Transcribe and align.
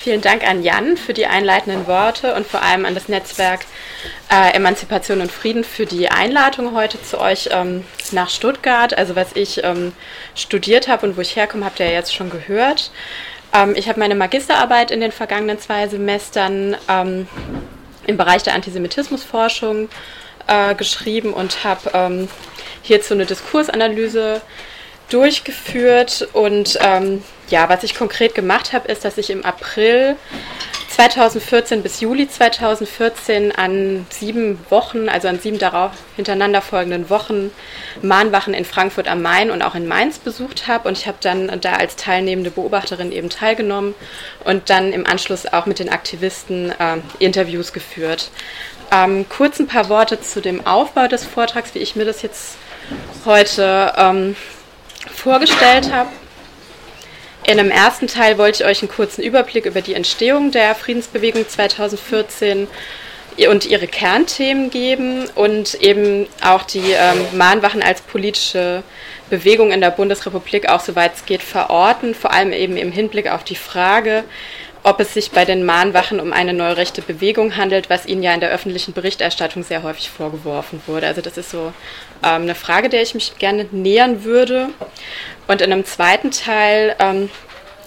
Vielen 0.00 0.22
Dank 0.22 0.48
an 0.48 0.62
Jan 0.62 0.96
für 0.96 1.12
die 1.12 1.26
einleitenden 1.26 1.86
Worte 1.86 2.34
und 2.34 2.46
vor 2.46 2.62
allem 2.62 2.86
an 2.86 2.94
das 2.94 3.08
Netzwerk 3.10 3.66
äh, 4.32 4.56
Emanzipation 4.56 5.20
und 5.20 5.30
Frieden 5.30 5.62
für 5.62 5.84
die 5.84 6.08
Einladung 6.08 6.74
heute 6.74 7.02
zu 7.02 7.20
euch 7.20 7.50
ähm, 7.52 7.84
nach 8.10 8.30
Stuttgart. 8.30 8.96
Also 8.96 9.14
was 9.14 9.36
ich 9.36 9.62
ähm, 9.62 9.92
studiert 10.34 10.88
habe 10.88 11.06
und 11.06 11.18
wo 11.18 11.20
ich 11.20 11.36
herkomme, 11.36 11.66
habt 11.66 11.80
ihr 11.80 11.86
ja 11.86 11.92
jetzt 11.92 12.14
schon 12.14 12.30
gehört. 12.30 12.92
Ähm, 13.52 13.74
ich 13.76 13.90
habe 13.90 14.00
meine 14.00 14.14
Magisterarbeit 14.14 14.90
in 14.90 15.02
den 15.02 15.12
vergangenen 15.12 15.58
zwei 15.58 15.86
Semestern 15.86 16.78
ähm, 16.88 17.28
im 18.06 18.16
Bereich 18.16 18.42
der 18.42 18.54
Antisemitismusforschung 18.54 19.90
äh, 20.46 20.74
geschrieben 20.76 21.34
und 21.34 21.62
habe 21.62 21.90
ähm, 21.92 22.28
hierzu 22.80 23.12
eine 23.12 23.26
Diskursanalyse 23.26 24.40
durchgeführt 25.10 26.26
und 26.32 26.78
ähm, 26.80 27.22
ja, 27.50 27.68
was 27.68 27.82
ich 27.82 27.94
konkret 27.94 28.34
gemacht 28.34 28.72
habe, 28.72 28.88
ist, 28.88 29.04
dass 29.04 29.18
ich 29.18 29.30
im 29.30 29.44
April 29.44 30.16
2014 30.88 31.82
bis 31.82 32.00
Juli 32.00 32.28
2014 32.28 33.52
an 33.52 34.06
sieben 34.10 34.58
Wochen, 34.70 35.08
also 35.08 35.28
an 35.28 35.38
sieben 35.38 35.58
darauf 35.58 35.92
hintereinander 36.16 36.60
folgenden 36.60 37.08
Wochen, 37.08 37.50
Mahnwachen 38.02 38.54
in 38.54 38.64
Frankfurt 38.64 39.08
am 39.08 39.22
Main 39.22 39.50
und 39.50 39.62
auch 39.62 39.74
in 39.74 39.86
Mainz 39.88 40.18
besucht 40.18 40.66
habe. 40.68 40.88
Und 40.88 40.98
ich 40.98 41.06
habe 41.06 41.18
dann 41.20 41.60
da 41.60 41.74
als 41.74 41.96
teilnehmende 41.96 42.50
Beobachterin 42.50 43.12
eben 43.12 43.30
teilgenommen 43.30 43.94
und 44.44 44.68
dann 44.68 44.92
im 44.92 45.06
Anschluss 45.06 45.46
auch 45.46 45.66
mit 45.66 45.78
den 45.78 45.88
Aktivisten 45.88 46.70
äh, 46.72 46.98
Interviews 47.18 47.72
geführt. 47.72 48.30
Ähm, 48.92 49.26
kurz 49.28 49.60
ein 49.60 49.68
paar 49.68 49.88
Worte 49.88 50.20
zu 50.20 50.40
dem 50.40 50.66
Aufbau 50.66 51.06
des 51.06 51.24
Vortrags, 51.24 51.74
wie 51.74 51.78
ich 51.78 51.94
mir 51.94 52.04
das 52.04 52.22
jetzt 52.22 52.56
heute 53.24 53.92
ähm, 53.96 54.36
vorgestellt 55.14 55.92
habe. 55.92 56.10
In 57.44 57.58
einem 57.58 57.70
ersten 57.70 58.06
Teil 58.06 58.38
wollte 58.38 58.62
ich 58.62 58.68
euch 58.68 58.82
einen 58.82 58.90
kurzen 58.90 59.22
Überblick 59.22 59.66
über 59.66 59.80
die 59.80 59.94
Entstehung 59.94 60.50
der 60.50 60.74
Friedensbewegung 60.74 61.48
2014 61.48 62.68
und 63.48 63.66
ihre 63.66 63.86
Kernthemen 63.86 64.70
geben 64.70 65.26
und 65.34 65.74
eben 65.74 66.26
auch 66.42 66.62
die 66.64 66.92
ähm, 66.92 67.24
Mahnwachen 67.32 67.82
als 67.82 68.02
politische 68.02 68.82
Bewegung 69.30 69.72
in 69.72 69.80
der 69.80 69.90
Bundesrepublik 69.90 70.68
auch 70.68 70.80
soweit 70.80 71.14
es 71.14 71.24
geht 71.24 71.42
verorten, 71.42 72.14
vor 72.14 72.32
allem 72.32 72.52
eben 72.52 72.76
im 72.76 72.92
Hinblick 72.92 73.30
auf 73.30 73.44
die 73.44 73.56
Frage, 73.56 74.24
ob 74.82 75.00
es 75.00 75.14
sich 75.14 75.30
bei 75.30 75.44
den 75.44 75.64
Mahnwachen 75.64 76.20
um 76.20 76.32
eine 76.32 76.54
neue 76.54 76.76
rechte 76.76 77.02
Bewegung 77.02 77.56
handelt, 77.56 77.90
was 77.90 78.06
ihnen 78.06 78.22
ja 78.22 78.32
in 78.32 78.40
der 78.40 78.50
öffentlichen 78.50 78.92
Berichterstattung 78.92 79.62
sehr 79.62 79.82
häufig 79.82 80.10
vorgeworfen 80.10 80.80
wurde. 80.86 81.06
Also 81.06 81.20
das 81.20 81.36
ist 81.36 81.50
so 81.50 81.72
ähm, 82.22 82.42
eine 82.42 82.54
Frage, 82.54 82.88
der 82.88 83.02
ich 83.02 83.14
mich 83.14 83.36
gerne 83.38 83.66
nähern 83.72 84.24
würde. 84.24 84.68
Und 85.48 85.60
in 85.60 85.72
einem 85.72 85.84
zweiten 85.84 86.30
Teil 86.30 86.96
ähm, 86.98 87.28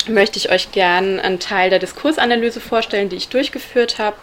möchte 0.07 0.37
ich 0.37 0.51
euch 0.51 0.71
gerne 0.71 1.23
einen 1.23 1.39
Teil 1.39 1.69
der 1.69 1.79
Diskursanalyse 1.79 2.59
vorstellen, 2.59 3.09
die 3.09 3.15
ich 3.15 3.29
durchgeführt 3.29 3.97
habe. 3.97 4.17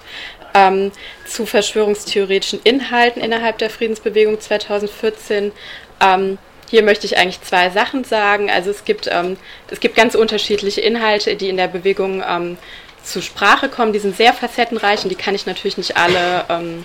Ähm, 0.53 0.91
zu 1.27 1.47
verschwörungstheoretischen 1.47 2.61
Inhalten 2.65 3.23
innerhalb 3.23 3.59
der 3.59 3.71
Friedensbewegung 3.71 4.41
2014 4.41 5.53
ähm, 6.01 6.39
hier 6.71 6.85
möchte 6.85 7.05
ich 7.05 7.19
eigentlich 7.19 7.43
zwei 7.43 7.71
Sachen 7.71 8.05
sagen. 8.05 8.49
Also 8.49 8.71
es 8.71 8.85
gibt, 8.85 9.09
ähm, 9.11 9.37
es 9.71 9.81
gibt 9.81 9.97
ganz 9.97 10.15
unterschiedliche 10.15 10.81
Inhalte, 10.81 11.35
die 11.35 11.49
in 11.49 11.57
der 11.57 11.67
Bewegung 11.67 12.23
ähm, 12.27 12.59
zur 13.03 13.23
Sprache 13.23 13.69
kommen. 13.69 13.93
Die 13.93 13.99
sind 13.99 14.17
sehr 14.17 14.33
facettenreich 14.33 15.03
und 15.03 15.09
die 15.09 15.17
kann 15.17 15.35
ich 15.35 15.47
natürlich 15.47 15.79
nicht 15.79 15.97
alle 15.97 16.45
ähm, 16.49 16.85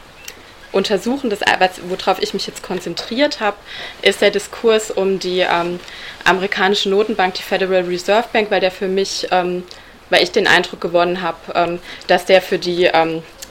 untersuchen. 0.72 1.30
Das, 1.30 1.42
worauf 1.88 2.20
ich 2.20 2.34
mich 2.34 2.48
jetzt 2.48 2.64
konzentriert 2.64 3.40
habe, 3.42 3.58
ist 4.02 4.22
der 4.22 4.32
Diskurs 4.32 4.90
um 4.90 5.20
die 5.20 5.42
ähm, 5.42 5.80
amerikanische 6.24 6.90
Notenbank, 6.90 7.36
die 7.36 7.44
Federal 7.44 7.84
Reserve 7.84 8.28
Bank, 8.34 8.50
weil 8.50 8.62
der 8.62 8.72
für 8.72 8.88
mich, 8.88 9.28
ähm, 9.30 9.62
weil 10.10 10.24
ich 10.24 10.32
den 10.32 10.48
Eindruck 10.48 10.82
gewonnen 10.82 11.22
habe, 11.22 11.38
ähm, 11.54 11.80
dass 12.08 12.26
der 12.26 12.42
für 12.42 12.58
die 12.58 12.90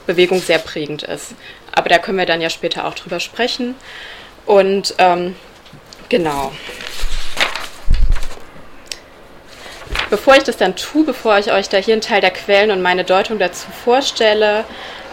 Bewegung 0.07 0.41
sehr 0.41 0.59
prägend 0.59 1.05
ist. 1.05 1.35
Aber 1.73 1.89
da 1.89 1.99
können 1.99 2.19
wir 2.19 2.27
dann 2.27 2.41
ja 2.41 2.51
später 2.51 2.87
auch 2.87 2.95
drüber 2.95 3.21
sprechen. 3.21 3.77
Und 4.47 4.95
ähm, 4.99 5.35
Genau. 6.09 6.53
Bevor 10.11 10.37
ich 10.37 10.45
das 10.45 10.57
dann 10.57 10.77
tue, 10.77 11.05
bevor 11.05 11.39
ich 11.39 11.51
euch 11.51 11.69
da 11.69 11.79
hier 11.79 11.95
einen 11.95 12.01
Teil 12.01 12.21
der 12.21 12.31
Quellen 12.31 12.71
und 12.71 12.83
meine 12.83 13.05
Deutung 13.05 13.39
dazu 13.39 13.67
vorstelle, 13.85 14.65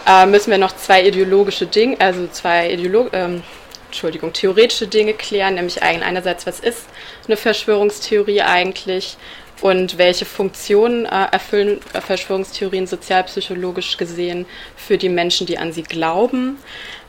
äh, 0.06 0.26
müssen 0.26 0.50
wir 0.50 0.58
noch 0.58 0.76
zwei 0.76 1.02
ideologische 1.04 1.66
Dinge, 1.66 1.96
also 2.00 2.26
zwei 2.28 2.70
Ideolo 2.70 3.08
ähm, 3.12 3.42
Entschuldigung, 3.86 4.32
theoretische 4.32 4.86
Dinge 4.86 5.12
klären, 5.12 5.56
nämlich 5.56 5.82
einerseits, 5.82 6.46
was 6.46 6.60
ist 6.60 6.86
eine 7.26 7.36
Verschwörungstheorie 7.36 8.40
eigentlich 8.40 9.18
und 9.62 9.96
welche 9.96 10.24
Funktionen 10.24 11.06
äh, 11.06 11.26
erfüllen 11.30 11.80
Verschwörungstheorien 11.92 12.86
sozialpsychologisch 12.86 13.96
gesehen 13.96 14.44
für 14.76 14.98
die 14.98 15.08
Menschen, 15.08 15.46
die 15.46 15.56
an 15.56 15.72
sie 15.72 15.84
glauben. 15.84 16.58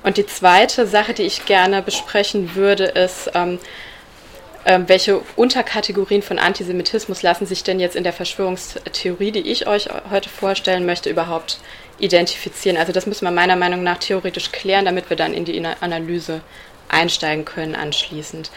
Und 0.04 0.18
die 0.18 0.28
zweite 0.28 0.86
Sache, 0.86 1.14
die 1.14 1.24
ich 1.24 1.46
gerne 1.46 1.82
besprechen 1.82 2.56
würde, 2.56 2.86
ist, 2.86 3.32
ähm, 3.34 3.58
äh, 4.66 4.80
welche 4.86 5.22
Unterkategorien 5.36 6.22
von 6.22 6.38
Antisemitismus 6.38 7.24
lassen 7.24 7.48
sich 7.48 7.64
denn 7.64 7.80
jetzt 7.80 7.96
in 7.96 8.04
der 8.04 8.14
Verschwörungstheorie, 8.14 9.32
die 9.32 9.52
ich 9.52 9.66
euch 9.66 9.90
heute 10.12 10.30
vorstellen 10.30 10.86
möchte, 10.86 11.10
überhaupt 11.10 11.58
identifizieren? 11.98 12.78
Also 12.78 12.94
das 12.94 13.08
müssen 13.08 13.26
wir 13.26 13.32
meiner 13.32 13.56
Meinung 13.56 13.82
nach 13.82 13.98
theoretisch 13.98 14.52
klären, 14.52 14.86
damit 14.86 15.10
wir 15.10 15.18
dann 15.18 15.34
in 15.34 15.44
die 15.44 15.66
Analyse 15.82 16.42
einsteigen 16.94 17.46
können 17.46 17.76
anschließend. 17.76 18.52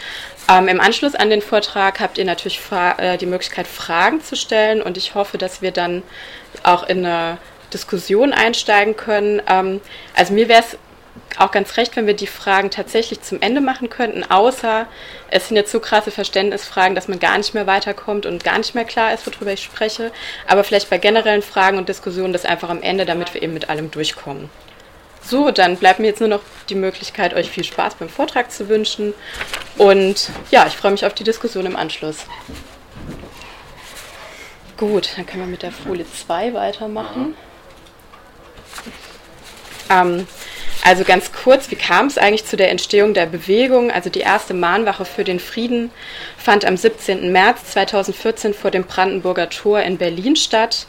Ähm, 0.48 0.68
Im 0.68 0.80
Anschluss 0.80 1.14
an 1.14 1.30
den 1.30 1.42
Vortrag 1.42 1.98
habt 2.00 2.18
ihr 2.18 2.24
natürlich 2.24 2.60
äh, 2.70 3.16
die 3.16 3.26
Möglichkeit, 3.26 3.66
Fragen 3.66 4.22
zu 4.22 4.36
stellen 4.36 4.80
und 4.80 4.96
ich 4.96 5.14
hoffe, 5.14 5.38
dass 5.38 5.62
wir 5.62 5.72
dann 5.72 6.02
auch 6.62 6.84
in 6.84 7.04
eine 7.04 7.38
Diskussion 7.72 8.32
einsteigen 8.32 8.96
können. 8.96 9.42
Ähm, 9.48 9.80
also 10.14 10.32
mir 10.32 10.48
wäre 10.48 10.60
es 10.60 10.78
auch 11.38 11.50
ganz 11.50 11.76
recht, 11.76 11.96
wenn 11.96 12.06
wir 12.06 12.14
die 12.14 12.26
Fragen 12.26 12.70
tatsächlich 12.70 13.22
zum 13.22 13.40
Ende 13.40 13.60
machen 13.60 13.90
könnten, 13.90 14.24
außer 14.24 14.86
es 15.30 15.48
sind 15.48 15.56
jetzt 15.56 15.72
so 15.72 15.80
krasse 15.80 16.10
Verständnisfragen, 16.10 16.94
dass 16.94 17.08
man 17.08 17.18
gar 17.18 17.36
nicht 17.36 17.54
mehr 17.54 17.66
weiterkommt 17.66 18.26
und 18.26 18.44
gar 18.44 18.58
nicht 18.58 18.74
mehr 18.74 18.84
klar 18.84 19.12
ist, 19.12 19.26
worüber 19.26 19.52
ich 19.52 19.62
spreche. 19.62 20.12
Aber 20.46 20.64
vielleicht 20.64 20.90
bei 20.90 20.98
generellen 20.98 21.42
Fragen 21.42 21.78
und 21.78 21.88
Diskussionen 21.88 22.32
das 22.32 22.44
einfach 22.44 22.70
am 22.70 22.82
Ende, 22.82 23.04
damit 23.04 23.34
wir 23.34 23.42
eben 23.42 23.54
mit 23.54 23.68
allem 23.68 23.90
durchkommen. 23.90 24.48
So, 25.28 25.50
dann 25.50 25.76
bleibt 25.76 25.98
mir 25.98 26.06
jetzt 26.06 26.20
nur 26.20 26.28
noch 26.28 26.42
die 26.68 26.76
Möglichkeit, 26.76 27.34
euch 27.34 27.50
viel 27.50 27.64
Spaß 27.64 27.96
beim 27.96 28.08
Vortrag 28.08 28.52
zu 28.52 28.68
wünschen. 28.68 29.12
Und 29.76 30.30
ja, 30.52 30.66
ich 30.68 30.74
freue 30.74 30.92
mich 30.92 31.04
auf 31.04 31.14
die 31.14 31.24
Diskussion 31.24 31.66
im 31.66 31.74
Anschluss. 31.74 32.26
Gut, 34.76 35.10
dann 35.16 35.26
können 35.26 35.42
wir 35.42 35.48
mit 35.48 35.62
der 35.62 35.72
Folie 35.72 36.06
2 36.08 36.54
weitermachen. 36.54 37.34
Ähm, 39.90 40.28
also 40.84 41.02
ganz 41.02 41.32
kurz, 41.32 41.70
wie 41.72 41.76
kam 41.76 42.06
es 42.06 42.18
eigentlich 42.18 42.44
zu 42.44 42.56
der 42.56 42.70
Entstehung 42.70 43.12
der 43.12 43.26
Bewegung? 43.26 43.90
Also 43.90 44.10
die 44.10 44.20
erste 44.20 44.54
Mahnwache 44.54 45.04
für 45.04 45.24
den 45.24 45.40
Frieden 45.40 45.90
fand 46.38 46.64
am 46.64 46.76
17. 46.76 47.32
März 47.32 47.72
2014 47.72 48.54
vor 48.54 48.70
dem 48.70 48.84
Brandenburger 48.84 49.50
Tor 49.50 49.80
in 49.80 49.98
Berlin 49.98 50.36
statt. 50.36 50.86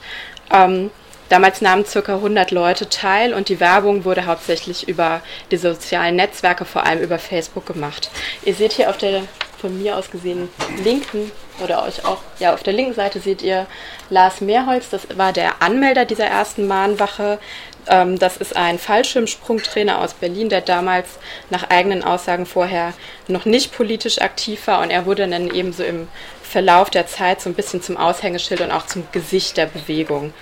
Ähm, 0.54 0.92
damals 1.30 1.62
nahmen 1.62 1.86
ca. 1.86 2.16
100 2.16 2.52
Leute 2.52 2.90
teil 2.90 3.34
und 3.34 3.50
die 3.50 3.60
Werbung 3.60 4.06
wurde 4.06 4.26
hauptsächlich 4.26 4.88
über 4.88 5.22
die 5.52 5.58
sozialen 5.58 6.16
Netzwerke, 6.16 6.66
vor 6.66 6.86
allem 6.86 7.02
über 7.02 7.20
Facebook 7.20 7.66
gemacht. 7.66 8.10
Ihr 8.44 8.54
seht 8.54 8.74
hier 8.74 8.90
auf 8.90 8.98
der 8.98 9.24
von 9.60 9.78
mir 9.82 9.98
aus 9.98 10.12
gesehen 10.12 10.50
linken 10.84 11.32
oder 11.64 11.84
euch 11.84 12.06
auch, 12.06 12.22
ja, 12.40 12.54
auf 12.54 12.64
der 12.64 12.74
linken 12.74 12.94
Seite 12.94 13.20
seht 13.20 13.42
ihr 13.42 13.66
Lars 14.10 14.42
Mehrholz, 14.42 14.90
das 14.90 15.08
war 15.18 15.34
der 15.34 15.62
Anmelder 15.62 16.06
dieser 16.06 16.28
ersten 16.28 16.68
Mahnwache. 16.68 17.40
Ähm, 17.88 18.20
das 18.20 18.38
ist 18.38 18.56
ein 18.56 18.78
Fallschirmsprungtrainer 18.78 20.00
aus 20.00 20.14
Berlin, 20.14 20.50
der 20.50 20.62
damals 20.62 21.08
nach 21.50 21.70
eigenen 21.70 22.04
Aussagen 22.04 22.46
vorher 22.46 22.94
noch 23.28 23.46
nicht 23.46 23.76
politisch 23.76 24.22
aktiv 24.22 24.68
war 24.68 24.82
und 24.82 24.92
er 24.92 25.06
wurde 25.06 25.28
dann 25.28 25.54
ebenso 25.54 25.84
im 25.84 26.08
Verlauf 26.44 26.90
der 26.90 27.08
Zeit 27.08 27.42
so 27.42 27.50
ein 27.50 27.56
bisschen 27.56 27.82
zum 27.82 27.98
Aushängeschild 27.98 28.62
und 28.62 28.72
auch 28.72 28.86
zum 28.86 29.08
Gesicht 29.12 29.58
der 29.58 29.66
Bewegung. 29.66 30.34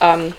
Ähm, 0.00 0.34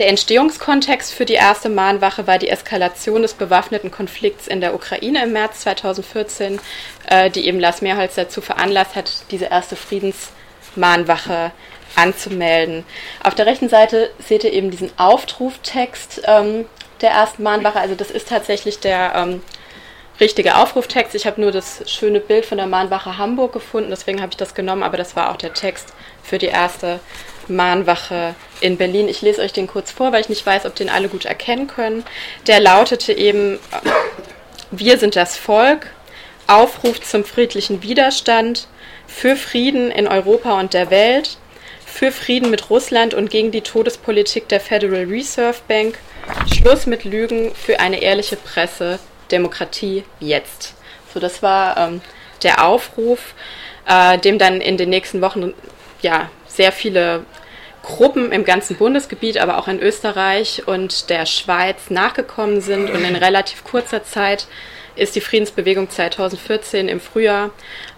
der 0.00 0.08
Entstehungskontext 0.08 1.12
für 1.12 1.26
die 1.26 1.34
erste 1.34 1.68
Mahnwache 1.68 2.26
war 2.26 2.38
die 2.38 2.48
Eskalation 2.48 3.20
des 3.20 3.34
bewaffneten 3.34 3.90
Konflikts 3.90 4.46
in 4.46 4.62
der 4.62 4.74
Ukraine 4.74 5.24
im 5.24 5.32
März 5.32 5.60
2014, 5.60 6.58
äh, 7.06 7.30
die 7.30 7.46
eben 7.46 7.60
Lars 7.60 7.82
Mehrholz 7.82 8.14
dazu 8.14 8.40
veranlasst 8.40 8.96
hat, 8.96 9.12
diese 9.30 9.44
erste 9.44 9.76
Friedensmahnwache 9.76 11.52
anzumelden. 11.96 12.84
Auf 13.22 13.34
der 13.34 13.44
rechten 13.44 13.68
Seite 13.68 14.10
seht 14.26 14.44
ihr 14.44 14.54
eben 14.54 14.70
diesen 14.70 14.90
Aufruftext 14.98 16.22
ähm, 16.24 16.64
der 17.02 17.10
ersten 17.10 17.42
Mahnwache. 17.42 17.80
Also 17.80 17.94
das 17.94 18.10
ist 18.10 18.28
tatsächlich 18.28 18.80
der 18.80 19.12
ähm, 19.14 19.42
richtige 20.18 20.56
Aufruftext. 20.56 21.14
Ich 21.14 21.26
habe 21.26 21.40
nur 21.42 21.52
das 21.52 21.90
schöne 21.90 22.20
Bild 22.20 22.46
von 22.46 22.58
der 22.58 22.66
Mahnwache 22.66 23.18
Hamburg 23.18 23.52
gefunden, 23.52 23.90
deswegen 23.90 24.20
habe 24.20 24.30
ich 24.30 24.36
das 24.36 24.54
genommen, 24.54 24.82
aber 24.82 24.96
das 24.96 25.14
war 25.14 25.30
auch 25.30 25.36
der 25.36 25.52
Text 25.52 25.92
für 26.22 26.38
die 26.38 26.46
erste 26.46 27.00
Mahnwache 27.50 28.34
in 28.60 28.76
Berlin. 28.76 29.08
Ich 29.08 29.22
lese 29.22 29.42
euch 29.42 29.52
den 29.52 29.66
kurz 29.66 29.90
vor, 29.90 30.12
weil 30.12 30.20
ich 30.20 30.28
nicht 30.28 30.46
weiß, 30.46 30.66
ob 30.66 30.74
den 30.74 30.88
alle 30.88 31.08
gut 31.08 31.24
erkennen 31.24 31.66
können. 31.66 32.04
Der 32.46 32.60
lautete 32.60 33.12
eben, 33.12 33.58
wir 34.70 34.98
sind 34.98 35.16
das 35.16 35.36
Volk, 35.36 35.88
Aufruf 36.46 37.00
zum 37.00 37.24
friedlichen 37.24 37.82
Widerstand, 37.82 38.68
für 39.06 39.36
Frieden 39.36 39.90
in 39.90 40.06
Europa 40.06 40.58
und 40.58 40.72
der 40.72 40.90
Welt, 40.90 41.38
für 41.84 42.12
Frieden 42.12 42.50
mit 42.50 42.70
Russland 42.70 43.14
und 43.14 43.30
gegen 43.30 43.50
die 43.50 43.62
Todespolitik 43.62 44.48
der 44.48 44.60
Federal 44.60 45.04
Reserve 45.04 45.58
Bank. 45.68 45.98
Schluss 46.52 46.86
mit 46.86 47.04
Lügen 47.04 47.52
für 47.54 47.80
eine 47.80 48.00
ehrliche 48.00 48.36
Presse. 48.36 48.98
Demokratie 49.30 50.04
jetzt. 50.18 50.74
So, 51.12 51.20
das 51.20 51.42
war 51.42 51.76
ähm, 51.76 52.00
der 52.42 52.64
Aufruf, 52.64 53.34
äh, 53.86 54.18
dem 54.18 54.38
dann 54.38 54.60
in 54.60 54.76
den 54.76 54.90
nächsten 54.90 55.20
Wochen 55.20 55.54
ja 56.02 56.30
sehr 56.48 56.72
viele 56.72 57.24
Gruppen 57.82 58.32
im 58.32 58.44
ganzen 58.44 58.76
Bundesgebiet, 58.76 59.38
aber 59.38 59.58
auch 59.58 59.68
in 59.68 59.80
Österreich 59.80 60.66
und 60.66 61.10
der 61.10 61.26
Schweiz 61.26 61.90
nachgekommen 61.90 62.60
sind. 62.60 62.90
Und 62.90 63.04
in 63.04 63.16
relativ 63.16 63.64
kurzer 63.64 64.04
Zeit 64.04 64.46
ist 64.96 65.16
die 65.16 65.20
Friedensbewegung 65.20 65.88
2014 65.88 66.88
im 66.88 67.00
Frühjahr 67.00 67.50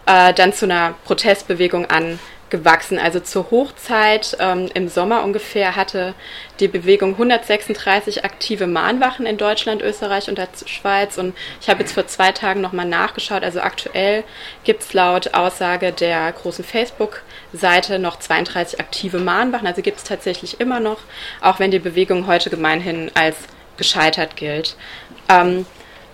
äh, 0.07 0.33
dann 0.33 0.53
zu 0.53 0.67
einer 0.67 0.95
Protestbewegung 1.05 1.87
an 1.87 2.19
gewachsen. 2.53 3.01
Also 3.01 3.19
zur 3.19 3.51
Hochzeit 3.51 4.37
ähm, 4.39 4.69
im 4.75 4.87
Sommer 4.87 5.25
ungefähr 5.25 5.75
hatte 5.75 6.15
die 6.61 6.69
Bewegung 6.69 7.15
136 7.15 8.25
aktive 8.25 8.69
Mahnwachen 8.69 9.27
in 9.27 9.39
Deutschland, 9.39 9.83
Österreich 9.83 10.29
und 10.29 10.39
der 10.39 10.49
Schweiz. 10.67 11.19
Und 11.19 11.35
ich 11.61 11.69
habe 11.69 11.81
jetzt 11.81 11.95
vor 11.95 12.07
zwei 12.07 12.31
Tagen 12.31 12.61
nochmal 12.61 12.87
nachgeschaut. 12.87 13.43
Also 13.43 13.61
aktuell 13.61 14.23
gibt 14.63 14.83
es 14.83 14.93
laut 14.93 15.35
Aussage 15.35 15.91
der 15.91 16.31
großen 16.31 16.65
Facebook-Seite 16.65 17.99
noch 17.99 18.21
32 18.21 18.79
aktive 18.79 19.19
Mahnwachen. 19.19 19.67
Also 19.67 19.83
gibt 19.83 19.99
es 19.99 20.05
tatsächlich 20.05 20.61
immer 20.61 20.79
noch, 20.79 20.99
auch 21.41 21.59
wenn 21.59 21.73
die 21.73 21.81
Bewegung 21.81 22.29
heute 22.29 22.51
gemeinhin 22.51 23.11
als 23.15 23.37
gescheitert 23.79 24.37
gilt. 24.37 24.77
Ähm, 25.29 25.67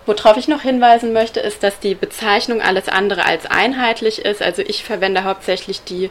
Worauf 0.09 0.39
ich 0.39 0.49
noch 0.49 0.63
hinweisen 0.63 1.13
möchte, 1.13 1.39
ist, 1.39 1.63
dass 1.63 1.81
die 1.81 1.95
Bezeichnung 1.95 2.63
alles 2.63 2.89
andere 2.89 3.27
als 3.27 3.45
einheitlich 3.45 4.25
ist. 4.25 4.41
Also 4.41 4.63
ich 4.63 4.83
verwende 4.83 5.25
hauptsächlich 5.25 5.85
die 5.85 6.09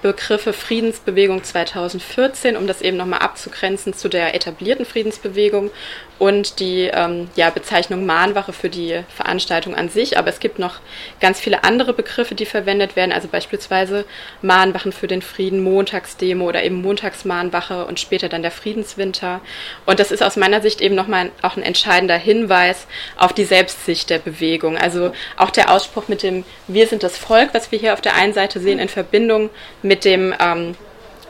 Begriffe 0.00 0.54
Friedensbewegung 0.54 1.44
2014, 1.44 2.56
um 2.56 2.66
das 2.66 2.80
eben 2.80 2.96
nochmal 2.96 3.18
abzugrenzen 3.18 3.92
zu 3.92 4.08
der 4.08 4.34
etablierten 4.34 4.86
Friedensbewegung 4.86 5.70
und 6.18 6.60
die 6.60 6.90
ähm, 6.92 7.28
ja, 7.34 7.50
Bezeichnung 7.50 8.06
Mahnwache 8.06 8.52
für 8.52 8.68
die 8.68 9.02
Veranstaltung 9.14 9.74
an 9.74 9.88
sich. 9.88 10.16
Aber 10.18 10.28
es 10.28 10.40
gibt 10.40 10.58
noch 10.58 10.80
ganz 11.20 11.40
viele 11.40 11.64
andere 11.64 11.92
Begriffe, 11.92 12.34
die 12.34 12.46
verwendet 12.46 12.96
werden, 12.96 13.12
also 13.12 13.28
beispielsweise 13.28 14.04
Mahnwachen 14.42 14.92
für 14.92 15.06
den 15.06 15.22
Frieden, 15.22 15.62
Montagsdemo 15.62 16.46
oder 16.46 16.62
eben 16.62 16.82
Montagsmahnwache 16.82 17.84
und 17.86 17.98
später 17.98 18.28
dann 18.28 18.42
der 18.42 18.50
Friedenswinter. 18.50 19.40
Und 19.86 19.98
das 19.98 20.12
ist 20.12 20.22
aus 20.22 20.36
meiner 20.36 20.60
Sicht 20.60 20.80
eben 20.80 20.94
nochmal 20.94 21.30
auch 21.42 21.56
ein 21.56 21.62
entscheidender 21.62 22.16
Hinweis 22.16 22.86
auf 23.16 23.32
die 23.32 23.44
Selbstsicht 23.44 24.10
der 24.10 24.18
Bewegung. 24.18 24.76
Also 24.76 25.12
auch 25.36 25.50
der 25.50 25.70
Ausspruch 25.70 26.08
mit 26.08 26.22
dem 26.22 26.44
Wir 26.68 26.86
sind 26.86 27.02
das 27.02 27.18
Volk, 27.18 27.50
was 27.52 27.72
wir 27.72 27.78
hier 27.78 27.92
auf 27.92 28.00
der 28.00 28.14
einen 28.14 28.32
Seite 28.32 28.60
sehen, 28.60 28.78
in 28.78 28.88
Verbindung 28.88 29.50
mit 29.82 30.04
dem 30.04 30.34
ähm, 30.38 30.76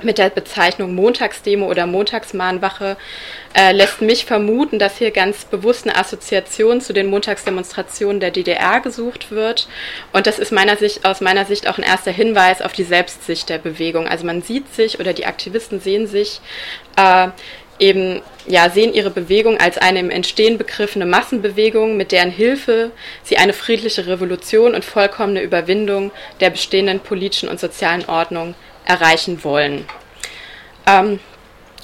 mit 0.03 0.19
der 0.19 0.31
Bezeichnung 0.31 0.95
Montagsdemo 0.95 1.67
oder 1.67 1.87
Montagsmahnwache 1.87 2.97
äh, 3.55 3.73
lässt 3.73 4.01
mich 4.01 4.25
vermuten, 4.25 4.79
dass 4.79 4.99
hier 4.99 5.11
ganz 5.11 5.45
bewusst 5.45 5.87
eine 5.87 5.97
Assoziation 5.97 6.81
zu 6.81 6.93
den 6.93 7.07
Montagsdemonstrationen 7.07 8.21
der 8.21 8.31
DDR 8.31 8.81
gesucht 8.81 9.31
wird. 9.31 9.69
Und 10.13 10.27
das 10.27 10.39
ist 10.39 10.53
meiner 10.53 10.77
Sicht, 10.77 11.05
aus 11.05 11.21
meiner 11.21 11.45
Sicht 11.45 11.69
auch 11.69 11.79
ein 11.79 11.85
erster 11.85 12.11
Hinweis 12.11 12.63
auf 12.63 12.73
die 12.73 12.85
Selbstsicht 12.85 13.49
der 13.49 13.59
Bewegung. 13.59 14.09
Also 14.09 14.27
man 14.27 14.43
sieht 14.43 14.75
sich 14.75 14.99
oder 15.01 15.13
die 15.13 15.27
Aktivisten 15.27 15.81
sehen 15.81 16.07
sich 16.07 16.41
äh, 16.97 17.29
eben 17.79 18.23
ja, 18.47 18.69
sehen 18.69 18.93
ihre 18.93 19.11
Bewegung 19.11 19.59
als 19.59 19.79
eine 19.79 20.01
im 20.01 20.11
Entstehen 20.11 20.59
begriffene 20.59 21.07
Massenbewegung, 21.07 21.97
mit 21.97 22.13
deren 22.13 22.31
Hilfe 22.31 22.91
sie 23.23 23.39
eine 23.39 23.55
friedliche 23.55 24.07
Revolution 24.07 24.75
und 24.75 24.85
vollkommene 24.85 25.43
Überwindung 25.43 26.13
der 26.41 26.51
bestehenden 26.51 27.01
politischen 27.01 27.49
und 27.49 27.59
sozialen 27.59 28.05
Ordnung 28.07 28.55
erreichen 28.85 29.45
wollen. 29.45 29.85
Ähm, 30.87 31.21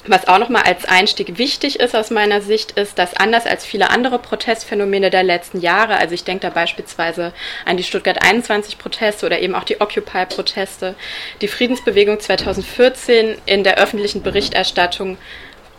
was 0.07 0.27
auch 0.27 0.39
nochmal 0.39 0.63
als 0.63 0.85
Einstieg 0.85 1.37
wichtig 1.37 1.79
ist 1.79 1.95
aus 1.95 2.09
meiner 2.09 2.41
Sicht, 2.41 2.71
ist, 2.71 2.97
dass 2.97 3.15
anders 3.15 3.45
als 3.45 3.63
viele 3.65 3.91
andere 3.91 4.17
Protestphänomene 4.17 5.11
der 5.11 5.21
letzten 5.21 5.59
Jahre, 5.59 5.97
also 5.97 6.15
ich 6.15 6.23
denke 6.23 6.47
da 6.47 6.49
beispielsweise 6.49 7.33
an 7.65 7.77
die 7.77 7.83
Stuttgart 7.83 8.23
21 8.23 8.79
Proteste 8.79 9.27
oder 9.27 9.39
eben 9.39 9.53
auch 9.53 9.63
die 9.63 9.79
Occupy 9.79 10.25
Proteste, 10.25 10.95
die 11.41 11.47
Friedensbewegung 11.47 12.19
2014 12.19 13.37
in 13.45 13.63
der 13.63 13.77
öffentlichen 13.77 14.23
Berichterstattung 14.23 15.17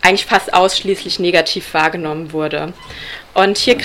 eigentlich 0.01 0.25
fast 0.25 0.53
ausschließlich 0.53 1.19
negativ 1.19 1.73
wahrgenommen 1.73 2.31
wurde. 2.31 2.73
Und 3.33 3.57
hier 3.57 3.77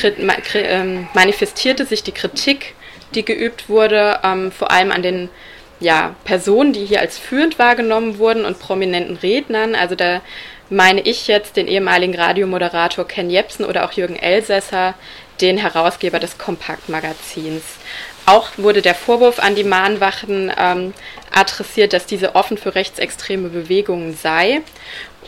ähm, 0.54 1.08
manifestierte 1.14 1.84
sich 1.84 2.04
die 2.04 2.12
Kritik, 2.12 2.74
die 3.14 3.24
geübt 3.24 3.68
wurde, 3.68 4.20
ähm, 4.22 4.52
vor 4.52 4.70
allem 4.70 4.92
an 4.92 5.02
den 5.02 5.30
ja, 5.80 6.14
Personen, 6.24 6.72
die 6.72 6.84
hier 6.84 7.00
als 7.00 7.18
führend 7.18 7.58
wahrgenommen 7.58 8.18
wurden 8.18 8.44
und 8.44 8.58
prominenten 8.58 9.16
Rednern. 9.16 9.74
Also 9.74 9.94
da 9.94 10.20
meine 10.70 11.00
ich 11.00 11.28
jetzt 11.28 11.56
den 11.56 11.68
ehemaligen 11.68 12.14
Radiomoderator 12.14 13.06
Ken 13.06 13.30
Jepsen 13.30 13.64
oder 13.64 13.84
auch 13.84 13.92
Jürgen 13.92 14.16
Elsässer, 14.16 14.94
den 15.40 15.56
Herausgeber 15.56 16.18
des 16.18 16.36
Kompaktmagazins. 16.36 17.62
Auch 18.26 18.50
wurde 18.58 18.82
der 18.82 18.94
Vorwurf 18.94 19.38
an 19.38 19.54
die 19.54 19.64
Mahnwachen 19.64 20.52
ähm, 20.58 20.92
adressiert, 21.32 21.92
dass 21.94 22.04
diese 22.04 22.34
offen 22.34 22.58
für 22.58 22.74
rechtsextreme 22.74 23.48
Bewegungen 23.48 24.14
sei 24.14 24.60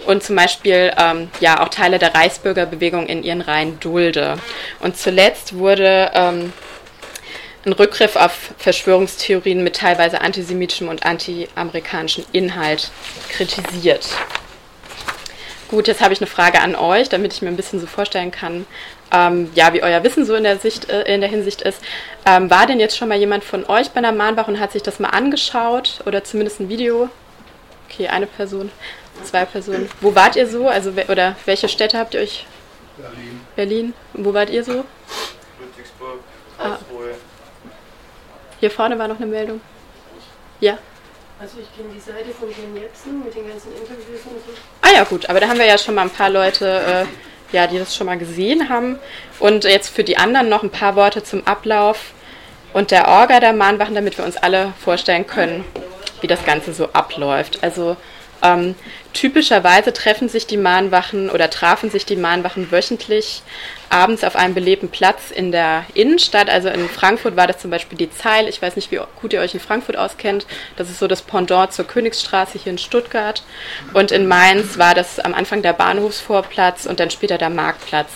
und 0.06 0.22
zum 0.22 0.36
Beispiel 0.36 0.92
ähm, 0.98 1.30
ja 1.40 1.62
auch 1.62 1.68
Teile 1.68 1.98
der 1.98 2.14
Reichsbürgerbewegung 2.14 3.06
in 3.06 3.22
ihren 3.22 3.40
Reihen 3.40 3.80
dulde. 3.80 4.36
Und 4.80 4.96
zuletzt 4.98 5.56
wurde 5.56 6.10
ähm, 6.12 6.52
ein 7.64 7.72
Rückgriff 7.72 8.16
auf 8.16 8.54
Verschwörungstheorien 8.58 9.62
mit 9.62 9.76
teilweise 9.76 10.20
antisemitischem 10.20 10.88
und 10.88 11.04
antiamerikanischem 11.04 12.24
Inhalt 12.32 12.90
kritisiert. 13.28 14.08
Gut, 15.68 15.86
jetzt 15.86 16.00
habe 16.00 16.12
ich 16.12 16.20
eine 16.20 16.26
Frage 16.26 16.60
an 16.60 16.74
euch, 16.74 17.08
damit 17.08 17.32
ich 17.32 17.42
mir 17.42 17.48
ein 17.48 17.56
bisschen 17.56 17.78
so 17.78 17.86
vorstellen 17.86 18.32
kann, 18.32 18.66
ähm, 19.12 19.50
ja, 19.54 19.72
wie 19.72 19.82
euer 19.82 20.02
Wissen 20.02 20.24
so 20.24 20.34
in 20.34 20.42
der, 20.42 20.58
Sicht, 20.58 20.90
äh, 20.90 21.02
in 21.02 21.20
der 21.20 21.30
Hinsicht 21.30 21.62
ist. 21.62 21.80
Ähm, 22.26 22.50
war 22.50 22.66
denn 22.66 22.80
jetzt 22.80 22.96
schon 22.96 23.08
mal 23.08 23.18
jemand 23.18 23.44
von 23.44 23.64
euch 23.66 23.90
bei 23.90 23.98
einer 23.98 24.12
Mahnwache 24.12 24.50
und 24.50 24.58
hat 24.58 24.72
sich 24.72 24.82
das 24.82 24.98
mal 24.98 25.10
angeschaut 25.10 26.00
oder 26.06 26.24
zumindest 26.24 26.60
ein 26.60 26.68
Video? 26.68 27.08
Okay, 27.88 28.08
eine 28.08 28.26
Person. 28.26 28.70
Zwei 29.24 29.44
Personen. 29.44 29.88
Wo 30.00 30.14
wart 30.14 30.34
ihr 30.36 30.48
so? 30.48 30.68
Also 30.68 30.92
oder 31.08 31.36
welche 31.44 31.68
Städte 31.68 31.98
habt 31.98 32.14
ihr 32.14 32.20
euch? 32.20 32.46
Berlin. 32.96 33.40
Berlin. 33.54 33.94
Wo 34.14 34.32
wart 34.32 34.50
ihr 34.50 34.64
so? 34.64 34.84
Ludwigsburg, 35.60 36.20
Karlsruhe. 36.58 37.10
Ah. 37.12 37.19
Hier 38.60 38.70
vorne 38.70 38.98
war 38.98 39.08
noch 39.08 39.16
eine 39.16 39.26
Meldung. 39.26 39.60
Ja. 40.60 40.78
Also 41.40 41.58
ich 41.60 41.74
kenne 41.74 41.88
die 41.94 42.00
Seite 42.00 42.30
von 42.38 42.52
Ken 42.52 42.76
Jepsen 42.76 43.24
mit 43.24 43.34
den 43.34 43.48
ganzen 43.48 43.72
Interviews 43.72 44.20
und 44.26 44.44
so. 44.46 44.52
Ah 44.82 44.94
ja 44.94 45.04
gut, 45.04 45.30
aber 45.30 45.40
da 45.40 45.48
haben 45.48 45.58
wir 45.58 45.64
ja 45.64 45.78
schon 45.78 45.94
mal 45.94 46.02
ein 46.02 46.10
paar 46.10 46.28
Leute, 46.28 46.66
äh, 46.66 47.56
ja, 47.56 47.66
die 47.66 47.78
das 47.78 47.96
schon 47.96 48.06
mal 48.06 48.18
gesehen 48.18 48.68
haben. 48.68 48.98
Und 49.38 49.64
jetzt 49.64 49.88
für 49.88 50.04
die 50.04 50.18
anderen 50.18 50.50
noch 50.50 50.62
ein 50.62 50.70
paar 50.70 50.96
Worte 50.96 51.22
zum 51.22 51.46
Ablauf 51.46 52.12
und 52.74 52.90
der 52.90 53.08
Orga 53.08 53.40
der 53.40 53.54
Mahnwachen, 53.54 53.94
damit 53.94 54.18
wir 54.18 54.26
uns 54.26 54.36
alle 54.36 54.74
vorstellen 54.78 55.26
können, 55.26 55.64
wie 56.20 56.26
das 56.26 56.44
Ganze 56.44 56.74
so 56.74 56.90
abläuft. 56.92 57.62
Also 57.62 57.96
ähm, 58.42 58.74
typischerweise 59.14 59.94
treffen 59.94 60.28
sich 60.28 60.46
die 60.46 60.58
Mahnwachen 60.58 61.30
oder 61.30 61.48
trafen 61.48 61.90
sich 61.90 62.04
die 62.04 62.16
Mahnwachen 62.16 62.70
wöchentlich 62.70 63.42
abends 63.90 64.24
auf 64.24 64.36
einem 64.36 64.54
belebten 64.54 64.88
Platz 64.88 65.30
in 65.30 65.52
der 65.52 65.84
Innenstadt. 65.94 66.48
Also 66.48 66.68
in 66.68 66.88
Frankfurt 66.88 67.36
war 67.36 67.46
das 67.46 67.58
zum 67.58 67.70
Beispiel 67.70 67.98
die 67.98 68.10
Zeil. 68.10 68.48
Ich 68.48 68.62
weiß 68.62 68.76
nicht, 68.76 68.90
wie 68.90 69.00
gut 69.20 69.32
ihr 69.32 69.40
euch 69.40 69.52
in 69.52 69.60
Frankfurt 69.60 69.96
auskennt. 69.96 70.46
Das 70.76 70.88
ist 70.88 71.00
so 71.00 71.08
das 71.08 71.22
Pendant 71.22 71.72
zur 71.72 71.86
Königsstraße 71.86 72.58
hier 72.58 72.72
in 72.72 72.78
Stuttgart. 72.78 73.42
Und 73.92 74.12
in 74.12 74.26
Mainz 74.26 74.78
war 74.78 74.94
das 74.94 75.18
am 75.18 75.34
Anfang 75.34 75.62
der 75.62 75.72
Bahnhofsvorplatz 75.72 76.86
und 76.86 77.00
dann 77.00 77.10
später 77.10 77.36
der 77.36 77.50
Marktplatz. 77.50 78.10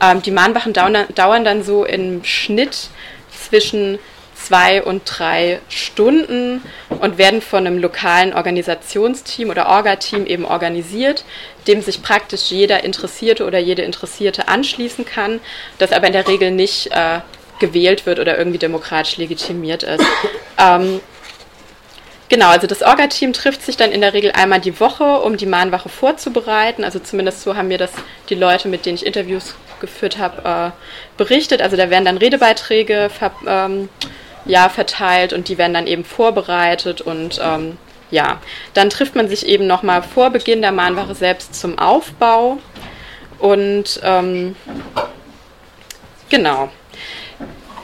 Ähm, 0.00 0.22
die 0.22 0.30
Mahnwachen 0.30 0.72
dauern, 0.72 1.06
dauern 1.14 1.44
dann 1.44 1.64
so 1.64 1.84
im 1.84 2.22
Schnitt 2.24 2.88
zwischen 3.30 3.98
zwei 4.46 4.82
und 4.82 5.02
drei 5.06 5.60
Stunden 5.68 6.62
und 6.88 7.18
werden 7.18 7.40
von 7.40 7.66
einem 7.66 7.78
lokalen 7.78 8.34
Organisationsteam 8.34 9.50
oder 9.50 9.68
Orga-Team 9.68 10.26
eben 10.26 10.44
organisiert, 10.44 11.24
dem 11.66 11.82
sich 11.82 12.02
praktisch 12.02 12.50
jeder 12.50 12.84
Interessierte 12.84 13.46
oder 13.46 13.58
jede 13.58 13.82
Interessierte 13.82 14.48
anschließen 14.48 15.04
kann, 15.04 15.40
das 15.78 15.92
aber 15.92 16.06
in 16.06 16.12
der 16.12 16.28
Regel 16.28 16.50
nicht 16.50 16.90
äh, 16.92 17.20
gewählt 17.58 18.06
wird 18.06 18.18
oder 18.18 18.36
irgendwie 18.38 18.58
demokratisch 18.58 19.16
legitimiert 19.16 19.82
ist. 19.82 20.04
Ähm, 20.58 21.00
Genau, 22.30 22.48
also 22.48 22.66
das 22.66 22.82
Orga-Team 22.82 23.32
trifft 23.32 23.62
sich 23.62 23.76
dann 23.76 23.92
in 23.92 24.00
der 24.00 24.14
Regel 24.14 24.32
einmal 24.32 24.60
die 24.60 24.80
Woche, 24.80 25.04
um 25.20 25.36
die 25.36 25.46
Mahnwache 25.46 25.88
vorzubereiten. 25.88 26.82
Also 26.82 26.98
zumindest 26.98 27.42
so 27.42 27.54
haben 27.54 27.68
mir 27.68 27.78
das 27.78 27.92
die 28.28 28.34
Leute, 28.34 28.66
mit 28.68 28.86
denen 28.86 28.96
ich 28.96 29.06
Interviews 29.06 29.54
geführt 29.80 30.18
habe, 30.18 30.72
äh, 30.72 31.18
berichtet. 31.18 31.60
Also 31.60 31.76
da 31.76 31.90
werden 31.90 32.04
dann 32.04 32.16
Redebeiträge 32.16 33.10
ver 33.10 33.32
ähm, 33.46 33.88
ja, 34.44 34.68
verteilt 34.68 35.32
und 35.32 35.48
die 35.48 35.58
werden 35.58 35.74
dann 35.74 35.86
eben 35.86 36.04
vorbereitet 36.04 37.00
und 37.00 37.40
ähm, 37.42 37.78
ja, 38.10 38.40
dann 38.74 38.90
trifft 38.90 39.14
man 39.14 39.28
sich 39.28 39.46
eben 39.46 39.66
nochmal 39.66 40.02
vor 40.02 40.30
Beginn 40.30 40.62
der 40.62 40.72
Mahnwache 40.72 41.14
selbst 41.14 41.54
zum 41.54 41.78
Aufbau 41.78 42.58
und 43.38 44.00
ähm, 44.02 44.54
genau. 46.28 46.70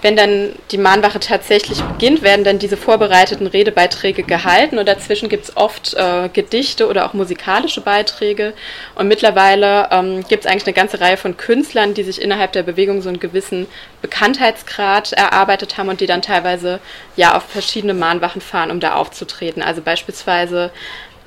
Wenn 0.03 0.17
dann 0.17 0.53
die 0.71 0.79
Mahnwache 0.79 1.21
tatsächlich 1.21 1.81
beginnt, 1.83 2.23
werden 2.23 2.45
dann 2.45 2.59
diese 2.59 2.77
vorbereiteten 2.77 3.47
Redebeiträge 3.47 4.23
gehalten 4.23 4.79
und 4.79 4.89
dazwischen 4.89 5.29
gibt 5.29 5.45
es 5.45 5.57
oft 5.57 5.95
äh, 5.95 6.29
Gedichte 6.33 6.89
oder 6.89 7.07
auch 7.07 7.13
musikalische 7.13 7.81
Beiträge. 7.81 8.55
Und 8.95 9.09
mittlerweile 9.09 9.89
ähm, 9.91 10.25
gibt 10.27 10.45
es 10.45 10.51
eigentlich 10.51 10.67
eine 10.67 10.75
ganze 10.75 11.01
Reihe 11.01 11.17
von 11.17 11.37
Künstlern, 11.37 11.95
die 11.95 12.03
sich 12.03 12.21
innerhalb 12.21 12.53
der 12.53 12.63
Bewegung 12.63 13.03
so 13.03 13.09
einen 13.09 13.21
gewissen 13.21 13.67
Bekanntheitsgrad 14.01 15.13
erarbeitet 15.13 15.77
haben 15.77 15.89
und 15.89 16.01
die 16.01 16.07
dann 16.07 16.23
teilweise 16.23 16.81
ja 17.17 17.37
auf 17.37 17.45
verschiedene 17.45 17.95
Mahnwachen 17.95 18.41
fahren, 18.41 18.71
um 18.71 18.81
da 18.81 18.95
aufzutreten. 18.95 19.63
Also 19.63 19.83
beispielsweise 19.83 20.71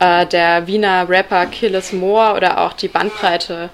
äh, 0.03 0.25
der 0.25 0.67
Wiener 0.67 1.07
Rapper 1.07 1.45
Killis 1.45 1.93
Moore 1.93 2.35
oder 2.35 2.59
auch 2.59 2.73
die 2.73 2.89
Bandbreite 2.89 3.69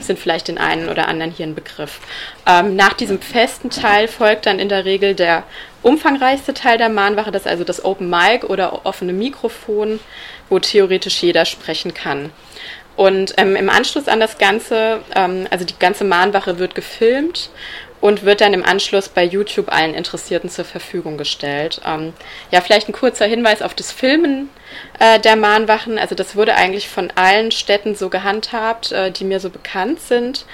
sind 0.00 0.18
vielleicht 0.18 0.48
den 0.48 0.56
einen 0.56 0.88
oder 0.88 1.08
anderen 1.08 1.30
hier 1.30 1.46
ein 1.46 1.54
Begriff. 1.54 2.00
Ähm, 2.46 2.74
nach 2.74 2.94
diesem 2.94 3.20
festen 3.20 3.68
Teil 3.68 4.08
folgt 4.08 4.46
dann 4.46 4.58
in 4.58 4.70
der 4.70 4.86
Regel 4.86 5.14
der 5.14 5.42
umfangreichste 5.82 6.54
Teil 6.54 6.78
der 6.78 6.88
Mahnwache, 6.88 7.30
das 7.30 7.42
ist 7.42 7.48
also 7.48 7.64
das 7.64 7.84
Open 7.84 8.08
Mic 8.08 8.44
oder 8.46 8.86
offene 8.86 9.12
Mikrofon, 9.12 10.00
wo 10.48 10.58
theoretisch 10.58 11.22
jeder 11.22 11.44
sprechen 11.44 11.92
kann. 11.92 12.30
Und 12.96 13.34
ähm, 13.36 13.54
im 13.54 13.68
Anschluss 13.68 14.08
an 14.08 14.20
das 14.20 14.38
Ganze, 14.38 15.00
ähm, 15.14 15.46
also 15.50 15.66
die 15.66 15.78
ganze 15.78 16.04
Mahnwache 16.04 16.58
wird 16.58 16.74
gefilmt 16.74 17.50
und 18.00 18.24
wird 18.24 18.40
dann 18.40 18.54
im 18.54 18.64
Anschluss 18.64 19.08
bei 19.10 19.24
YouTube 19.24 19.70
allen 19.70 19.94
Interessierten 19.94 20.48
zur 20.48 20.64
Verfügung 20.64 21.18
gestellt. 21.18 21.80
Ähm, 21.84 22.14
ja, 22.50 22.62
vielleicht 22.62 22.88
ein 22.88 22.92
kurzer 22.92 23.26
Hinweis 23.26 23.60
auf 23.60 23.74
das 23.74 23.92
Filmen 23.92 24.48
äh, 24.98 25.18
der 25.20 25.36
Mahnwachen. 25.36 25.98
Also 25.98 26.14
das 26.14 26.36
wurde 26.36 26.54
eigentlich 26.54 26.88
von 26.88 27.12
allen 27.14 27.50
Städten 27.50 27.94
so 27.94 28.08
gehandhabt, 28.08 28.92
äh, 28.92 29.10
die 29.10 29.24
mir 29.24 29.40
so 29.40 29.50
bekannt 29.50 30.00
sind. 30.00 30.44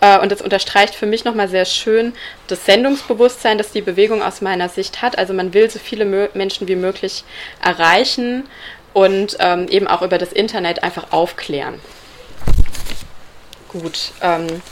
Äh, 0.00 0.18
und 0.18 0.32
das 0.32 0.42
unterstreicht 0.42 0.94
für 0.94 1.06
mich 1.06 1.24
nochmal 1.24 1.48
sehr 1.48 1.64
schön 1.64 2.14
das 2.46 2.64
Sendungsbewusstsein, 2.64 3.58
das 3.58 3.72
die 3.72 3.82
Bewegung 3.82 4.22
aus 4.22 4.40
meiner 4.40 4.68
Sicht 4.68 5.02
hat. 5.02 5.18
Also 5.18 5.34
man 5.34 5.54
will 5.54 5.70
so 5.70 5.78
viele 5.78 6.04
Menschen 6.34 6.68
wie 6.68 6.76
möglich 6.76 7.24
erreichen 7.64 8.48
und 8.92 9.36
ähm, 9.40 9.68
eben 9.68 9.86
auch 9.86 10.02
über 10.02 10.18
das 10.18 10.32
Internet 10.32 10.82
einfach 10.82 11.12
aufklären. 11.12 11.80
Gut. 13.68 14.12
Ähm, 14.22 14.62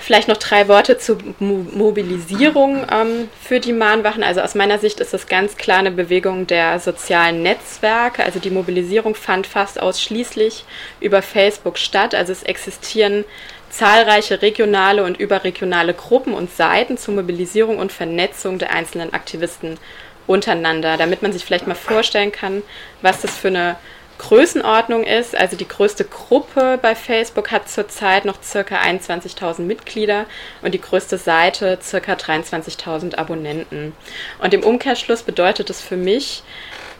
Vielleicht 0.00 0.28
noch 0.28 0.36
drei 0.36 0.68
Worte 0.68 0.98
zur 0.98 1.18
Mo 1.38 1.66
Mobilisierung 1.72 2.86
ähm, 2.90 3.28
für 3.42 3.60
die 3.60 3.72
Mahnwachen. 3.72 4.22
Also 4.22 4.40
aus 4.40 4.54
meiner 4.54 4.78
Sicht 4.78 5.00
ist 5.00 5.12
das 5.12 5.26
ganz 5.26 5.56
klar 5.56 5.78
eine 5.78 5.90
Bewegung 5.90 6.46
der 6.46 6.78
sozialen 6.78 7.42
Netzwerke. 7.42 8.24
Also 8.24 8.38
die 8.38 8.50
Mobilisierung 8.50 9.14
fand 9.14 9.46
fast 9.46 9.80
ausschließlich 9.80 10.64
über 11.00 11.22
Facebook 11.22 11.78
statt. 11.78 12.14
Also 12.14 12.32
es 12.32 12.42
existieren 12.42 13.24
zahlreiche 13.70 14.42
regionale 14.42 15.02
und 15.02 15.18
überregionale 15.18 15.94
Gruppen 15.94 16.34
und 16.34 16.54
Seiten 16.54 16.98
zur 16.98 17.14
Mobilisierung 17.14 17.78
und 17.78 17.90
Vernetzung 17.90 18.58
der 18.58 18.72
einzelnen 18.72 19.14
Aktivisten 19.14 19.78
untereinander, 20.26 20.96
damit 20.96 21.22
man 21.22 21.32
sich 21.32 21.44
vielleicht 21.44 21.66
mal 21.66 21.74
vorstellen 21.74 22.32
kann, 22.32 22.62
was 23.00 23.22
das 23.22 23.36
für 23.36 23.48
eine 23.48 23.76
Größenordnung 24.22 25.02
ist. 25.02 25.36
Also 25.36 25.56
die 25.56 25.66
größte 25.66 26.04
Gruppe 26.04 26.78
bei 26.80 26.94
Facebook 26.94 27.50
hat 27.50 27.68
zurzeit 27.68 28.24
noch 28.24 28.40
circa 28.40 28.76
21.000 28.76 29.62
Mitglieder 29.62 30.26
und 30.62 30.74
die 30.74 30.80
größte 30.80 31.18
Seite 31.18 31.78
circa 31.82 32.12
23.000 32.12 33.16
Abonnenten. 33.16 33.92
Und 34.38 34.54
im 34.54 34.62
Umkehrschluss 34.62 35.24
bedeutet 35.24 35.70
es 35.70 35.80
für 35.80 35.96
mich, 35.96 36.44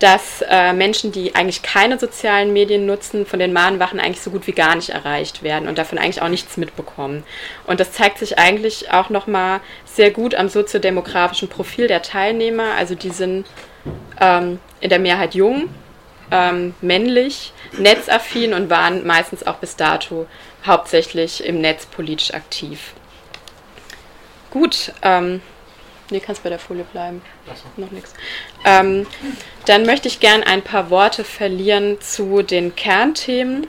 dass 0.00 0.42
äh, 0.50 0.72
Menschen, 0.72 1.12
die 1.12 1.36
eigentlich 1.36 1.62
keine 1.62 1.96
sozialen 1.96 2.52
Medien 2.52 2.86
nutzen, 2.86 3.24
von 3.24 3.38
den 3.38 3.52
Mahnwachen 3.52 4.00
eigentlich 4.00 4.20
so 4.20 4.32
gut 4.32 4.48
wie 4.48 4.52
gar 4.52 4.74
nicht 4.74 4.88
erreicht 4.88 5.44
werden 5.44 5.68
und 5.68 5.78
davon 5.78 5.98
eigentlich 5.98 6.22
auch 6.22 6.28
nichts 6.28 6.56
mitbekommen. 6.56 7.22
Und 7.68 7.78
das 7.78 7.92
zeigt 7.92 8.18
sich 8.18 8.36
eigentlich 8.36 8.90
auch 8.90 9.10
nochmal 9.10 9.60
sehr 9.84 10.10
gut 10.10 10.34
am 10.34 10.48
soziodemografischen 10.48 11.48
Profil 11.48 11.86
der 11.86 12.02
Teilnehmer. 12.02 12.74
Also 12.76 12.96
die 12.96 13.10
sind 13.10 13.46
ähm, 14.20 14.58
in 14.80 14.90
der 14.90 14.98
Mehrheit 14.98 15.36
jung, 15.36 15.68
ähm, 16.32 16.74
männlich, 16.80 17.52
netzaffin 17.78 18.54
und 18.54 18.70
waren 18.70 19.06
meistens 19.06 19.46
auch 19.46 19.56
bis 19.56 19.76
dato 19.76 20.26
hauptsächlich 20.66 21.44
im 21.44 21.60
Netz 21.60 21.86
politisch 21.86 22.32
aktiv. 22.32 22.94
Gut, 24.50 24.92
ähm, 25.02 25.42
nee, 26.10 26.20
kannst 26.20 26.42
bei 26.42 26.48
der 26.48 26.58
Folie 26.58 26.84
bleiben. 26.84 27.22
Noch 27.76 27.90
nichts. 27.90 28.14
Ähm, 28.64 29.06
dann 29.66 29.84
möchte 29.84 30.08
ich 30.08 30.20
gern 30.20 30.42
ein 30.42 30.62
paar 30.62 30.90
Worte 30.90 31.22
verlieren 31.22 32.00
zu 32.00 32.42
den 32.42 32.74
Kernthemen 32.74 33.66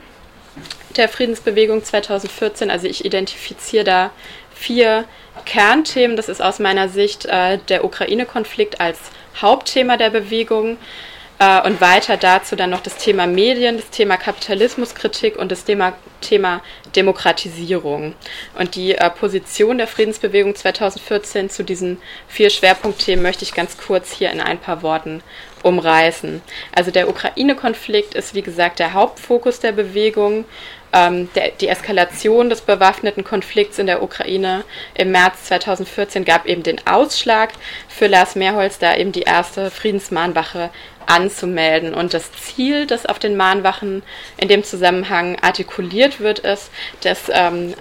der 0.96 1.10
Friedensbewegung 1.10 1.84
2014. 1.84 2.72
Also 2.72 2.88
ich 2.88 3.04
identifiziere 3.04 3.84
da 3.84 4.12
vier 4.54 5.06
Kernthemen. 5.46 6.16
Das 6.16 6.30
ist 6.30 6.42
aus 6.42 6.60
meiner 6.60 6.88
Sicht 6.88 7.26
äh, 7.26 7.58
der 7.70 7.84
Ukraine-Konflikt 7.84 8.80
als 8.80 9.00
Hauptthema 9.42 9.98
der 9.98 10.12
Bewegung. 10.12 10.78
Äh, 11.44 11.68
und 11.68 11.82
weiter 11.82 12.16
dazu 12.16 12.56
dann 12.56 12.70
noch 12.70 12.82
das 12.82 12.96
Thema 12.96 13.28
Medien, 13.28 13.76
das 13.78 13.90
Thema 13.90 14.18
Kapitalismuskritik 14.18 15.38
und 15.38 15.52
das 15.52 15.66
Thema, 15.66 15.94
Thema 16.22 16.62
Demokratisierung. 16.96 18.16
Und 18.58 18.76
die 18.76 18.96
äh, 18.96 19.10
Position 19.10 19.78
der 19.78 19.88
Friedensbewegung 19.88 20.56
2014 20.56 21.50
zu 21.50 21.64
diesen 21.64 21.98
vier 22.28 22.50
Schwerpunktthemen 22.50 23.24
möchte 23.24 23.44
ich 23.44 23.54
ganz 23.54 23.78
kurz 23.78 24.12
hier 24.14 24.32
in 24.32 24.40
ein 24.40 24.58
paar 24.58 24.84
Worten 24.84 25.22
umreißen. 25.64 26.42
Also 26.74 26.92
der 26.92 27.10
Ukraine-Konflikt 27.10 28.14
ist, 28.14 28.36
wie 28.36 28.42
gesagt, 28.42 28.80
der 28.80 28.94
Hauptfokus 28.94 29.60
der 29.60 29.72
Bewegung. 29.72 30.46
Ähm, 30.96 31.28
die 31.60 31.68
Eskalation 31.68 32.52
des 32.52 32.62
bewaffneten 32.62 33.24
Konflikts 33.24 33.80
in 33.80 33.88
der 33.88 34.04
Ukraine 34.04 34.64
im 34.94 35.12
März 35.12 35.46
2014 35.46 36.24
gab 36.24 36.46
eben 36.46 36.62
den 36.62 36.86
Ausschlag 36.86 37.50
für 37.90 38.06
Lars 38.06 38.36
Mehrholz, 38.36 38.78
da 38.78 38.96
eben 38.96 39.12
die 39.12 39.24
erste 39.24 39.72
Friedensmahnwache 39.72 40.70
anzumelden. 41.08 41.94
Und 41.94 42.14
das 42.14 42.32
Ziel, 42.34 42.86
das 42.86 43.06
auf 43.06 43.20
den 43.20 43.36
Mahnwachen 43.36 44.04
in 44.38 44.48
dem 44.48 44.64
Zusammenhang 44.64 45.38
artikuliert 45.42 46.20
wird, 46.20 46.40
ist, 46.40 46.70
dass 47.02 47.30
ähm, 47.30 47.74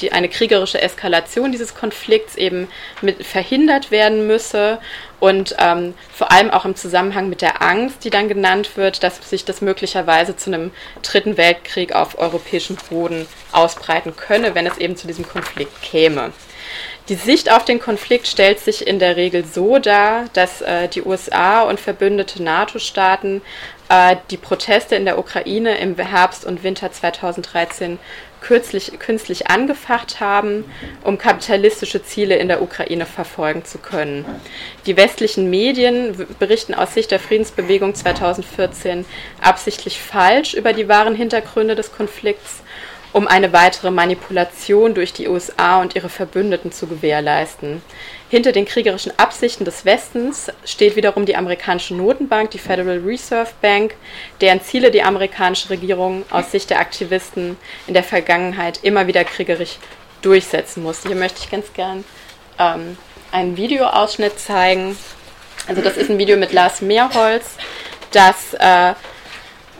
die, 0.00 0.12
eine 0.12 0.28
kriegerische 0.28 0.80
Eskalation 0.80 1.52
dieses 1.52 1.74
Konflikts 1.74 2.36
eben 2.36 2.68
mit 3.00 3.24
verhindert 3.24 3.90
werden 3.90 4.26
müsse 4.26 4.78
und 5.20 5.54
ähm, 5.58 5.94
vor 6.12 6.30
allem 6.32 6.50
auch 6.50 6.64
im 6.64 6.76
Zusammenhang 6.76 7.28
mit 7.28 7.40
der 7.40 7.62
Angst, 7.62 8.04
die 8.04 8.10
dann 8.10 8.28
genannt 8.28 8.76
wird, 8.76 9.02
dass 9.02 9.28
sich 9.28 9.44
das 9.44 9.60
möglicherweise 9.60 10.36
zu 10.36 10.52
einem 10.52 10.72
dritten 11.02 11.36
Weltkrieg 11.36 11.94
auf 11.94 12.18
europäischem 12.18 12.76
Boden 12.90 13.26
ausbreiten 13.52 14.16
könne, 14.16 14.54
wenn 14.54 14.66
es 14.66 14.78
eben 14.78 14.96
zu 14.96 15.06
diesem 15.06 15.26
Konflikt 15.26 15.80
käme. 15.80 16.32
Die 17.10 17.16
Sicht 17.16 17.52
auf 17.52 17.66
den 17.66 17.80
Konflikt 17.80 18.26
stellt 18.26 18.60
sich 18.60 18.86
in 18.86 18.98
der 18.98 19.16
Regel 19.16 19.44
so 19.44 19.78
dar, 19.78 20.24
dass 20.32 20.62
äh, 20.62 20.88
die 20.88 21.02
USA 21.02 21.60
und 21.62 21.78
verbündete 21.78 22.42
NATO-Staaten 22.42 23.42
äh, 23.90 24.16
die 24.30 24.38
Proteste 24.38 24.96
in 24.96 25.04
der 25.04 25.18
Ukraine 25.18 25.76
im 25.76 25.98
Herbst 25.98 26.46
und 26.46 26.62
Winter 26.62 26.90
2013 26.90 27.98
kürzlich, 28.40 28.98
künstlich 28.98 29.48
angefacht 29.48 30.20
haben, 30.20 30.64
um 31.02 31.18
kapitalistische 31.18 32.02
Ziele 32.02 32.36
in 32.36 32.48
der 32.48 32.62
Ukraine 32.62 33.04
verfolgen 33.04 33.66
zu 33.66 33.76
können. 33.76 34.24
Die 34.86 34.96
westlichen 34.96 35.50
Medien 35.50 36.26
berichten 36.38 36.72
aus 36.72 36.94
Sicht 36.94 37.10
der 37.10 37.20
Friedensbewegung 37.20 37.94
2014 37.94 39.04
absichtlich 39.42 40.00
falsch 40.00 40.54
über 40.54 40.72
die 40.72 40.88
wahren 40.88 41.14
Hintergründe 41.14 41.74
des 41.74 41.92
Konflikts 41.92 42.62
um 43.14 43.28
eine 43.28 43.52
weitere 43.52 43.92
Manipulation 43.92 44.92
durch 44.92 45.12
die 45.12 45.28
USA 45.28 45.80
und 45.80 45.94
ihre 45.94 46.08
Verbündeten 46.08 46.72
zu 46.72 46.88
gewährleisten. 46.88 47.80
Hinter 48.28 48.50
den 48.50 48.64
kriegerischen 48.64 49.16
Absichten 49.16 49.64
des 49.64 49.84
Westens 49.84 50.50
steht 50.64 50.96
wiederum 50.96 51.24
die 51.24 51.36
amerikanische 51.36 51.94
Notenbank, 51.94 52.50
die 52.50 52.58
Federal 52.58 52.98
Reserve 52.98 53.52
Bank, 53.62 53.94
deren 54.40 54.60
Ziele 54.62 54.90
die 54.90 55.04
amerikanische 55.04 55.70
Regierung 55.70 56.24
aus 56.30 56.50
Sicht 56.50 56.70
der 56.70 56.80
Aktivisten 56.80 57.56
in 57.86 57.94
der 57.94 58.02
Vergangenheit 58.02 58.80
immer 58.82 59.06
wieder 59.06 59.22
kriegerisch 59.22 59.78
durchsetzen 60.20 60.82
musste. 60.82 61.06
Hier 61.06 61.16
möchte 61.16 61.38
ich 61.38 61.50
ganz 61.52 61.72
gern 61.72 62.02
ähm, 62.58 62.98
einen 63.30 63.56
Videoausschnitt 63.56 64.40
zeigen. 64.40 64.98
Also 65.68 65.82
das 65.82 65.96
ist 65.96 66.10
ein 66.10 66.18
Video 66.18 66.36
mit 66.36 66.52
Lars 66.52 66.82
Mehrholz, 66.82 67.44
das 68.10 68.54
äh, 68.54 68.94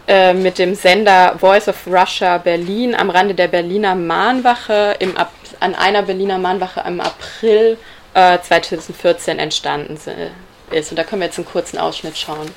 äh, 0.07 0.35
mit 0.35 0.59
dem 0.59 0.75
Sender 0.75 1.37
Voice 1.39 1.69
of 1.69 1.87
Russia 1.87 2.39
Berlin 2.39 2.95
am 2.95 3.11
Rande 3.11 3.35
der 3.35 3.49
Berliner 3.49 3.95
Mahnwache 3.95 4.97
im 4.99 5.17
Ab 5.17 5.33
an 5.61 5.75
einer 5.75 6.03
Berliner 6.03 6.39
Mahnwache 6.39 6.83
im 6.87 7.01
April 7.01 7.79
äh, 8.13 8.39
2014 8.39 9.39
entstanden 9.39 9.99
ist. 10.71 10.91
Und 10.91 10.99
da 10.99 11.05
können 11.05 11.23
wir 11.23 11.27
jetzt 11.27 11.39
einen 11.39 11.47
kurzen 11.47 11.79
Ausschnitt 11.79 12.19
schauen. 12.19 12.51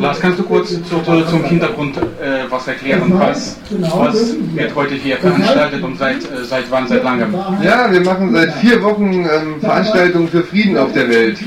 Lars, 0.00 0.20
kannst 0.20 0.38
du 0.38 0.42
kurz 0.42 0.70
zu, 0.70 1.00
zum 1.02 1.44
Hintergrund 1.44 1.96
äh, 1.96 2.50
was 2.50 2.66
erklären? 2.66 3.12
Was, 3.16 3.58
was 3.70 4.34
wird 4.54 4.74
heute 4.74 4.94
hier 4.94 5.16
veranstaltet 5.18 5.82
und 5.82 5.98
seit, 5.98 6.16
äh, 6.16 6.44
seit 6.44 6.70
wann, 6.70 6.88
seit 6.88 7.04
langem? 7.04 7.34
Ja, 7.62 7.90
wir 7.90 8.00
machen 8.00 8.32
seit 8.32 8.52
vier 8.54 8.82
Wochen 8.82 9.12
ähm, 9.12 9.60
Veranstaltungen 9.60 10.28
für 10.28 10.42
Frieden 10.42 10.76
auf 10.78 10.92
der 10.92 11.08
Welt. 11.08 11.38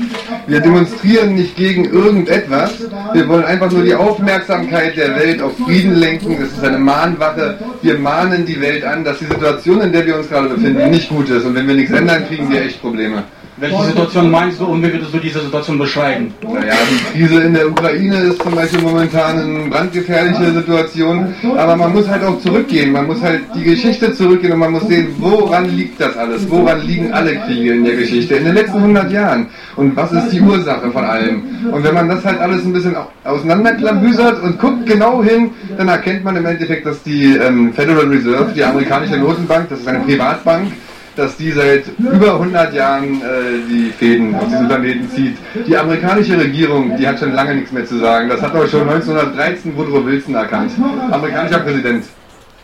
Wir 0.46 0.60
demonstrieren 0.60 1.34
nicht 1.34 1.56
gegen 1.56 1.84
irgendetwas. 1.84 2.72
Wir 3.12 3.28
wollen 3.28 3.44
einfach 3.44 3.70
nur 3.70 3.82
die 3.82 3.94
Aufmerksamkeit 3.94 4.96
der 4.96 5.14
Welt 5.16 5.42
auf 5.42 5.56
Frieden 5.58 5.96
lenken. 5.96 6.38
Das 6.40 6.52
ist 6.52 6.64
eine 6.64 6.78
Mahnwache. 6.78 7.58
Wir 7.82 7.98
mahnen 7.98 8.46
die 8.46 8.60
Welt 8.60 8.84
an, 8.84 9.04
dass 9.04 9.18
die 9.18 9.26
Situation, 9.26 9.82
in 9.82 9.92
der 9.92 10.06
wir 10.06 10.16
uns 10.16 10.28
gerade 10.28 10.48
befinden, 10.48 10.90
nicht 10.90 11.08
gut 11.08 11.28
ist. 11.28 11.44
Und 11.44 11.54
wenn 11.54 11.68
wir 11.68 11.74
nichts 11.74 11.92
ändern, 11.92 12.26
kriegen 12.26 12.50
wir 12.50 12.62
echt 12.62 12.80
Probleme. 12.80 13.24
Welche 13.62 13.84
Situation 13.84 14.28
meinst 14.28 14.58
du 14.58 14.64
und 14.64 14.82
wie 14.82 14.92
würdest 14.92 15.14
du 15.14 15.18
diese 15.18 15.38
Situation 15.38 15.78
beschreiben? 15.78 16.34
Naja, 16.42 16.74
die 16.90 17.16
Krise 17.16 17.42
in 17.42 17.54
der 17.54 17.68
Ukraine 17.68 18.16
ist 18.22 18.42
zum 18.42 18.56
Beispiel 18.56 18.80
momentan 18.80 19.38
eine 19.38 19.70
brandgefährliche 19.70 20.50
Situation, 20.52 21.32
aber 21.56 21.76
man 21.76 21.92
muss 21.92 22.08
halt 22.08 22.24
auch 22.24 22.40
zurückgehen, 22.40 22.90
man 22.90 23.06
muss 23.06 23.22
halt 23.22 23.42
die 23.54 23.62
Geschichte 23.62 24.12
zurückgehen 24.14 24.54
und 24.54 24.58
man 24.58 24.72
muss 24.72 24.88
sehen, 24.88 25.14
woran 25.18 25.70
liegt 25.76 26.00
das 26.00 26.16
alles, 26.16 26.50
woran 26.50 26.80
liegen 26.80 27.12
alle 27.12 27.36
Kriege 27.36 27.74
in 27.74 27.84
der 27.84 27.94
Geschichte 27.94 28.34
in 28.34 28.46
den 28.46 28.54
letzten 28.54 28.78
100 28.78 29.12
Jahren 29.12 29.46
und 29.76 29.94
was 29.94 30.10
ist 30.10 30.30
die 30.32 30.40
Ursache 30.40 30.90
von 30.90 31.04
allem. 31.04 31.44
Und 31.70 31.84
wenn 31.84 31.94
man 31.94 32.08
das 32.08 32.24
halt 32.24 32.40
alles 32.40 32.64
ein 32.64 32.72
bisschen 32.72 32.96
auseinanderklabüsert 33.22 34.42
und 34.42 34.58
guckt 34.58 34.86
genau 34.86 35.22
hin, 35.22 35.52
dann 35.78 35.86
erkennt 35.86 36.24
man 36.24 36.34
im 36.34 36.46
Endeffekt, 36.46 36.84
dass 36.84 37.00
die 37.04 37.36
ähm, 37.36 37.72
Federal 37.72 38.08
Reserve, 38.08 38.50
die 38.56 38.64
amerikanische 38.64 39.18
Notenbank, 39.18 39.68
das 39.68 39.78
ist 39.78 39.86
eine 39.86 40.00
Privatbank, 40.00 40.72
dass 41.16 41.36
die 41.36 41.52
seit 41.52 41.84
über 41.98 42.34
100 42.34 42.72
Jahren 42.74 43.20
äh, 43.20 43.24
die 43.68 43.90
Fäden 43.90 44.34
auf 44.34 44.44
diesem 44.48 44.68
Planeten 44.68 45.10
zieht. 45.10 45.36
Die 45.66 45.76
amerikanische 45.76 46.38
Regierung, 46.38 46.96
die 46.96 47.06
hat 47.06 47.18
schon 47.18 47.32
lange 47.32 47.54
nichts 47.54 47.72
mehr 47.72 47.84
zu 47.84 47.98
sagen. 47.98 48.28
Das 48.28 48.40
hat 48.40 48.54
auch 48.54 48.66
schon 48.66 48.88
1913 48.88 49.76
Woodrow 49.76 50.04
Wilson 50.04 50.34
erkannt. 50.34 50.72
Amerikanischer 51.10 51.60
Präsident. 51.60 52.06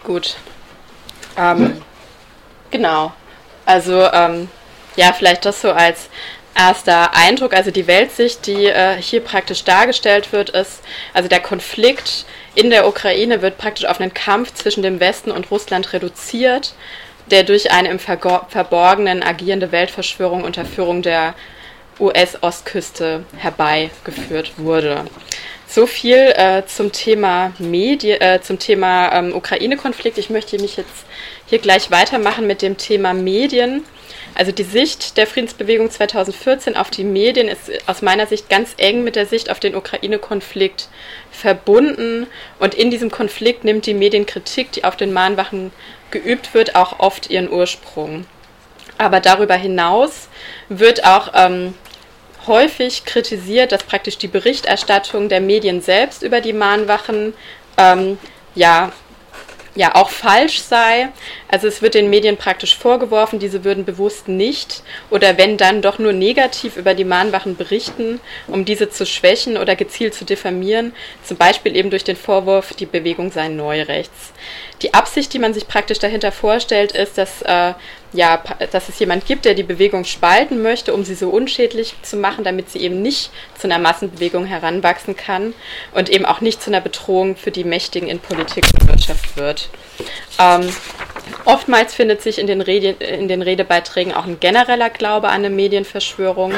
Gut. 0.04 0.36
Ähm, 1.36 1.72
genau. 2.70 3.12
Also, 3.66 4.08
ähm, 4.12 4.48
ja, 4.96 5.12
vielleicht 5.12 5.44
das 5.44 5.60
so 5.60 5.70
als 5.72 6.08
erster 6.56 7.14
Eindruck. 7.14 7.54
Also 7.54 7.70
die 7.70 7.86
Weltsicht, 7.86 8.46
die 8.46 8.66
äh, 8.66 8.96
hier 9.00 9.20
praktisch 9.20 9.64
dargestellt 9.64 10.32
wird, 10.32 10.50
ist, 10.50 10.80
also 11.14 11.28
der 11.28 11.40
Konflikt 11.40 12.24
in 12.54 12.70
der 12.70 12.88
Ukraine 12.88 13.42
wird 13.42 13.58
praktisch 13.58 13.86
auf 13.86 14.00
einen 14.00 14.12
Kampf 14.12 14.54
zwischen 14.54 14.82
dem 14.82 14.98
Westen 14.98 15.30
und 15.30 15.50
Russland 15.50 15.92
reduziert 15.92 16.74
der 17.30 17.44
durch 17.44 17.70
eine 17.72 17.90
im 17.90 17.98
Verborgenen 17.98 19.22
agierende 19.22 19.72
Weltverschwörung 19.72 20.44
unter 20.44 20.64
Führung 20.64 21.02
der 21.02 21.34
US-Ostküste 22.00 23.24
herbeigeführt 23.36 24.52
wurde. 24.56 25.04
So 25.66 25.86
viel 25.86 26.32
äh, 26.34 26.64
zum 26.66 26.92
Thema 26.92 27.52
Medi 27.58 28.12
äh, 28.12 28.40
zum 28.40 28.58
Thema 28.58 29.12
ähm, 29.12 29.34
Ukraine-Konflikt. 29.34 30.16
Ich 30.16 30.30
möchte 30.30 30.58
mich 30.58 30.76
jetzt 30.76 31.04
hier 31.46 31.58
gleich 31.58 31.90
weitermachen 31.90 32.46
mit 32.46 32.62
dem 32.62 32.78
Thema 32.78 33.12
Medien. 33.12 33.84
Also 34.38 34.52
die 34.52 34.62
Sicht 34.62 35.16
der 35.16 35.26
Friedensbewegung 35.26 35.90
2014 35.90 36.76
auf 36.76 36.90
die 36.90 37.02
Medien 37.02 37.48
ist 37.48 37.72
aus 37.88 38.02
meiner 38.02 38.28
Sicht 38.28 38.48
ganz 38.48 38.72
eng 38.76 39.02
mit 39.02 39.16
der 39.16 39.26
Sicht 39.26 39.50
auf 39.50 39.58
den 39.58 39.74
Ukraine-Konflikt 39.74 40.88
verbunden. 41.32 42.28
Und 42.60 42.72
in 42.74 42.92
diesem 42.92 43.10
Konflikt 43.10 43.64
nimmt 43.64 43.84
die 43.84 43.94
Medienkritik, 43.94 44.70
die 44.70 44.84
auf 44.84 44.94
den 44.94 45.12
Mahnwachen 45.12 45.72
geübt 46.12 46.54
wird, 46.54 46.76
auch 46.76 47.00
oft 47.00 47.30
ihren 47.30 47.50
Ursprung. 47.50 48.26
Aber 48.96 49.18
darüber 49.18 49.56
hinaus 49.56 50.28
wird 50.68 51.04
auch 51.04 51.32
ähm, 51.34 51.74
häufig 52.46 53.04
kritisiert, 53.04 53.72
dass 53.72 53.82
praktisch 53.82 54.18
die 54.18 54.28
Berichterstattung 54.28 55.28
der 55.28 55.40
Medien 55.40 55.82
selbst 55.82 56.22
über 56.22 56.40
die 56.40 56.52
Mahnwachen 56.52 57.34
ähm, 57.76 58.18
ja 58.54 58.92
ja 59.78 59.94
auch 59.94 60.10
falsch 60.10 60.60
sei. 60.60 61.08
Also 61.46 61.68
es 61.68 61.80
wird 61.80 61.94
den 61.94 62.10
Medien 62.10 62.36
praktisch 62.36 62.76
vorgeworfen, 62.76 63.38
diese 63.38 63.64
würden 63.64 63.84
bewusst 63.84 64.28
nicht 64.28 64.82
oder 65.08 65.38
wenn 65.38 65.56
dann 65.56 65.80
doch 65.82 65.98
nur 65.98 66.12
negativ 66.12 66.76
über 66.76 66.94
die 66.94 67.04
Mahnwachen 67.04 67.56
berichten, 67.56 68.20
um 68.48 68.64
diese 68.64 68.90
zu 68.90 69.06
schwächen 69.06 69.56
oder 69.56 69.76
gezielt 69.76 70.14
zu 70.14 70.24
diffamieren, 70.24 70.92
zum 71.22 71.36
Beispiel 71.36 71.76
eben 71.76 71.90
durch 71.90 72.04
den 72.04 72.16
Vorwurf, 72.16 72.74
die 72.74 72.86
Bewegung 72.86 73.30
sei 73.30 73.48
neurechts. 73.48 74.32
Die 74.82 74.94
Absicht, 74.94 75.32
die 75.32 75.38
man 75.38 75.54
sich 75.54 75.68
praktisch 75.68 76.00
dahinter 76.00 76.32
vorstellt, 76.32 76.92
ist, 76.92 77.16
dass 77.16 77.42
äh, 77.42 77.74
ja, 78.12 78.42
dass 78.72 78.88
es 78.88 78.98
jemand 78.98 79.26
gibt, 79.26 79.44
der 79.44 79.54
die 79.54 79.62
Bewegung 79.62 80.04
spalten 80.04 80.62
möchte, 80.62 80.94
um 80.94 81.04
sie 81.04 81.14
so 81.14 81.28
unschädlich 81.28 81.94
zu 82.02 82.16
machen, 82.16 82.42
damit 82.42 82.70
sie 82.70 82.78
eben 82.78 83.02
nicht 83.02 83.30
zu 83.58 83.66
einer 83.66 83.78
Massenbewegung 83.78 84.46
heranwachsen 84.46 85.16
kann 85.16 85.52
und 85.92 86.08
eben 86.08 86.24
auch 86.24 86.40
nicht 86.40 86.62
zu 86.62 86.70
einer 86.70 86.80
Bedrohung 86.80 87.36
für 87.36 87.50
die 87.50 87.64
Mächtigen 87.64 88.08
in 88.08 88.18
Politik 88.18 88.64
und 88.80 88.88
Wirtschaft 88.88 89.36
wird. 89.36 89.68
Ähm, 90.38 90.72
oftmals 91.44 91.94
findet 91.94 92.22
sich 92.22 92.38
in 92.38 92.46
den, 92.46 92.60
Rede, 92.60 93.04
in 93.04 93.28
den 93.28 93.42
Redebeiträgen 93.42 94.14
auch 94.14 94.24
ein 94.24 94.40
genereller 94.40 94.88
Glaube 94.88 95.28
an 95.28 95.44
eine 95.44 95.50
Medienverschwörung. 95.50 96.54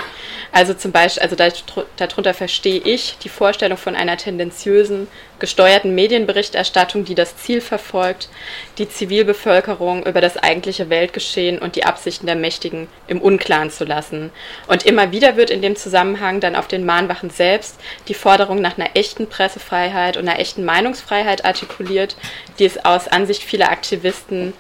Also 0.53 0.75
zum 0.75 0.93
Beispiel, 0.93 1.23
also 1.23 1.37
darunter 1.97 2.35
verstehe 2.35 2.81
ich 2.81 3.17
die 3.23 3.29
Vorstellung 3.29 3.79
von 3.79 3.97
einer 3.97 4.17
tendenziösen, 4.17 5.09
gesteuerten 5.41 5.95
Medienberichterstattung, 5.95 7.05
die 7.05 7.15
das 7.15 7.37
Ziel 7.37 7.61
verfolgt, 7.61 8.29
die 8.79 8.89
Zivilbevölkerung 8.89 10.07
über 10.07 10.21
das 10.21 10.37
eigentliche 10.37 10.91
Weltgeschehen 10.91 11.59
und 11.59 11.77
die 11.77 11.85
Absichten 11.85 12.27
der 12.27 12.37
Mächtigen 12.37 12.89
im 13.09 13.21
Unklaren 13.21 13.71
zu 13.71 13.85
lassen. 13.85 14.31
Und 14.69 14.87
immer 14.87 15.11
wieder 15.11 15.37
wird 15.37 15.51
in 15.51 15.63
dem 15.63 15.77
Zusammenhang 15.77 16.41
dann 16.41 16.55
auf 16.55 16.69
den 16.69 16.87
Mahnwachen 16.87 17.31
selbst 17.31 17.81
die 18.09 18.15
Forderung 18.15 18.61
nach 18.61 18.79
einer 18.79 18.91
echten 18.95 19.27
Pressefreiheit 19.27 20.17
und 20.17 20.29
einer 20.29 20.39
echten 20.39 20.65
Meinungsfreiheit 20.65 21.45
artikuliert, 21.45 22.17
die 22.59 22.67
es 22.67 22.85
aus 22.85 23.09
Ansicht 23.09 23.43
vieler 23.43 23.71
Aktivisten 23.71 24.53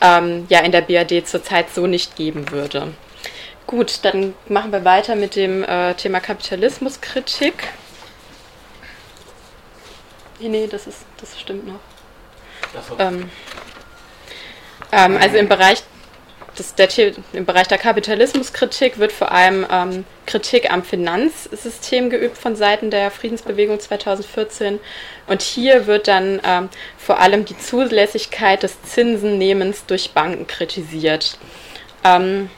ähm, 0.00 0.46
ja 0.48 0.60
in 0.60 0.72
der 0.72 0.82
BRD 0.82 1.26
zurzeit 1.26 1.70
so 1.74 1.86
nicht 1.86 2.16
geben 2.16 2.50
würde. 2.50 2.94
Gut, 3.66 4.00
dann 4.02 4.34
machen 4.48 4.72
wir 4.72 4.84
weiter 4.84 5.14
mit 5.14 5.36
dem 5.36 5.62
äh, 5.62 5.92
Thema 5.94 6.20
Kapitalismuskritik. 6.20 7.68
Nee, 10.40 10.48
nee, 10.48 10.66
das, 10.66 10.86
ist, 10.86 10.98
das 11.20 11.38
stimmt 11.38 11.66
noch. 11.66 11.80
Ähm, 12.98 13.30
ähm, 14.92 15.18
also 15.20 15.36
im 15.36 15.48
Bereich, 15.48 15.82
des, 16.58 16.74
der, 16.74 16.88
im 17.32 17.44
Bereich 17.44 17.68
der 17.68 17.78
Kapitalismuskritik 17.78 18.98
wird 18.98 19.12
vor 19.12 19.32
allem 19.32 19.66
ähm, 19.70 20.04
Kritik 20.26 20.72
am 20.72 20.82
Finanzsystem 20.82 22.10
geübt 22.10 22.38
von 22.38 22.56
Seiten 22.56 22.90
der 22.90 23.10
Friedensbewegung 23.10 23.80
2014. 23.80 24.80
Und 25.26 25.42
hier 25.42 25.86
wird 25.86 26.08
dann 26.08 26.40
ähm, 26.44 26.68
vor 26.96 27.20
allem 27.20 27.44
die 27.44 27.58
Zulässigkeit 27.58 28.62
des 28.62 28.80
Zinsennehmens 28.82 29.86
durch 29.86 30.10
Banken 30.12 30.46
kritisiert. 30.46 31.38
Ähm, 32.04 32.50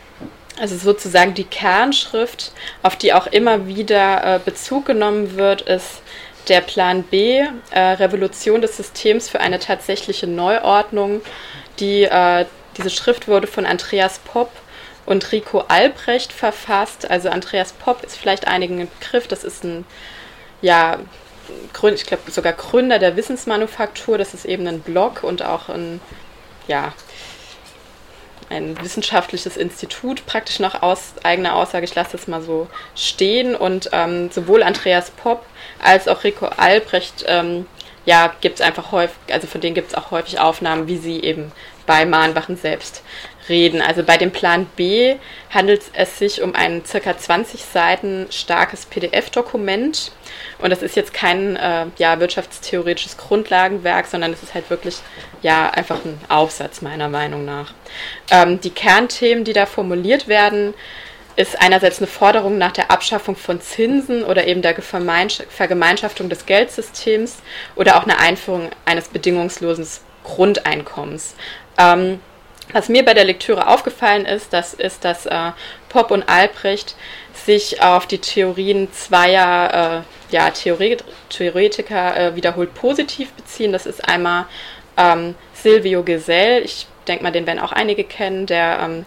also 0.58 0.76
sozusagen 0.76 1.32
die 1.32 1.44
Kernschrift, 1.44 2.52
auf 2.82 2.96
die 2.96 3.14
auch 3.14 3.26
immer 3.26 3.66
wieder 3.66 4.36
äh, 4.36 4.38
Bezug 4.44 4.84
genommen 4.84 5.36
wird, 5.36 5.62
ist 5.62 6.02
der 6.48 6.60
Plan 6.60 7.02
B, 7.02 7.44
äh, 7.70 7.80
Revolution 7.80 8.60
des 8.60 8.76
Systems 8.76 9.28
für 9.28 9.40
eine 9.40 9.58
tatsächliche 9.58 10.26
Neuordnung. 10.26 11.22
Die, 11.78 12.04
äh, 12.04 12.46
diese 12.76 12.90
Schrift 12.90 13.28
wurde 13.28 13.46
von 13.46 13.66
Andreas 13.66 14.18
Popp 14.20 14.50
und 15.06 15.32
Rico 15.32 15.64
Albrecht 15.68 16.32
verfasst. 16.32 17.10
Also 17.10 17.28
Andreas 17.28 17.72
Popp 17.72 18.04
ist 18.04 18.16
vielleicht 18.16 18.46
einigen 18.46 18.80
ein 18.80 18.88
Begriff, 19.00 19.26
das 19.26 19.44
ist 19.44 19.64
ein, 19.64 19.84
ja, 20.62 20.98
ich 21.94 22.06
glaube 22.06 22.30
sogar 22.30 22.52
Gründer 22.52 22.98
der 22.98 23.16
Wissensmanufaktur, 23.16 24.18
das 24.18 24.34
ist 24.34 24.44
eben 24.44 24.66
ein 24.66 24.80
Blog 24.80 25.24
und 25.24 25.42
auch 25.42 25.68
ein, 25.68 26.00
ja, 26.68 26.92
ein 28.50 28.80
wissenschaftliches 28.82 29.56
Institut 29.56 30.26
praktisch 30.26 30.58
nach 30.58 30.82
aus, 30.82 31.14
eigener 31.22 31.54
Aussage, 31.54 31.84
ich 31.84 31.94
lasse 31.94 32.12
das 32.12 32.26
mal 32.26 32.42
so 32.42 32.68
stehen. 32.96 33.54
Und 33.54 33.90
ähm, 33.92 34.30
sowohl 34.30 34.62
Andreas 34.62 35.10
Popp 35.10 35.44
als 35.82 36.08
auch 36.08 36.24
Rico 36.24 36.46
Albrecht, 36.46 37.24
ähm, 37.26 37.66
ja, 38.06 38.34
gibt 38.40 38.56
es 38.56 38.60
einfach 38.60 38.92
häufig, 38.92 39.18
also 39.30 39.46
von 39.46 39.60
denen 39.60 39.74
gibt 39.74 39.88
es 39.88 39.94
auch 39.94 40.10
häufig 40.10 40.38
Aufnahmen, 40.38 40.88
wie 40.88 40.96
sie 40.96 41.20
eben 41.20 41.52
bei 41.86 42.06
Mahnwachen 42.06 42.56
selbst 42.56 43.02
reden. 43.48 43.82
Also 43.82 44.02
bei 44.02 44.16
dem 44.16 44.30
Plan 44.30 44.66
B 44.76 45.16
handelt 45.50 45.82
es 45.92 46.18
sich 46.18 46.40
um 46.40 46.54
ein 46.54 46.84
circa 46.84 47.18
20 47.18 47.62
Seiten 47.62 48.26
starkes 48.30 48.86
PDF-Dokument. 48.86 50.12
Und 50.58 50.70
das 50.70 50.82
ist 50.82 50.96
jetzt 50.96 51.12
kein 51.12 51.56
äh, 51.56 51.86
ja, 51.98 52.20
wirtschaftstheoretisches 52.20 53.16
Grundlagenwerk, 53.16 54.06
sondern 54.06 54.32
es 54.32 54.42
ist 54.42 54.54
halt 54.54 54.70
wirklich 54.70 54.98
ja 55.42 55.68
einfach 55.70 56.04
ein 56.04 56.18
Aufsatz 56.28 56.80
meiner 56.80 57.08
Meinung 57.08 57.44
nach. 57.44 57.74
Ähm, 58.30 58.60
die 58.60 58.70
Kernthemen, 58.70 59.44
die 59.44 59.52
da 59.52 59.66
formuliert 59.66 60.28
werden, 60.28 60.74
ist 61.36 61.60
einerseits 61.60 61.98
eine 61.98 62.06
Forderung 62.06 62.58
nach 62.58 62.72
der 62.72 62.90
Abschaffung 62.90 63.36
von 63.36 63.60
Zinsen 63.60 64.24
oder 64.24 64.46
eben 64.46 64.62
der 64.62 64.74
Vergemeinschaftung 64.80 66.28
des 66.28 66.46
Geldsystems 66.46 67.38
oder 67.76 67.96
auch 67.96 68.04
eine 68.04 68.18
Einführung 68.18 68.70
eines 68.84 69.08
bedingungslosen 69.08 69.86
Grundeinkommens. 70.24 71.34
Ähm, 71.78 72.20
Was 72.72 72.88
mir 72.88 73.04
bei 73.04 73.14
der 73.14 73.24
Lektüre 73.24 73.66
aufgefallen 73.66 74.26
ist, 74.26 74.52
das 74.52 74.74
ist, 74.74 75.04
dass 75.04 75.26
äh, 75.26 75.52
Popp 75.88 76.10
und 76.10 76.28
Albrecht 76.28 76.94
sich 77.34 77.82
auf 77.82 78.06
die 78.06 78.18
Theorien 78.18 78.92
zweier 78.92 80.04
äh, 80.04 80.34
ja, 80.34 80.50
Theorie 80.50 80.98
Theoretiker 81.30 82.16
äh, 82.16 82.36
wiederholt 82.36 82.74
positiv 82.74 83.32
beziehen. 83.32 83.72
Das 83.72 83.86
ist 83.86 84.06
einmal 84.06 84.46
ähm, 84.96 85.34
Silvio 85.54 86.02
Gesell, 86.02 86.62
ich 86.64 86.86
denke 87.08 87.24
mal, 87.24 87.32
den 87.32 87.46
werden 87.46 87.58
auch 87.58 87.72
einige 87.72 88.04
kennen, 88.04 88.46
der 88.46 88.78
ähm, 88.82 89.06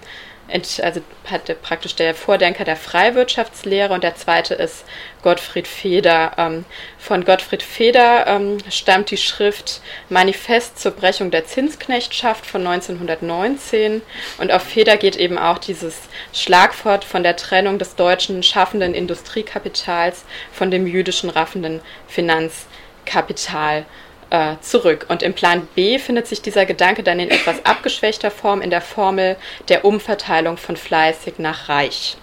also 0.54 1.02
hat 1.30 1.62
praktisch 1.63 1.96
der 1.96 2.13
Vordenker 2.13 2.63
der 2.63 2.76
Freiwirtschaftslehre 2.76 3.94
und 3.94 4.04
der 4.04 4.16
zweite 4.16 4.54
ist 4.54 4.86
Gottfried 5.24 5.68
Feder. 5.68 6.34
Ähm, 6.38 6.66
von 7.00 7.26
Gottfried 7.26 7.63
Feder 7.63 8.28
ähm, 8.28 8.60
stammt 8.70 9.10
die 9.10 9.18
Schrift 9.18 9.82
Manifest 10.10 10.80
zur 10.80 10.92
Brechung 10.92 11.32
der 11.32 11.46
Zinsknechtschaft 11.46 12.46
von 12.46 12.66
1919 12.68 14.04
und 14.38 14.52
auf 14.52 14.62
Feder 14.62 14.98
geht 14.98 15.16
eben 15.16 15.39
auch 15.39 15.58
dieses 15.58 15.96
Schlagwort 16.34 17.04
von 17.04 17.24
der 17.24 17.36
Trennung 17.36 17.80
des 17.80 17.96
deutschen 17.96 18.44
schaffenden 18.44 18.94
Industriekapitals 18.94 20.24
von 20.52 20.70
dem 20.70 20.86
jüdischen 20.86 21.30
raffenden 21.32 21.82
Finanzkapital 22.08 23.86
äh, 24.30 24.56
zurück. 24.62 25.06
Und 25.10 25.24
im 25.24 25.34
Plan 25.34 25.68
B 25.76 26.00
findet 26.00 26.28
sich 26.28 26.42
dieser 26.42 26.66
Gedanke 26.66 27.04
dann 27.04 27.20
in 27.20 27.30
etwas 27.30 27.66
abgeschwächter 27.66 28.32
Form 28.32 28.62
in 28.62 28.70
der 28.70 28.82
Formel 28.82 29.36
der 29.70 29.86
Umverteilung 29.86 30.58
von 30.58 30.76
fleißig 30.78 31.36
nach 31.38 31.70
reich. 31.70 32.18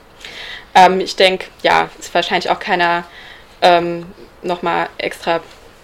Ähm, 0.75 1.01
ich 1.01 1.17
denke, 1.17 1.47
ja, 1.63 1.89
ist 1.99 2.15
wahrscheinlich 2.15 2.51
auch 2.51 2.59
keiner 2.59 3.05
ähm, 3.63 4.07
nochmal 4.43 4.89
extra 4.99 5.41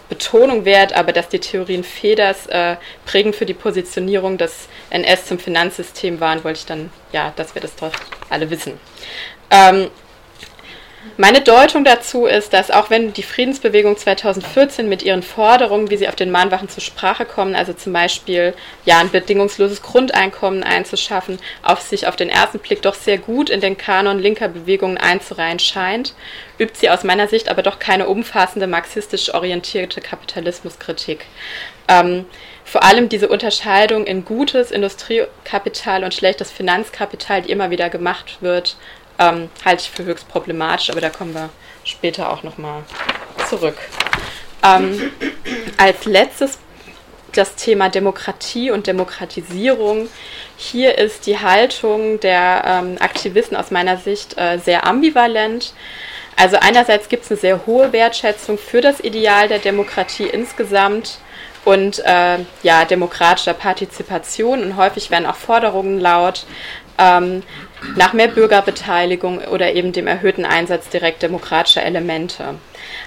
Betonung 0.09 0.65
wert, 0.65 0.93
aber 0.93 1.13
dass 1.13 1.29
die 1.29 1.41
Theorien 1.41 1.83
Feders 1.83 2.47
äh, 2.47 2.77
prägend 3.05 3.35
für 3.35 3.47
die 3.47 3.55
Positionierung 3.55 4.39
des 4.39 4.69
NS 4.91 5.27
zum 5.27 5.39
Finanzsystem 5.39 6.21
waren, 6.21 6.45
wollte 6.45 6.61
ich 6.61 6.67
dann, 6.67 6.91
ja, 7.13 7.33
dass 7.37 7.55
wir 7.55 7.63
das 7.63 7.75
doch 7.75 7.93
alle 8.31 8.49
wissen. 8.51 8.79
Ähm, 9.51 9.91
meine 11.16 11.40
Deutung 11.40 11.85
dazu 11.85 12.27
ist, 12.27 12.53
dass 12.53 12.71
auch 12.71 12.90
wenn 12.90 13.12
die 13.12 13.23
Friedensbewegung 13.23 13.97
2014 13.97 14.88
mit 14.88 15.03
ihren 15.03 15.23
Forderungen, 15.23 15.90
wie 15.90 15.97
sie 15.97 16.09
auf 16.09 16.16
den 16.16 16.31
Mahnwachen 16.31 16.69
zur 16.69 16.83
Sprache 16.83 17.25
kommen, 17.25 17.55
also 17.55 17.73
zum 17.73 17.92
Beispiel 17.92 18.55
ja 18.85 18.99
ein 18.99 19.11
bedingungsloses 19.11 19.83
Grundeinkommen 19.83 20.62
einzuschaffen, 20.62 21.38
auf 21.62 21.81
sich 21.81 22.07
auf 22.07 22.16
den 22.16 22.29
ersten 22.29 22.59
Blick 22.59 22.83
doch 22.83 22.95
sehr 22.95 23.19
gut 23.19 23.51
in 23.51 23.61
den 23.61 23.79
Kanon 23.79 24.19
linker 24.19 24.49
Bewegungen 24.49 24.99
einzureihen 24.99 25.59
scheint, 25.59 26.14
übt 26.59 26.79
sie 26.79 26.90
aus 26.90 27.05
meiner 27.05 27.29
Sicht 27.29 27.49
aber 27.49 27.62
doch 27.62 27.79
keine 27.79 28.09
umfassende 28.09 28.66
marxistisch 28.66 29.33
orientierte 29.33 30.01
Kapitalismuskritik. 30.01 31.25
Ähm, 31.88 32.27
vor 32.64 32.83
allem 32.83 33.09
diese 33.09 33.29
Unterscheidung 33.29 34.07
in 34.07 34.25
gutes 34.25 34.73
Industriekapital 34.73 36.03
und 36.03 36.12
schlechtes 36.12 36.51
Finanzkapital, 36.51 37.42
die 37.42 37.53
immer 37.53 37.71
wieder 37.71 37.90
gemacht 37.90 38.38
wird, 38.40 38.77
ähm, 39.19 39.51
halte 39.65 39.83
ich 39.83 39.91
für 39.91 40.05
höchst 40.05 40.29
problematisch, 40.29 40.91
aber 40.91 41.01
da 41.01 41.11
kommen 41.11 41.35
wir 41.35 41.51
später 41.85 42.31
auch 42.31 42.43
nochmal 42.43 42.83
zurück. 43.49 43.77
Ähm, 44.63 45.13
als 45.77 46.05
letztes 46.05 46.59
das 47.37 47.55
Thema 47.55 47.89
Demokratie 47.89 48.71
und 48.71 48.87
Demokratisierung. 48.87 50.09
Hier 50.57 50.99
ist 50.99 51.27
die 51.27 51.39
Haltung 51.39 52.19
der 52.21 52.63
ähm, 52.65 52.97
Aktivisten 52.99 53.57
aus 53.57 53.71
meiner 53.71 53.99
Sicht 53.99 54.39
äh, 54.39 54.59
sehr 54.59 54.87
ambivalent. 54.87 55.75
Also 56.37 56.57
einerseits 56.61 57.09
gibt 57.09 57.25
es 57.25 57.31
eine 57.31 57.41
sehr 57.41 57.67
hohe 57.67 57.93
Wertschätzung 57.93 58.59
für 58.59 58.81
das 58.81 59.01
Ideal 59.01 59.49
der 59.49 59.59
Demokratie 59.59 60.27
insgesamt 60.27 61.19
und 61.65 62.03
äh, 62.05 62.39
ja, 62.63 62.85
demokratischer 62.85 63.55
Partizipation 63.55 64.63
und 64.63 64.77
häufig 64.77 65.11
werden 65.11 65.27
auch 65.27 65.37
Forderungen 65.37 65.99
laut, 65.99 66.47
ähm, 66.99 67.43
nach 67.95 68.13
mehr 68.13 68.29
Bürgerbeteiligung 68.29 69.39
oder 69.39 69.75
eben 69.75 69.93
dem 69.93 70.07
erhöhten 70.07 70.45
Einsatz 70.45 70.89
direkt 70.89 71.23
demokratischer 71.23 71.83
Elemente. 71.83 72.55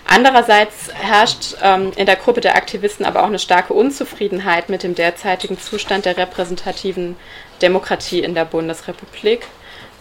Andererseits 0.08 0.94
herrscht 0.94 1.56
ähm, 1.64 1.92
in 1.96 2.06
der 2.06 2.16
Gruppe 2.16 2.42
der 2.42 2.56
Aktivisten 2.56 3.06
aber 3.06 3.24
auch 3.24 3.28
eine 3.28 3.40
starke 3.40 3.74
Unzufriedenheit 3.74 4.70
mit 4.70 4.84
dem 4.84 4.96
derzeitigen 4.96 5.60
Zustand 5.60 6.06
der 6.06 6.18
repräsentativen 6.18 7.16
Demokratie 7.62 8.20
in 8.20 8.36
der 8.36 8.46
Bundesrepublik 8.46 9.48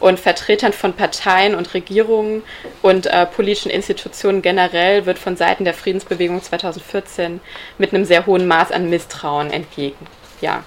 und 0.01 0.21
Vertretern 0.21 0.73
von 0.73 0.93
Parteien 0.93 1.55
und 1.55 1.75
Regierungen 1.75 2.43
und 2.83 3.07
äh, 3.07 3.27
politischen 3.27 3.71
Institutionen 3.71 4.43
generell 4.43 5.07
wird 5.07 5.19
von 5.19 5.37
Seiten 5.37 5.65
der 5.65 5.75
Friedensbewegung 5.75 6.43
2014 6.43 7.41
mit 7.79 7.93
einem 7.93 8.05
sehr 8.05 8.27
hohen 8.27 8.47
Maß 8.47 8.71
an 8.71 8.91
Misstrauen 8.91 9.51
entgegen, 9.51 10.07
ja, 10.41 10.63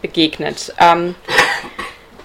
begegnet. 0.00 0.74
Ähm, 0.80 1.14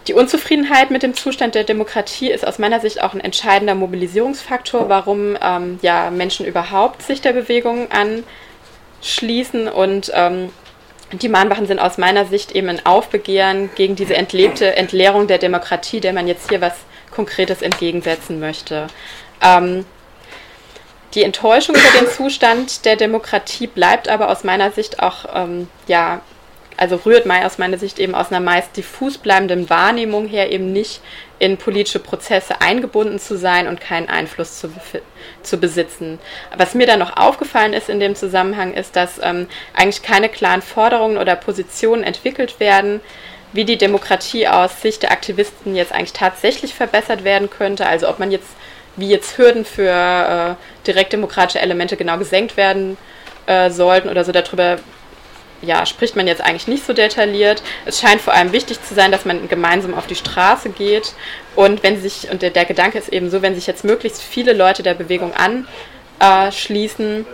die 0.07 0.13
Unzufriedenheit 0.13 0.91
mit 0.91 1.03
dem 1.03 1.13
Zustand 1.13 1.55
der 1.55 1.63
Demokratie 1.63 2.29
ist 2.29 2.45
aus 2.45 2.59
meiner 2.59 2.79
Sicht 2.79 3.01
auch 3.01 3.13
ein 3.13 3.21
entscheidender 3.21 3.75
Mobilisierungsfaktor, 3.75 4.89
warum 4.89 5.37
ähm, 5.41 5.79
ja, 5.81 6.11
Menschen 6.11 6.45
überhaupt 6.45 7.01
sich 7.03 7.21
der 7.21 7.33
Bewegung 7.33 7.87
anschließen. 9.01 9.69
Und 9.69 10.11
ähm, 10.13 10.49
die 11.13 11.29
Mahnwachen 11.29 11.67
sind 11.67 11.79
aus 11.79 11.97
meiner 11.97 12.25
Sicht 12.25 12.51
eben 12.53 12.69
ein 12.69 12.85
Aufbegehren 12.85 13.69
gegen 13.75 13.95
diese 13.95 14.15
entlebte 14.15 14.75
Entleerung 14.75 15.27
der 15.27 15.37
Demokratie, 15.37 16.01
der 16.01 16.11
man 16.11 16.27
jetzt 16.27 16.49
hier 16.49 16.59
was 16.59 16.73
Konkretes 17.11 17.61
entgegensetzen 17.61 18.39
möchte. 18.39 18.87
Ähm, 19.41 19.85
die 21.13 21.23
Enttäuschung 21.23 21.75
über 21.75 21.99
den 21.99 22.09
Zustand 22.09 22.85
der 22.85 22.95
Demokratie 22.95 23.67
bleibt 23.67 24.09
aber 24.09 24.29
aus 24.29 24.43
meiner 24.43 24.71
Sicht 24.71 24.99
auch 24.99 25.25
ähm, 25.33 25.69
ja, 25.87 26.21
also 26.77 26.95
rührt 26.97 27.25
May 27.25 27.43
aus 27.43 27.57
meiner 27.57 27.77
Sicht 27.77 27.99
eben 27.99 28.15
aus 28.15 28.31
einer 28.31 28.39
meist 28.39 28.75
diffus 28.75 29.17
bleibenden 29.17 29.69
Wahrnehmung 29.69 30.27
her 30.27 30.51
eben 30.51 30.71
nicht 30.71 31.01
in 31.39 31.57
politische 31.57 31.99
Prozesse 31.99 32.61
eingebunden 32.61 33.19
zu 33.19 33.37
sein 33.37 33.67
und 33.67 33.81
keinen 33.81 34.09
Einfluss 34.09 34.59
zu, 34.59 34.69
zu 35.41 35.57
besitzen. 35.57 36.19
Was 36.55 36.73
mir 36.73 36.87
dann 36.87 36.99
noch 36.99 37.17
aufgefallen 37.17 37.73
ist 37.73 37.89
in 37.89 37.99
dem 37.99 38.15
Zusammenhang 38.15 38.73
ist, 38.73 38.95
dass 38.95 39.19
ähm, 39.21 39.47
eigentlich 39.73 40.03
keine 40.03 40.29
klaren 40.29 40.61
Forderungen 40.61 41.17
oder 41.17 41.35
Positionen 41.35 42.03
entwickelt 42.03 42.59
werden, 42.59 43.01
wie 43.51 43.65
die 43.65 43.77
Demokratie 43.77 44.47
aus 44.47 44.81
Sicht 44.81 45.03
der 45.03 45.11
Aktivisten 45.11 45.75
jetzt 45.75 45.91
eigentlich 45.91 46.13
tatsächlich 46.13 46.73
verbessert 46.73 47.23
werden 47.23 47.49
könnte. 47.49 47.85
Also 47.85 48.09
ob 48.09 48.19
man 48.19 48.31
jetzt, 48.31 48.49
wie 48.95 49.09
jetzt 49.09 49.37
Hürden 49.37 49.65
für 49.65 50.57
äh, 50.57 50.85
direktdemokratische 50.87 51.59
Elemente 51.59 51.97
genau 51.97 52.17
gesenkt 52.17 52.57
werden 52.57 52.97
äh, 53.45 53.69
sollten 53.69 54.09
oder 54.09 54.23
so 54.23 54.31
darüber 54.31 54.77
ja, 55.63 55.85
spricht 55.85 56.15
man 56.15 56.27
jetzt 56.27 56.41
eigentlich 56.41 56.67
nicht 56.67 56.85
so 56.85 56.93
detailliert. 56.93 57.63
Es 57.85 57.99
scheint 57.99 58.21
vor 58.21 58.33
allem 58.33 58.51
wichtig 58.51 58.83
zu 58.83 58.93
sein, 58.93 59.11
dass 59.11 59.25
man 59.25 59.47
gemeinsam 59.47 59.93
auf 59.93 60.07
die 60.07 60.15
Straße 60.15 60.69
geht. 60.69 61.13
Und 61.55 61.83
wenn 61.83 62.01
sich, 62.01 62.29
und 62.31 62.41
der, 62.41 62.49
der 62.49 62.65
Gedanke 62.65 62.97
ist 62.97 63.09
eben 63.09 63.29
so, 63.29 63.41
wenn 63.41 63.55
sich 63.55 63.67
jetzt 63.67 63.83
möglichst 63.83 64.21
viele 64.21 64.53
Leute 64.53 64.83
der 64.83 64.93
Bewegung 64.93 65.33
anschließen, 66.19 67.25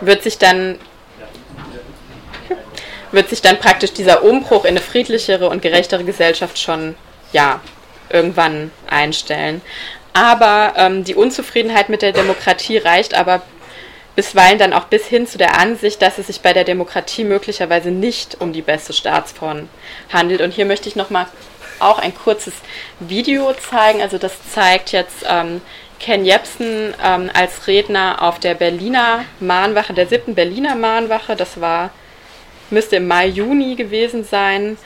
wird 0.00 0.22
sich 0.22 0.38
dann 0.38 0.78
wird 3.10 3.30
sich 3.30 3.40
dann 3.40 3.58
praktisch 3.58 3.92
dieser 3.92 4.22
Umbruch 4.22 4.64
in 4.64 4.70
eine 4.70 4.80
friedlichere 4.80 5.48
und 5.48 5.62
gerechtere 5.62 6.04
Gesellschaft 6.04 6.58
schon 6.58 6.94
ja 7.32 7.60
irgendwann 8.10 8.70
einstellen. 8.88 9.62
Aber 10.12 10.74
ähm, 10.76 11.04
die 11.04 11.14
Unzufriedenheit 11.14 11.88
mit 11.88 12.02
der 12.02 12.12
Demokratie 12.12 12.78
reicht 12.78 13.14
aber 13.14 13.42
bisweilen 14.18 14.58
dann 14.58 14.72
auch 14.72 14.86
bis 14.86 15.06
hin 15.06 15.28
zu 15.28 15.38
der 15.38 15.60
Ansicht, 15.60 16.02
dass 16.02 16.18
es 16.18 16.26
sich 16.26 16.40
bei 16.40 16.52
der 16.52 16.64
Demokratie 16.64 17.22
möglicherweise 17.22 17.92
nicht 17.92 18.40
um 18.40 18.52
die 18.52 18.62
beste 18.62 18.92
Staatsform 18.92 19.68
handelt. 20.12 20.40
Und 20.40 20.52
hier 20.52 20.66
möchte 20.66 20.88
ich 20.88 20.96
nochmal 20.96 21.26
auch 21.78 22.00
ein 22.00 22.12
kurzes 22.12 22.54
Video 22.98 23.54
zeigen. 23.70 24.02
Also 24.02 24.18
das 24.18 24.32
zeigt 24.52 24.90
jetzt 24.90 25.24
ähm, 25.24 25.60
Ken 26.00 26.24
Jepsen 26.24 26.94
ähm, 27.00 27.30
als 27.32 27.68
Redner 27.68 28.20
auf 28.20 28.40
der 28.40 28.54
Berliner 28.54 29.24
Mahnwache, 29.38 29.94
der 29.94 30.08
siebten 30.08 30.34
Berliner 30.34 30.74
Mahnwache. 30.74 31.36
Das 31.36 31.60
war, 31.60 31.90
müsste 32.70 32.96
im 32.96 33.06
Mai, 33.06 33.28
Juni 33.28 33.76
gewesen 33.76 34.24
sein. 34.24 34.78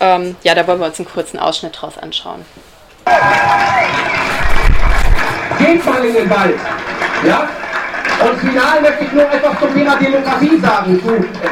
Ähm, 0.00 0.34
ja, 0.42 0.56
da 0.56 0.66
wollen 0.66 0.80
wir 0.80 0.86
uns 0.86 0.98
einen 0.98 1.08
kurzen 1.08 1.38
Ausschnitt 1.38 1.80
draus 1.80 1.98
anschauen. 1.98 2.44
Geht 5.56 5.86
mal 5.86 6.04
in 6.04 6.14
den 6.14 6.28
Wald. 6.28 6.58
Ja? 7.24 7.48
Und 8.24 8.38
final 8.38 8.80
möchte 8.82 9.04
ich 9.04 9.12
nur 9.12 9.24
etwas 9.24 9.58
zum 9.58 9.74
Thema 9.74 9.96
Demokratie 9.96 10.60
sagen. 10.60 11.00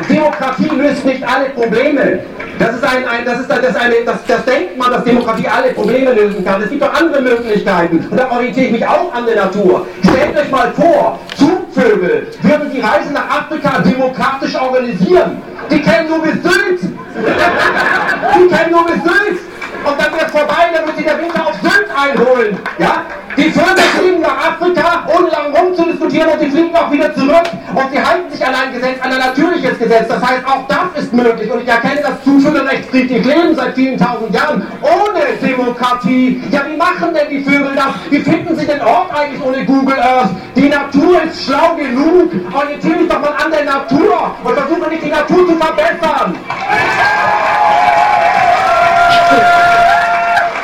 Demokratie 0.09 0.69
löst 0.77 1.05
nicht 1.05 1.23
alle 1.27 1.51
Probleme. 1.51 2.21
Das 2.59 2.77
ist 2.77 2.85
ein, 2.85 3.09
ein 3.09 3.25
das 3.25 3.41
ist, 3.41 3.51
das, 3.51 3.77
eine, 3.77 3.95
das, 4.05 4.25
das 4.27 4.45
denkt 4.45 4.77
man, 4.77 4.93
dass 4.93 5.05
Demokratie 5.05 5.49
alle 5.49 5.73
Probleme 5.73 6.13
lösen 6.13 6.45
kann. 6.45 6.63
Es 6.63 6.71
gibt 6.71 6.83
doch 6.83 6.93
andere 6.93 7.23
Möglichkeiten. 7.23 8.07
Und 8.11 8.17
da 8.17 8.31
orientiere 8.31 8.67
ich 8.67 8.73
mich 8.73 8.87
auch 8.87 9.13
an 9.15 9.27
der 9.27 9.37
Natur. 9.37 9.87
Stellt 10.03 10.37
euch 10.37 10.51
mal 10.51 10.73
vor, 10.73 11.19
Zugvögel 11.37 12.29
würden 12.43 12.71
die 12.73 12.81
Reise 12.81 13.13
nach 13.13 13.29
Afrika 13.31 13.81
demokratisch 13.81 14.55
organisieren. 14.55 15.43
Die 15.71 15.81
kennen 15.81 16.09
nur 16.09 16.23
bis 16.23 16.35
Sylt. 16.43 16.81
Die 16.83 18.49
kennen 18.55 18.71
nur 18.71 18.85
bis 18.87 19.03
Sylt. 19.03 19.41
Und 19.83 19.99
dann 19.99 20.13
wird 20.13 20.31
vorbei, 20.31 20.69
dann 20.75 20.87
wird 20.87 20.99
sie 20.99 21.05
der 21.05 21.19
Winter 21.19 21.47
auf 21.47 21.55
Sylt 21.63 21.80
einholen. 22.01 22.59
Ja? 22.79 23.05
Die 23.37 23.51
Vögel 23.51 23.85
fliegen 23.99 24.21
nach 24.21 24.37
Afrika, 24.49 25.07
ohne 25.07 25.31
lang 25.31 25.57
rum 25.57 25.61
Grund 25.71 25.77
zu 25.77 25.85
diskutieren 25.85 26.29
und 26.31 26.41
sie 26.41 26.51
fliegen 26.51 26.75
auch 26.75 26.91
wieder 26.91 27.15
zurück 27.15 27.45
und 27.75 27.91
sie 27.93 28.03
halten 28.03 28.31
sich 28.31 28.45
an 28.45 28.55
ein 28.55 28.73
Gesetz, 28.73 29.01
an 29.03 29.13
ein 29.13 29.19
natürliches 29.19 29.79
Gesetz. 29.79 30.09
Das 30.09 30.23
heißt, 30.23 30.45
auch 30.47 30.67
das 30.67 31.03
ist 31.03 31.13
möglich 31.13 31.51
und 31.51 31.63
ich 31.63 31.69
erkenne 31.69 32.01
das 32.03 32.23
zuschüttelrechtsfriedlich 32.25 33.25
Leben 33.25 33.55
seit 33.55 33.75
vielen 33.75 33.99
tausend 33.99 34.35
Jahren 34.35 34.67
ohne 34.83 35.37
Demokratie. 35.41 36.43
Ja, 36.51 36.63
wie 36.69 36.77
machen 36.77 37.15
denn 37.15 37.29
die 37.31 37.45
Vögel 37.45 37.73
das? 37.75 37.95
Wie 38.11 38.19
finden 38.21 38.57
sie 38.57 38.67
den 38.67 38.81
Ort 38.81 39.13
eigentlich 39.15 39.43
ohne 39.43 39.65
Google 39.65 40.01
Earth? 40.01 40.31
Die 40.57 40.69
Natur 40.69 41.23
ist 41.23 41.45
schlau 41.45 41.77
genug. 41.77 42.33
Orientiere 42.53 42.99
dich 42.99 43.09
doch 43.09 43.21
mal 43.21 43.35
an 43.45 43.51
der 43.51 43.65
Natur 43.65 44.35
und 44.43 44.55
versuche 44.55 44.91
nicht 44.91 45.05
die 45.05 45.11
Natur 45.11 45.47
zu 45.47 45.57
verbessern. 45.57 46.35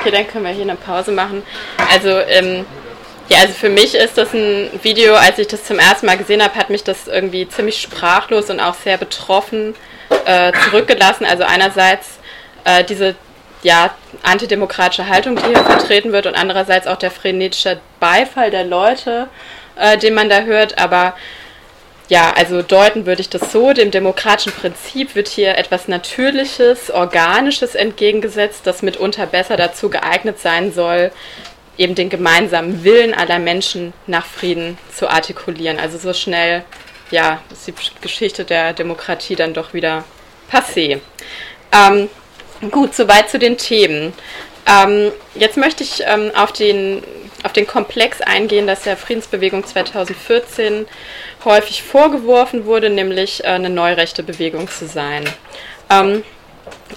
Okay, 0.06 0.14
dann 0.16 0.28
können 0.28 0.44
wir 0.44 0.52
hier 0.52 0.62
eine 0.62 0.76
Pause 0.76 1.10
machen. 1.10 1.42
Also, 1.90 2.10
ähm, 2.10 2.64
ja, 3.28 3.38
also 3.38 3.54
für 3.54 3.68
mich 3.68 3.96
ist 3.96 4.16
das 4.16 4.32
ein 4.34 4.70
Video, 4.84 5.16
als 5.16 5.36
ich 5.40 5.48
das 5.48 5.64
zum 5.64 5.80
ersten 5.80 6.06
Mal 6.06 6.16
gesehen 6.16 6.40
habe, 6.40 6.54
hat 6.54 6.70
mich 6.70 6.84
das 6.84 7.08
irgendwie 7.08 7.48
ziemlich 7.48 7.80
sprachlos 7.80 8.48
und 8.48 8.60
auch 8.60 8.74
sehr 8.74 8.98
betroffen 8.98 9.74
äh, 10.24 10.52
zurückgelassen. 10.64 11.26
Also 11.26 11.42
einerseits 11.42 12.20
äh, 12.62 12.84
diese 12.84 13.16
ja, 13.64 13.90
antidemokratische 14.22 15.08
Haltung, 15.08 15.34
die 15.34 15.44
hier 15.44 15.64
vertreten 15.64 16.12
wird 16.12 16.26
und 16.26 16.36
andererseits 16.36 16.86
auch 16.86 16.98
der 16.98 17.10
frenetische 17.10 17.80
Beifall 17.98 18.52
der 18.52 18.62
Leute, 18.62 19.26
äh, 19.74 19.98
den 19.98 20.14
man 20.14 20.28
da 20.28 20.42
hört. 20.42 20.78
Aber 20.78 21.14
ja, 22.08 22.32
also 22.34 22.62
deuten 22.62 23.06
würde 23.06 23.20
ich 23.20 23.28
das 23.28 23.52
so, 23.52 23.72
dem 23.72 23.90
demokratischen 23.90 24.52
Prinzip 24.52 25.14
wird 25.14 25.28
hier 25.28 25.58
etwas 25.58 25.88
Natürliches, 25.88 26.90
Organisches 26.90 27.74
entgegengesetzt, 27.74 28.60
das 28.64 28.82
mitunter 28.82 29.26
besser 29.26 29.56
dazu 29.56 29.90
geeignet 29.90 30.38
sein 30.38 30.72
soll, 30.72 31.10
eben 31.78 31.94
den 31.94 32.08
gemeinsamen 32.08 32.84
Willen 32.84 33.12
aller 33.12 33.38
Menschen 33.38 33.92
nach 34.06 34.24
Frieden 34.24 34.78
zu 34.94 35.08
artikulieren. 35.08 35.78
Also 35.78 35.98
so 35.98 36.12
schnell, 36.12 36.64
ja, 37.10 37.40
ist 37.50 37.66
die 37.66 37.74
Geschichte 38.00 38.44
der 38.44 38.72
Demokratie 38.72 39.34
dann 39.34 39.52
doch 39.52 39.74
wieder 39.74 40.04
passé. 40.50 41.00
Ähm, 41.72 42.08
gut, 42.70 42.94
soweit 42.94 43.30
zu 43.30 43.38
den 43.38 43.58
Themen. 43.58 44.12
Ähm, 44.66 45.12
jetzt 45.34 45.56
möchte 45.56 45.82
ich 45.82 46.02
ähm, 46.06 46.30
auf, 46.34 46.52
den, 46.52 47.02
auf 47.42 47.52
den 47.52 47.66
Komplex 47.66 48.20
eingehen, 48.20 48.66
dass 48.66 48.82
der 48.82 48.96
Friedensbewegung 48.96 49.64
2014 49.64 50.86
häufig 51.44 51.82
vorgeworfen 51.82 52.64
wurde, 52.64 52.90
nämlich 52.90 53.44
äh, 53.44 53.48
eine 53.48 53.70
neurechte 53.70 54.22
Bewegung 54.22 54.68
zu 54.68 54.86
sein. 54.86 55.24
Ähm, 55.90 56.22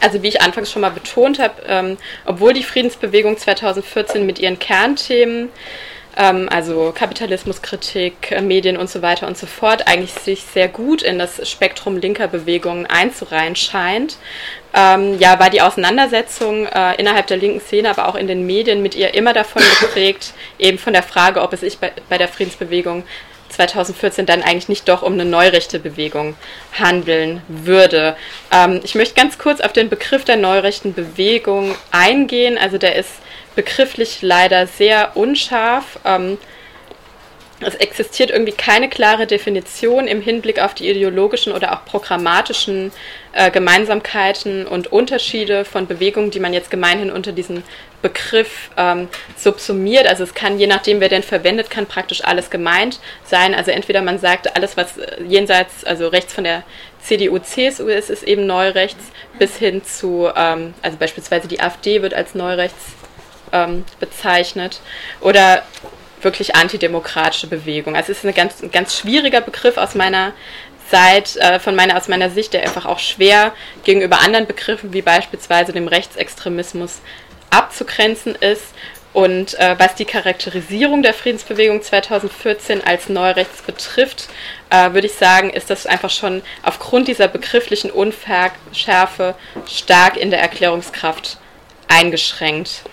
also 0.02 0.22
wie 0.24 0.28
ich 0.28 0.42
anfangs 0.42 0.72
schon 0.72 0.82
mal 0.82 0.90
betont 0.90 1.40
habe, 1.40 1.62
ähm, 1.68 1.98
obwohl 2.26 2.54
die 2.54 2.64
Friedensbewegung 2.64 3.38
2014 3.38 4.26
mit 4.26 4.40
ihren 4.40 4.60
Kernthemen, 4.60 5.50
ähm, 6.18 6.48
also 6.52 6.94
Kapitalismuskritik, 6.96 8.32
äh, 8.32 8.42
Medien 8.42 8.78
und 8.78 8.90
so 8.90 9.02
weiter 9.02 9.28
und 9.28 9.38
so 9.38 9.48
fort, 9.48 9.88
eigentlich 9.88 10.14
sich 10.14 10.44
sehr 10.44 10.68
gut 10.68 11.02
in 11.02 11.20
das 11.20 11.50
Spektrum 11.50 11.98
linker 11.98 12.28
Bewegungen 12.28 12.86
einzureihen 12.86 13.56
scheint, 13.56 14.18
ähm, 14.74 15.18
ja, 15.20 15.40
war 15.40 15.50
die 15.50 15.62
Auseinandersetzung 15.62 16.68
äh, 16.68 16.96
innerhalb 16.96 17.28
der 17.28 17.38
linken 17.38 17.60
Szene, 17.60 17.90
aber 17.90 18.08
auch 18.08 18.16
in 18.16 18.28
den 18.28 18.46
Medien 18.46 18.82
mit 18.82 18.96
ihr 18.96 19.14
immer 19.14 19.34
davon 19.34 19.64
geprägt, 19.80 20.34
eben 20.60 20.78
von 20.78 20.94
der 20.94 21.04
Frage, 21.04 21.42
ob 21.42 21.54
es 21.54 21.62
sich 21.62 21.80
bei, 21.80 21.92
bei 22.10 22.18
der 22.18 22.28
Friedensbewegung 22.28 23.04
2014 23.50 24.26
dann 24.26 24.44
eigentlich 24.44 24.70
nicht 24.70 24.88
doch 24.88 25.02
um 25.02 25.14
eine 25.14 25.26
neurechte 25.26 25.80
Bewegung 25.80 26.36
handeln 26.72 27.42
würde. 27.48 28.16
Ähm, 28.52 28.80
ich 28.84 28.96
möchte 28.96 29.16
ganz 29.16 29.38
kurz 29.38 29.60
auf 29.60 29.74
den 29.74 29.90
Begriff 29.90 30.24
der 30.24 30.38
neurechten 30.38 30.94
Bewegung 30.94 31.76
eingehen. 31.92 32.58
Also 32.58 32.78
der 32.78 32.96
ist 32.96 33.12
begrifflich 33.56 34.20
leider 34.22 34.68
sehr 34.68 35.18
unscharf. 35.18 36.00
Ähm, 36.06 36.38
es 37.62 37.76
existiert 37.76 38.32
irgendwie 38.32 38.54
keine 38.54 38.90
klare 38.90 39.28
Definition 39.28 40.08
im 40.08 40.22
Hinblick 40.22 40.60
auf 40.62 40.74
die 40.74 40.90
ideologischen 40.90 41.52
oder 41.52 41.74
auch 41.74 41.86
programmatischen 41.86 42.92
äh, 43.34 43.52
Gemeinsamkeiten 43.52 44.66
und 44.66 44.92
Unterschiede 44.92 45.66
von 45.66 45.86
Bewegungen, 45.86 46.32
die 46.32 46.40
man 46.40 46.54
jetzt 46.54 46.72
gemeinhin 46.72 47.12
unter 47.12 47.32
diesen 47.32 47.64
Begriff 48.02 48.70
ähm, 48.78 49.10
subsumiert. 49.36 50.08
Also 50.08 50.24
es 50.24 50.34
kann, 50.34 50.58
je 50.58 50.68
nachdem, 50.68 51.02
wer 51.02 51.10
den 51.10 51.24
verwendet, 51.24 51.70
kann 51.70 51.86
praktisch 51.86 52.24
alles 52.24 52.50
gemeint 52.50 53.00
sein. 53.26 53.54
Also 53.54 53.72
entweder 53.72 54.02
man 54.02 54.20
sagt, 54.20 54.56
alles, 54.56 54.78
was 54.78 54.98
äh, 54.98 55.22
jenseits, 55.28 55.84
also 55.84 56.08
rechts 56.08 56.34
von 56.34 56.46
der 56.46 56.64
CDU, 57.02 57.40
CSU 57.40 57.88
ist, 57.88 58.10
ist 58.10 58.24
eben 58.24 58.46
neurechts, 58.46 59.12
bis 59.38 59.58
hin 59.58 59.84
zu, 59.84 60.30
ähm, 60.34 60.74
also 60.82 60.98
beispielsweise 60.98 61.50
die 61.50 61.60
AfD 61.60 62.02
wird 62.02 62.14
als 62.14 62.36
neurechts 62.36 62.94
ähm, 63.52 63.84
bezeichnet. 64.00 64.80
Oder 65.20 65.64
wirklich 66.22 66.56
antidemokratische 66.56 67.48
Bewegung. 67.48 67.96
Also 67.96 68.12
es 68.12 68.20
ist 68.20 68.26
eine 68.26 68.34
ganz, 68.34 68.62
ein 68.62 68.72
ganz 68.72 68.98
schwieriger 68.98 69.42
Begriff 69.42 69.78
aus 69.78 69.96
meiner 69.96 70.34
Zeit, 70.90 71.36
äh, 71.38 71.60
von 71.60 71.76
meiner, 71.76 71.98
aus 71.98 72.08
meiner 72.08 72.30
Sicht, 72.30 72.54
der 72.54 72.64
einfach 72.64 72.86
auch 72.86 73.00
schwer 73.00 73.54
gegenüber 73.84 74.22
anderen 74.22 74.48
Begriffen 74.48 74.94
wie 74.94 75.02
beispielsweise 75.02 75.72
dem 75.72 75.88
Rechtsextremismus 75.88 77.02
abzugrenzen 77.50 78.36
ist. 78.36 78.74
Und 79.12 79.60
äh, 79.60 79.76
was 79.80 79.96
die 79.96 80.06
Charakterisierung 80.06 81.02
der 81.02 81.16
Friedensbewegung 81.16 81.82
2014 81.82 82.84
als 82.84 83.10
Neurechts 83.10 83.64
betrifft, 83.64 84.30
äh, 84.70 84.94
würde 84.94 85.08
ich 85.08 85.14
sagen, 85.14 85.50
ist 85.50 85.72
das 85.72 85.88
einfach 85.88 86.12
schon 86.12 86.44
aufgrund 86.62 87.08
dieser 87.08 87.28
begrifflichen 87.28 87.90
Unschärfe 87.90 89.36
stark 89.68 90.16
in 90.16 90.30
der 90.30 90.42
Erklärungskraft 90.42 91.38
eingeschränkt. 91.88 92.84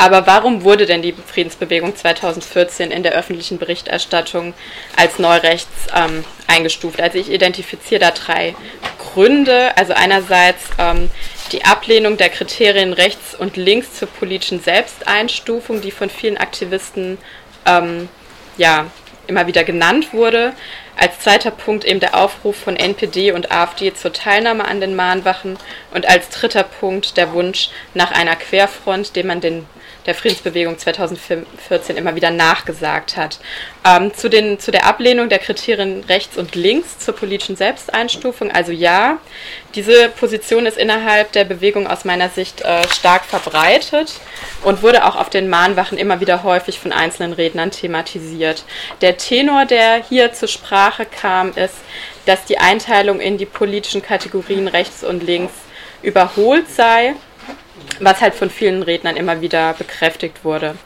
Aber 0.00 0.26
warum 0.26 0.64
wurde 0.64 0.86
denn 0.86 1.02
die 1.02 1.12
Friedensbewegung 1.12 1.94
2014 1.94 2.90
in 2.90 3.02
der 3.02 3.12
öffentlichen 3.12 3.58
Berichterstattung 3.58 4.54
als 4.96 5.18
neurechts 5.18 5.88
ähm, 5.94 6.24
eingestuft? 6.46 7.02
Also 7.02 7.18
ich 7.18 7.30
identifiziere 7.30 8.00
da 8.00 8.10
drei 8.10 8.54
Gründe. 8.98 9.76
Also 9.76 9.92
einerseits 9.92 10.62
ähm, 10.78 11.10
die 11.52 11.66
Ablehnung 11.66 12.16
der 12.16 12.30
Kriterien 12.30 12.94
rechts 12.94 13.34
und 13.34 13.58
links 13.58 13.92
zur 13.92 14.08
politischen 14.08 14.62
Selbsteinstufung, 14.62 15.82
die 15.82 15.90
von 15.90 16.08
vielen 16.08 16.38
Aktivisten 16.38 17.18
ähm, 17.66 18.08
ja, 18.56 18.86
immer 19.26 19.46
wieder 19.46 19.64
genannt 19.64 20.14
wurde. 20.14 20.54
Als 20.96 21.18
zweiter 21.18 21.50
Punkt 21.50 21.84
eben 21.84 22.00
der 22.00 22.14
Aufruf 22.14 22.56
von 22.56 22.76
NPD 22.76 23.32
und 23.32 23.52
AfD 23.52 23.92
zur 23.92 24.14
Teilnahme 24.14 24.64
an 24.64 24.80
den 24.80 24.96
Mahnwachen 24.96 25.58
und 25.92 26.08
als 26.08 26.30
dritter 26.30 26.62
Punkt 26.62 27.18
der 27.18 27.34
Wunsch 27.34 27.68
nach 27.92 28.12
einer 28.12 28.36
Querfront, 28.36 29.14
den 29.14 29.26
man 29.26 29.42
den 29.42 29.66
der 30.10 30.16
Friedensbewegung 30.16 30.76
2014 30.76 31.96
immer 31.96 32.16
wieder 32.16 32.32
nachgesagt 32.32 33.16
hat. 33.16 33.38
Ähm, 33.86 34.12
zu, 34.12 34.28
den, 34.28 34.58
zu 34.58 34.72
der 34.72 34.84
Ablehnung 34.84 35.28
der 35.28 35.38
Kriterien 35.38 36.02
rechts 36.08 36.36
und 36.36 36.56
links 36.56 36.98
zur 36.98 37.14
politischen 37.14 37.54
Selbsteinstufung, 37.54 38.50
also 38.50 38.72
ja, 38.72 39.18
diese 39.76 40.08
Position 40.08 40.66
ist 40.66 40.76
innerhalb 40.76 41.30
der 41.30 41.44
Bewegung 41.44 41.86
aus 41.86 42.04
meiner 42.04 42.28
Sicht 42.28 42.62
äh, 42.62 42.88
stark 42.88 43.24
verbreitet 43.24 44.14
und 44.64 44.82
wurde 44.82 45.04
auch 45.04 45.14
auf 45.14 45.30
den 45.30 45.48
Mahnwachen 45.48 45.96
immer 45.96 46.18
wieder 46.18 46.42
häufig 46.42 46.80
von 46.80 46.92
einzelnen 46.92 47.32
Rednern 47.32 47.70
thematisiert. 47.70 48.64
Der 49.02 49.16
Tenor, 49.16 49.64
der 49.64 50.02
hier 50.02 50.32
zur 50.32 50.48
Sprache 50.48 51.06
kam, 51.06 51.52
ist, 51.52 51.76
dass 52.26 52.44
die 52.46 52.58
Einteilung 52.58 53.20
in 53.20 53.38
die 53.38 53.46
politischen 53.46 54.02
Kategorien 54.02 54.66
rechts 54.66 55.04
und 55.04 55.22
links 55.22 55.52
überholt 56.02 56.68
sei 56.68 57.14
was 58.00 58.20
halt 58.20 58.34
von 58.34 58.50
vielen 58.50 58.82
Rednern 58.82 59.16
immer 59.16 59.40
wieder 59.40 59.74
bekräftigt 59.74 60.44
wurde. 60.44 60.76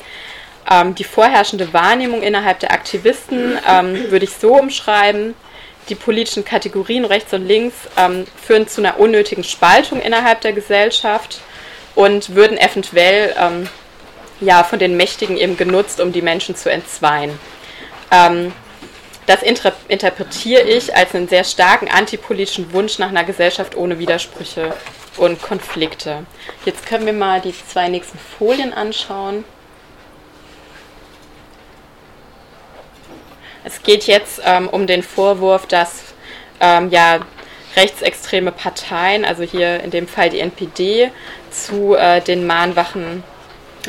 Ähm, 0.71 0.95
die 0.95 1.05
vorherrschende 1.05 1.73
Wahrnehmung 1.73 2.23
innerhalb 2.23 2.61
der 2.61 2.73
Aktivisten 2.73 3.59
ähm, 3.69 4.11
würde 4.11 4.25
ich 4.25 4.33
so 4.33 4.57
umschreiben, 4.59 5.35
die 5.89 5.95
politischen 5.95 6.45
Kategorien 6.45 7.05
rechts 7.05 7.33
und 7.35 7.47
links 7.47 7.77
ähm, 7.97 8.27
führen 8.43 8.67
zu 8.67 8.81
einer 8.81 8.99
unnötigen 8.99 9.45
Spaltung 9.45 10.01
innerhalb 10.01 10.41
der 10.41 10.53
Gesellschaft 10.53 11.41
und 11.95 12.35
würden 12.35 12.57
eventuell 12.57 13.35
ähm, 13.39 13.69
ja, 14.41 14.65
von 14.65 14.79
den 14.79 14.97
Mächtigen 14.97 15.37
eben 15.37 15.57
genutzt, 15.57 16.01
um 16.01 16.13
die 16.13 16.23
Menschen 16.23 16.57
zu 16.57 16.71
entzweien. 16.71 17.39
Ähm, 18.11 18.53
das 19.27 19.43
inter 19.43 19.73
interpretiere 19.89 20.63
ich 20.63 20.95
als 20.95 21.15
einen 21.15 21.29
sehr 21.29 21.45
starken 21.45 21.89
antipolitischen 21.89 22.73
Wunsch 22.73 22.99
nach 22.99 23.09
einer 23.09 23.25
Gesellschaft 23.25 23.75
ohne 23.75 23.99
Widersprüche 23.99 24.75
und 25.17 25.41
Konflikte. 25.43 26.25
Jetzt 26.65 26.87
können 26.87 27.07
wir 27.07 27.13
mal 27.13 27.41
die 27.41 27.55
zwei 27.67 27.89
nächsten 27.89 28.19
Folien 28.19 28.73
anschauen. 28.73 29.45
Es 33.65 33.83
geht 33.83 34.07
jetzt 34.07 34.43
ähm, 34.45 34.69
um 34.69 34.87
den 34.87 35.03
Vorwurf, 35.03 35.67
dass 35.67 36.03
ähm, 36.61 36.91
ja, 36.91 37.21
rechtsextreme 37.77 38.53
Parteien, 38.53 39.25
also 39.25 39.43
hier 39.43 39.81
in 39.83 39.91
dem 39.91 40.07
Fall 40.07 40.31
die 40.31 40.41
NPD, 40.41 41.11
zu 41.51 41.95
äh, 41.95 42.21
den 42.21 42.47
Mahnwachen 42.47 43.25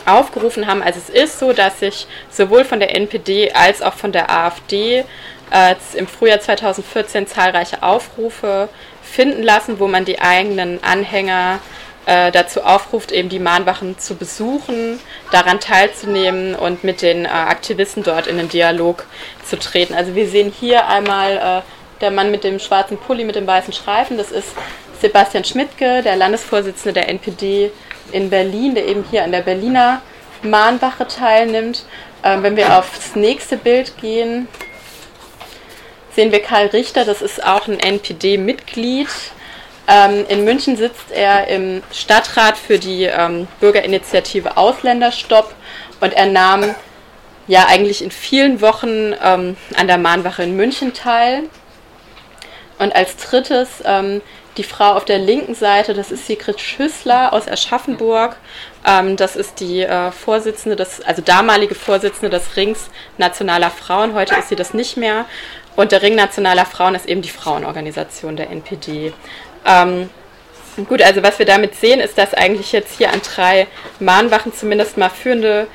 aufgerufen 0.05 0.67
haben. 0.67 0.81
Also 0.81 0.99
es 0.99 1.09
ist 1.09 1.39
so, 1.39 1.53
dass 1.53 1.79
sich 1.79 2.07
sowohl 2.29 2.65
von 2.65 2.79
der 2.79 2.95
NPD 2.95 3.51
als 3.53 3.81
auch 3.81 3.93
von 3.93 4.11
der 4.11 4.29
AfD 4.29 5.03
äh, 5.51 5.75
im 5.95 6.07
Frühjahr 6.07 6.39
2014 6.39 7.27
zahlreiche 7.27 7.83
Aufrufe 7.83 8.69
finden 9.15 9.43
lassen, 9.43 9.79
wo 9.79 9.87
man 9.87 10.05
die 10.05 10.21
eigenen 10.21 10.83
Anhänger 10.83 11.59
äh, 12.05 12.31
dazu 12.31 12.63
aufruft, 12.63 13.11
eben 13.11 13.29
die 13.29 13.39
Mahnwachen 13.39 13.97
zu 13.97 14.15
besuchen, 14.15 14.99
daran 15.31 15.59
teilzunehmen 15.59 16.53
und 16.53 16.83
mit 16.83 17.01
den 17.01 17.25
äh, 17.25 17.29
Aktivisten 17.29 18.03
dort 18.03 18.27
in 18.27 18.37
den 18.37 18.49
Dialog 18.49 19.05
zu 19.43 19.57
treten. 19.57 19.93
Also 19.93 20.15
wir 20.15 20.27
sehen 20.27 20.53
hier 20.57 20.87
einmal 20.87 21.63
äh, 21.63 22.01
der 22.01 22.11
Mann 22.11 22.29
mit 22.29 22.43
dem 22.43 22.59
schwarzen 22.59 22.97
Pulli 22.97 23.23
mit 23.23 23.35
dem 23.35 23.47
weißen 23.47 23.73
Streifen, 23.73 24.17
das 24.17 24.31
ist 24.31 24.49
Sebastian 25.01 25.43
Schmidtke, 25.43 26.01
der 26.03 26.15
Landesvorsitzende 26.15 26.93
der 26.93 27.09
NPD 27.09 27.71
in 28.11 28.29
Berlin, 28.29 28.75
der 28.75 28.85
eben 28.85 29.03
hier 29.09 29.23
an 29.23 29.31
der 29.31 29.41
Berliner 29.41 30.01
Mahnwache 30.43 31.07
teilnimmt. 31.07 31.85
Ähm, 32.23 32.43
wenn 32.43 32.55
wir 32.55 32.77
aufs 32.77 33.15
nächste 33.15 33.57
Bild 33.57 33.97
gehen, 33.97 34.47
sehen 36.15 36.31
wir 36.31 36.41
Karl 36.41 36.67
Richter, 36.67 37.05
das 37.05 37.21
ist 37.21 37.43
auch 37.43 37.67
ein 37.67 37.79
NPD-Mitglied. 37.79 39.09
Ähm, 39.87 40.25
in 40.29 40.45
München 40.45 40.77
sitzt 40.77 41.11
er 41.11 41.47
im 41.47 41.83
Stadtrat 41.91 42.57
für 42.57 42.79
die 42.79 43.03
ähm, 43.03 43.47
Bürgerinitiative 43.59 44.57
Ausländerstopp 44.57 45.53
und 45.99 46.13
er 46.13 46.25
nahm 46.25 46.73
ja 47.47 47.67
eigentlich 47.67 48.03
in 48.03 48.11
vielen 48.11 48.61
Wochen 48.61 49.13
ähm, 49.21 49.57
an 49.75 49.87
der 49.87 49.97
Mahnwache 49.97 50.43
in 50.43 50.55
München 50.55 50.93
teil. 50.93 51.43
Und 52.79 52.95
als 52.95 53.15
drittes 53.17 53.83
ähm, 53.85 54.21
die 54.57 54.63
Frau 54.63 54.93
auf 54.93 55.05
der 55.05 55.19
linken 55.19 55.53
Seite, 55.53 55.93
das 55.93 56.11
ist 56.11 56.27
Sigrid 56.27 56.59
Schüssler 56.59 57.33
aus 57.33 57.47
Aschaffenburg. 57.47 58.37
Ähm, 58.85 59.17
das 59.17 59.35
ist 59.35 59.59
die 59.59 59.81
äh, 59.81 60.11
Vorsitzende, 60.11 60.75
des, 60.75 61.01
also 61.01 61.21
damalige 61.21 61.75
Vorsitzende 61.75 62.29
des 62.29 62.55
Rings 62.55 62.89
Nationaler 63.17 63.69
Frauen. 63.69 64.13
Heute 64.13 64.35
ist 64.35 64.49
sie 64.49 64.55
das 64.55 64.73
nicht 64.73 64.97
mehr. 64.97 65.25
Und 65.75 65.91
der 65.91 66.01
Ring 66.01 66.15
Nationaler 66.15 66.65
Frauen 66.65 66.95
ist 66.95 67.07
eben 67.07 67.21
die 67.21 67.29
Frauenorganisation 67.29 68.35
der 68.35 68.49
NPD. 68.49 69.13
Ähm, 69.65 70.09
gut, 70.87 71.01
also 71.01 71.21
was 71.23 71.39
wir 71.39 71.45
damit 71.45 71.75
sehen, 71.75 71.99
ist, 71.99 72.17
dass 72.17 72.33
eigentlich 72.33 72.71
jetzt 72.71 72.97
hier 72.97 73.11
an 73.11 73.21
drei 73.21 73.67
Mahnwachen 73.99 74.53
zumindest 74.53 74.97
mal 74.97 75.09
führende 75.09 75.67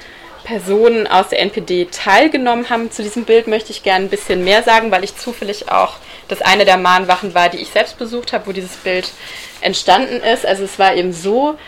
Personen 0.45 1.07
aus 1.07 1.29
der 1.29 1.41
NPD 1.41 1.89
teilgenommen 1.91 2.71
haben. 2.71 2.91
Zu 2.91 3.03
diesem 3.03 3.25
Bild 3.25 3.47
möchte 3.47 3.73
ich 3.73 3.83
gerne 3.83 4.07
ein 4.07 4.11
bisschen 4.11 4.43
mehr 4.43 4.63
sagen, 4.63 4.91
weil 4.91 5.05
ich 5.05 5.17
zufällig 5.17 5.71
auch 5.71 5.97
das 6.29 6.43
eine 6.43 6.65
der 6.65 6.77
Mahnwachen 6.77 7.35
war, 7.35 7.49
die 7.49 7.59
ich 7.59 7.69
selbst 7.69 7.99
besucht 7.99 8.33
habe, 8.33 8.47
wo 8.47 8.53
dieses 8.53 8.77
Bild 8.77 9.11
entstanden 9.61 10.23
ist. 10.23 10.47
Also 10.47 10.65
es 10.65 10.79
war 10.79 10.95
eben 10.95 11.13
so, 11.13 11.59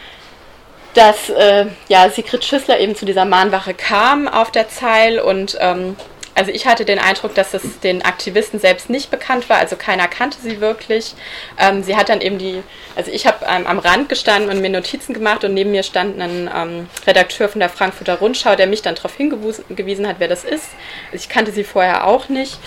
dass 0.95 1.31
äh, 1.31 1.67
ja, 1.89 2.09
Sigrid 2.11 2.45
Schüssler 2.45 2.79
eben 2.79 2.95
zu 2.95 3.05
dieser 3.05 3.25
Mahnwache 3.25 3.75
kam 3.75 4.29
auf 4.29 4.51
der 4.51 4.69
Zeil 4.69 5.19
und 5.19 5.57
ähm, 5.61 5.97
also 6.35 6.51
ich 6.51 6.67
hatte 6.67 6.85
den 6.85 6.99
Eindruck, 6.99 7.35
dass 7.35 7.53
es 7.55 7.81
den 7.81 8.03
Aktivisten 8.03 8.59
selbst 8.59 8.89
nicht 8.89 9.11
bekannt 9.11 9.49
war, 9.51 9.59
also 9.59 9.77
keiner 9.77 10.09
kannte 10.09 10.39
sie 10.41 10.61
wirklich. 10.61 11.15
Ähm, 11.59 11.83
sie 11.83 11.97
hat 11.97 12.09
dann 12.09 12.21
eben 12.21 12.39
die, 12.39 12.63
also 12.97 13.11
ich 13.11 13.27
habe 13.27 13.45
ähm, 13.47 13.67
am 13.67 13.79
Rand 13.79 14.09
gestanden 14.09 14.51
und 14.51 14.61
mir 14.61 14.71
Notizen 14.71 15.13
gemacht 15.13 15.45
und 15.45 15.55
neben 15.55 15.71
mir 15.71 15.83
stand 15.83 16.21
ein 16.21 16.51
ähm, 16.55 16.89
Redakteur 17.07 17.49
von 17.49 17.61
der 17.61 17.69
Frankfurter 17.69 18.19
Rundschau, 18.19 18.57
der 18.57 18.67
mich 18.67 18.83
dann 18.83 18.95
darauf 18.95 19.15
hingewiesen 19.15 20.07
hat, 20.07 20.17
wer 20.19 20.29
das 20.29 20.45
ist. 20.45 20.69
Also 21.13 21.23
ich 21.23 21.29
kannte 21.29 21.53
sie 21.53 21.65
vorher 21.65 22.07
auch 22.07 22.29
nicht. 22.29 22.59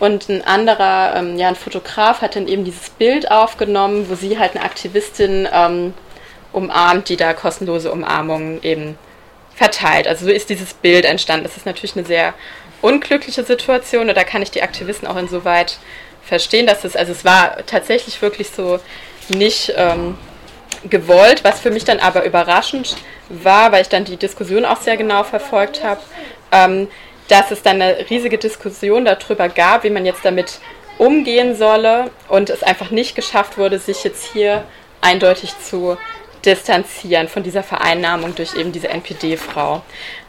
Und 0.00 0.28
ein 0.28 0.44
anderer, 0.44 1.14
ähm, 1.16 1.38
ja, 1.38 1.48
ein 1.48 1.56
Fotograf 1.56 2.20
hat 2.20 2.36
dann 2.36 2.48
eben 2.48 2.64
dieses 2.64 2.90
Bild 2.90 3.30
aufgenommen, 3.30 4.10
wo 4.10 4.16
sie 4.16 4.38
halt 4.38 4.54
eine 4.54 4.64
Aktivistin 4.64 5.48
ähm, 5.52 5.94
umarmt, 6.52 7.08
die 7.08 7.16
da 7.16 7.32
kostenlose 7.32 7.90
Umarmungen 7.90 8.62
eben 8.62 8.98
verteilt. 9.54 10.08
Also 10.08 10.26
so 10.26 10.32
ist 10.32 10.50
dieses 10.50 10.74
Bild 10.74 11.04
entstanden. 11.04 11.44
Das 11.44 11.56
ist 11.56 11.66
natürlich 11.66 11.96
eine 11.96 12.04
sehr 12.04 12.34
unglückliche 12.84 13.44
Situation 13.44 14.10
und 14.10 14.14
da 14.14 14.24
kann 14.24 14.42
ich 14.42 14.50
die 14.50 14.62
Aktivisten 14.62 15.08
auch 15.08 15.16
insoweit 15.16 15.78
verstehen, 16.22 16.66
dass 16.66 16.84
es, 16.84 16.96
also 16.96 17.12
es 17.12 17.24
war 17.24 17.64
tatsächlich 17.64 18.20
wirklich 18.20 18.50
so 18.50 18.78
nicht 19.28 19.72
ähm, 19.76 20.18
gewollt, 20.90 21.44
was 21.44 21.60
für 21.60 21.70
mich 21.70 21.84
dann 21.84 21.98
aber 21.98 22.24
überraschend 22.24 22.96
war, 23.30 23.72
weil 23.72 23.80
ich 23.80 23.88
dann 23.88 24.04
die 24.04 24.18
Diskussion 24.18 24.66
auch 24.66 24.82
sehr 24.82 24.98
genau 24.98 25.24
verfolgt 25.24 25.82
habe, 25.82 26.02
ähm, 26.52 26.88
dass 27.28 27.50
es 27.50 27.62
dann 27.62 27.80
eine 27.80 28.10
riesige 28.10 28.36
Diskussion 28.36 29.06
darüber 29.06 29.48
gab, 29.48 29.84
wie 29.84 29.90
man 29.90 30.04
jetzt 30.04 30.22
damit 30.22 30.58
umgehen 30.98 31.56
solle 31.56 32.10
und 32.28 32.50
es 32.50 32.62
einfach 32.62 32.90
nicht 32.90 33.14
geschafft 33.14 33.56
wurde, 33.56 33.78
sich 33.78 34.04
jetzt 34.04 34.30
hier 34.30 34.62
eindeutig 35.00 35.54
zu 35.58 35.96
distanzieren 36.44 37.28
von 37.28 37.42
dieser 37.42 37.62
Vereinnahmung 37.62 38.34
durch 38.34 38.54
eben 38.54 38.72
diese 38.72 38.88
NPD-Frau. 38.88 39.82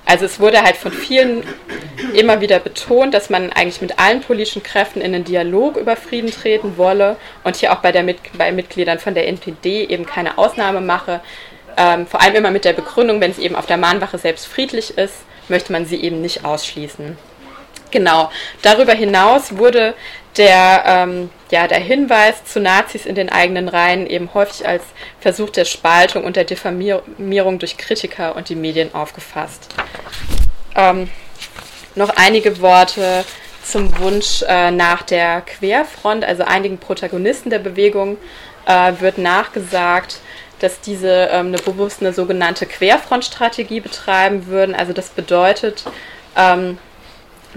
Also 0.06 0.26
es 0.26 0.40
wurde 0.40 0.62
halt 0.62 0.78
von 0.78 0.92
vielen 0.92 1.44
immer 2.14 2.40
wieder 2.40 2.60
betont, 2.60 3.14
dass 3.14 3.30
man 3.30 3.52
eigentlich 3.52 3.82
mit 3.82 3.98
allen 3.98 4.22
politischen 4.22 4.62
Kräften 4.62 5.02
in 5.02 5.14
den 5.14 5.24
Dialog 5.24 5.78
über 5.78 5.96
Frieden 5.96 6.30
treten 6.30 6.78
wolle 6.78 7.18
und 7.44 7.56
hier 7.56 7.74
auch 7.74 7.78
bei, 7.80 7.92
der 7.92 8.04
mit, 8.04 8.18
bei 8.38 8.52
Mitgliedern 8.52 9.00
von 9.00 9.16
der 9.16 9.28
NPD 9.28 9.86
eben 9.86 10.06
keine 10.06 10.38
Ausnahme 10.38 10.82
mache. 10.82 11.22
Ähm, 11.78 12.06
vor 12.06 12.22
allem 12.22 12.36
immer 12.36 12.52
mit 12.52 12.66
der 12.66 12.74
Begründung, 12.74 13.20
wenn 13.20 13.32
es 13.32 13.40
eben 13.40 13.56
auf 13.56 13.66
der 13.66 13.78
Mahnwache 13.78 14.18
selbst 14.18 14.46
friedlich 14.46 14.98
ist, 14.98 15.16
möchte 15.50 15.72
man 15.72 15.86
sie 15.86 16.02
eben 16.02 16.22
nicht 16.22 16.46
ausschließen. 16.46 17.18
Genau. 17.96 18.30
Darüber 18.62 18.92
hinaus 18.92 19.56
wurde 19.56 19.94
der, 20.36 20.84
ähm, 20.86 21.30
ja, 21.50 21.66
der 21.66 21.80
Hinweis 21.80 22.44
zu 22.44 22.60
Nazis 22.60 23.06
in 23.06 23.16
den 23.16 23.30
eigenen 23.30 23.70
Reihen 23.70 24.06
eben 24.06 24.34
häufig 24.34 24.68
als 24.68 24.84
Versuch 25.22 25.50
der 25.50 25.64
Spaltung 25.64 26.26
und 26.26 26.36
der 26.36 26.44
Diffamierung 26.44 27.58
durch 27.58 27.78
Kritiker 27.78 28.36
und 28.36 28.50
die 28.50 28.56
Medien 28.56 28.94
aufgefasst. 28.94 29.74
Ähm, 30.76 31.10
noch 31.96 32.10
einige 32.18 32.60
Worte 32.60 33.24
zum 33.64 33.98
Wunsch 34.00 34.44
äh, 34.46 34.72
nach 34.72 35.04
der 35.04 35.40
Querfront, 35.40 36.26
also 36.26 36.44
einigen 36.44 36.80
Protagonisten 36.80 37.50
der 37.50 37.60
Bewegung 37.60 38.18
äh, 38.66 38.92
wird 39.00 39.20
nachgesagt, 39.20 40.18
dass 40.60 40.82
diese 40.82 41.30
ähm, 41.32 41.48
eine 41.48 41.60
bewusst 41.60 42.02
eine 42.02 42.12
sogenannte 42.12 42.66
Querfrontstrategie 42.66 43.80
betreiben 43.80 44.48
würden. 44.48 44.76
Also 44.76 44.92
das 44.92 45.08
bedeutet, 45.12 45.86
ähm, 46.36 46.78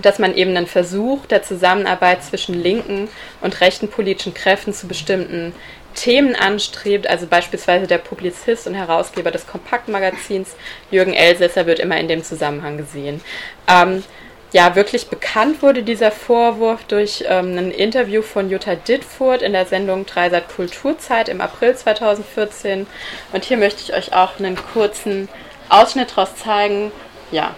dass 0.02 0.18
man 0.18 0.34
eben 0.34 0.56
einen 0.56 0.66
Versuch 0.66 1.26
der 1.26 1.42
Zusammenarbeit 1.42 2.24
zwischen 2.24 2.54
linken 2.54 3.08
und 3.40 3.60
rechten 3.60 3.88
politischen 3.88 4.34
Kräften 4.34 4.72
zu 4.72 4.86
bestimmten 4.88 5.52
Themen 5.94 6.36
anstrebt. 6.36 7.08
Also 7.08 7.26
beispielsweise 7.26 7.86
der 7.86 7.98
Publizist 7.98 8.66
und 8.66 8.74
Herausgeber 8.74 9.30
des 9.30 9.46
Kompaktmagazins 9.46 10.54
Jürgen 10.90 11.14
Elsässer 11.14 11.66
wird 11.66 11.80
immer 11.80 11.98
in 11.98 12.08
dem 12.08 12.22
Zusammenhang 12.22 12.76
gesehen. 12.76 13.20
Ähm, 13.68 14.04
ja, 14.52 14.74
wirklich 14.74 15.08
bekannt 15.08 15.62
wurde 15.62 15.82
dieser 15.82 16.10
Vorwurf 16.10 16.84
durch 16.84 17.24
ähm, 17.28 17.58
ein 17.58 17.70
Interview 17.70 18.22
von 18.22 18.48
Jutta 18.48 18.76
Dittfurt 18.76 19.42
in 19.42 19.52
der 19.52 19.66
Sendung 19.66 20.06
Dreisat 20.06 20.48
Kulturzeit 20.48 21.28
im 21.28 21.42
April 21.42 21.76
2014. 21.76 22.86
Und 23.32 23.44
hier 23.44 23.58
möchte 23.58 23.82
ich 23.82 23.92
euch 23.92 24.14
auch 24.14 24.38
einen 24.38 24.56
kurzen 24.56 25.28
Ausschnitt 25.68 26.12
daraus 26.12 26.34
zeigen. 26.36 26.92
Ja, 27.30 27.54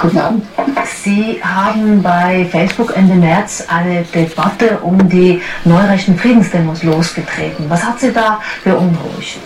Guten 0.00 0.18
Abend. 0.18 0.46
Sie 1.02 1.38
haben 1.42 2.02
bei 2.02 2.46
Facebook 2.50 2.96
Ende 2.96 3.14
März 3.14 3.66
eine 3.68 4.02
Debatte 4.14 4.78
um 4.78 5.08
die 5.10 5.42
neurechten 5.64 6.16
Friedensdemos 6.16 6.82
losgetreten. 6.82 7.66
Was 7.68 7.84
hat 7.84 8.00
Sie 8.00 8.10
da 8.10 8.40
beunruhigt? 8.64 9.38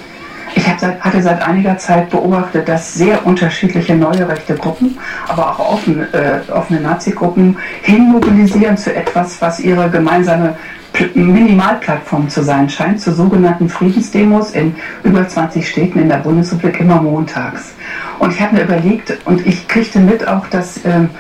Ich 0.55 0.69
hatte 0.69 1.23
seit 1.23 1.43
einiger 1.43 1.77
Zeit 1.77 2.11
beobachtet, 2.11 2.69
dass 2.69 2.95
sehr 2.95 3.27
unterschiedliche 3.27 3.97
neue 3.97 4.29
rechte 4.29 4.55
Gruppen, 4.55 4.97
aber 5.27 5.51
auch 5.51 5.73
offene, 5.73 6.07
äh, 6.13 6.53
offene 6.53 6.81
Nazi-Gruppen 6.81 7.57
hinmobilisieren 7.83 8.77
zu 8.77 8.95
etwas, 8.95 9.43
was 9.43 9.59
ihre 9.59 9.91
gemeinsame 9.91 10.55
Minimalplattform 11.15 12.29
zu 12.29 12.43
sein 12.43 12.69
scheint, 12.69 13.01
zu 13.01 13.13
sogenannten 13.13 13.69
Friedensdemos 13.69 14.53
in 14.53 14.75
über 15.03 15.27
20 15.27 15.69
Städten 15.69 15.99
in 15.99 16.09
der 16.09 16.19
Bundesrepublik 16.19 16.81
immer 16.81 17.03
montags. 17.03 17.75
Und 18.19 18.33
ich 18.33 18.41
habe 18.41 18.57
mir 18.57 18.63
überlegt, 18.63 19.17
und 19.25 19.45
ich 19.47 19.67
kriegte 19.67 19.99
mit 19.99 20.27
auch, 20.27 20.47
dass 20.49 20.85
ähm, 20.85 21.11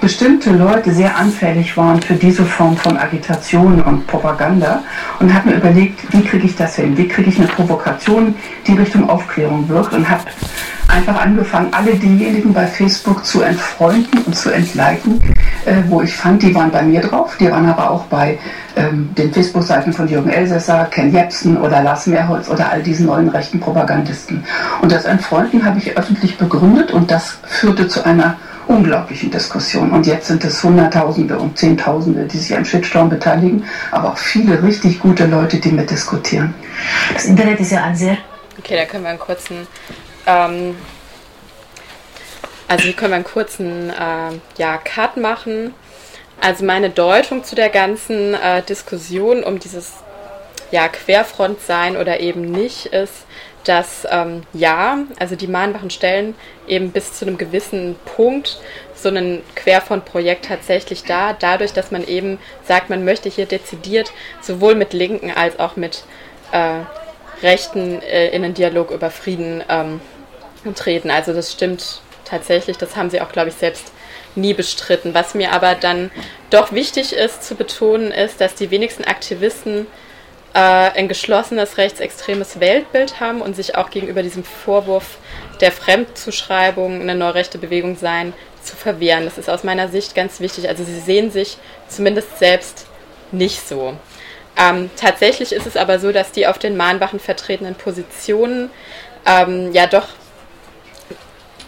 bestimmte 0.00 0.52
Leute 0.52 0.92
sehr 0.92 1.16
anfällig 1.16 1.76
waren 1.76 2.00
für 2.00 2.14
diese 2.14 2.44
Form 2.44 2.76
von 2.76 2.96
Agitation 2.96 3.80
und 3.82 4.06
Propaganda 4.06 4.82
und 5.20 5.32
habe 5.32 5.50
mir 5.50 5.56
überlegt, 5.56 6.00
wie 6.12 6.22
kriege 6.22 6.46
ich 6.46 6.56
das 6.56 6.76
hin? 6.76 6.96
Wie 6.96 7.08
kriege 7.08 7.30
ich 7.30 7.38
eine 7.38 7.48
Provokation, 7.48 8.34
die 8.66 8.72
Richtung 8.72 9.08
Aufklärung 9.08 9.68
wirkt 9.68 9.92
und 9.92 10.08
habe 10.08 10.24
einfach 10.90 11.20
angefangen, 11.20 11.72
alle 11.72 11.94
diejenigen 11.94 12.52
bei 12.52 12.66
Facebook 12.66 13.24
zu 13.24 13.42
entfreunden 13.42 14.22
und 14.24 14.36
zu 14.36 14.50
entleiten, 14.50 15.20
äh, 15.64 15.76
wo 15.88 16.02
ich 16.02 16.14
fand, 16.14 16.42
die 16.42 16.54
waren 16.54 16.70
bei 16.70 16.82
mir 16.82 17.00
drauf, 17.00 17.36
die 17.38 17.50
waren 17.50 17.66
aber 17.66 17.90
auch 17.90 18.04
bei 18.04 18.38
ähm, 18.76 19.10
den 19.16 19.32
Facebook-Seiten 19.32 19.92
von 19.92 20.08
Jürgen 20.08 20.30
Elsässer, 20.30 20.86
Ken 20.90 21.12
Jepsen 21.12 21.56
oder 21.56 21.82
Lars 21.82 22.06
Mehrholz 22.06 22.48
oder 22.48 22.70
all 22.70 22.82
diesen 22.82 23.06
neuen 23.06 23.28
rechten 23.28 23.60
Propagandisten. 23.60 24.44
Und 24.82 24.92
das 24.92 25.04
Entfreunden 25.04 25.64
habe 25.64 25.78
ich 25.78 25.96
öffentlich 25.96 26.36
begründet 26.36 26.90
und 26.90 27.10
das 27.10 27.38
führte 27.46 27.88
zu 27.88 28.04
einer 28.04 28.36
unglaublichen 28.66 29.30
Diskussion. 29.30 29.90
Und 29.90 30.06
jetzt 30.06 30.28
sind 30.28 30.44
es 30.44 30.62
Hunderttausende 30.62 31.38
und 31.38 31.58
Zehntausende, 31.58 32.24
die 32.26 32.38
sich 32.38 32.56
am 32.56 32.64
Shitstorm 32.64 33.08
beteiligen, 33.08 33.64
aber 33.90 34.12
auch 34.12 34.18
viele 34.18 34.62
richtig 34.62 35.00
gute 35.00 35.26
Leute, 35.26 35.58
die 35.58 35.72
mitdiskutieren. 35.72 36.54
Das 37.12 37.24
Internet 37.24 37.60
ist 37.60 37.72
ja 37.72 37.84
ein 37.84 37.96
sehr... 37.96 38.16
Okay, 38.58 38.76
da 38.76 38.84
können 38.84 39.04
wir 39.04 39.10
einen 39.10 39.18
kurzen 39.18 39.66
ähm, 40.30 40.76
also 42.68 42.84
hier 42.84 42.92
können 42.92 43.10
wir 43.10 43.16
einen 43.16 43.24
kurzen 43.24 43.90
äh, 43.90 44.38
ja, 44.58 44.78
Cut 44.78 45.16
machen. 45.16 45.74
Also 46.40 46.64
meine 46.64 46.90
Deutung 46.90 47.44
zu 47.44 47.54
der 47.54 47.68
ganzen 47.68 48.34
äh, 48.34 48.62
Diskussion 48.62 49.42
um 49.42 49.58
dieses 49.58 49.94
ja, 50.70 50.88
Querfront 50.88 51.60
sein 51.60 51.96
oder 51.96 52.20
eben 52.20 52.42
nicht 52.42 52.86
ist, 52.86 53.26
dass 53.64 54.06
ähm, 54.08 54.44
ja, 54.52 54.98
also 55.18 55.34
die 55.34 55.48
mahnwachen 55.48 55.90
Stellen 55.90 56.34
eben 56.68 56.92
bis 56.92 57.14
zu 57.14 57.26
einem 57.26 57.36
gewissen 57.36 57.96
Punkt 58.16 58.60
so 58.94 59.08
ein 59.08 59.42
Querfront-Projekt 59.56 60.46
tatsächlich 60.46 61.04
da, 61.04 61.32
dadurch, 61.32 61.72
dass 61.72 61.90
man 61.90 62.06
eben 62.06 62.38
sagt, 62.66 62.88
man 62.88 63.04
möchte 63.04 63.28
hier 63.28 63.46
dezidiert 63.46 64.12
sowohl 64.40 64.76
mit 64.76 64.92
Linken 64.92 65.30
als 65.30 65.58
auch 65.58 65.76
mit 65.76 66.04
äh, 66.52 66.80
Rechten 67.42 68.00
äh, 68.02 68.28
in 68.28 68.44
einen 68.44 68.54
Dialog 68.54 68.90
über 68.90 69.10
Frieden 69.10 69.64
ähm, 69.68 70.00
treten. 70.74 71.10
Also 71.10 71.32
das 71.32 71.52
stimmt 71.52 72.00
tatsächlich, 72.24 72.78
das 72.78 72.96
haben 72.96 73.10
sie 73.10 73.20
auch, 73.20 73.32
glaube 73.32 73.48
ich, 73.48 73.54
selbst 73.54 73.92
nie 74.36 74.54
bestritten. 74.54 75.14
Was 75.14 75.34
mir 75.34 75.52
aber 75.52 75.74
dann 75.74 76.10
doch 76.50 76.72
wichtig 76.72 77.12
ist 77.12 77.42
zu 77.42 77.54
betonen, 77.54 78.12
ist, 78.12 78.40
dass 78.40 78.54
die 78.54 78.70
wenigsten 78.70 79.04
Aktivisten 79.04 79.86
äh, 80.54 80.58
ein 80.58 81.08
geschlossenes 81.08 81.78
rechtsextremes 81.78 82.60
Weltbild 82.60 83.20
haben 83.20 83.40
und 83.40 83.56
sich 83.56 83.76
auch 83.76 83.90
gegenüber 83.90 84.22
diesem 84.22 84.44
Vorwurf 84.44 85.18
der 85.60 85.72
Fremdzuschreibung 85.72 87.00
eine 87.00 87.14
neurechte 87.14 87.58
Bewegung 87.58 87.96
sein 87.96 88.32
zu 88.62 88.76
verwehren. 88.76 89.24
Das 89.24 89.38
ist 89.38 89.50
aus 89.50 89.64
meiner 89.64 89.88
Sicht 89.88 90.14
ganz 90.14 90.40
wichtig. 90.40 90.68
Also 90.68 90.84
sie 90.84 91.00
sehen 91.00 91.30
sich 91.30 91.58
zumindest 91.88 92.38
selbst 92.38 92.86
nicht 93.32 93.66
so. 93.66 93.94
Ähm, 94.56 94.90
tatsächlich 94.96 95.52
ist 95.52 95.66
es 95.66 95.76
aber 95.76 95.98
so, 95.98 96.12
dass 96.12 96.32
die 96.32 96.46
auf 96.46 96.58
den 96.58 96.76
Mahnwachen 96.76 97.20
vertretenen 97.20 97.74
Positionen 97.74 98.70
ähm, 99.26 99.72
ja 99.72 99.86
doch 99.86 100.08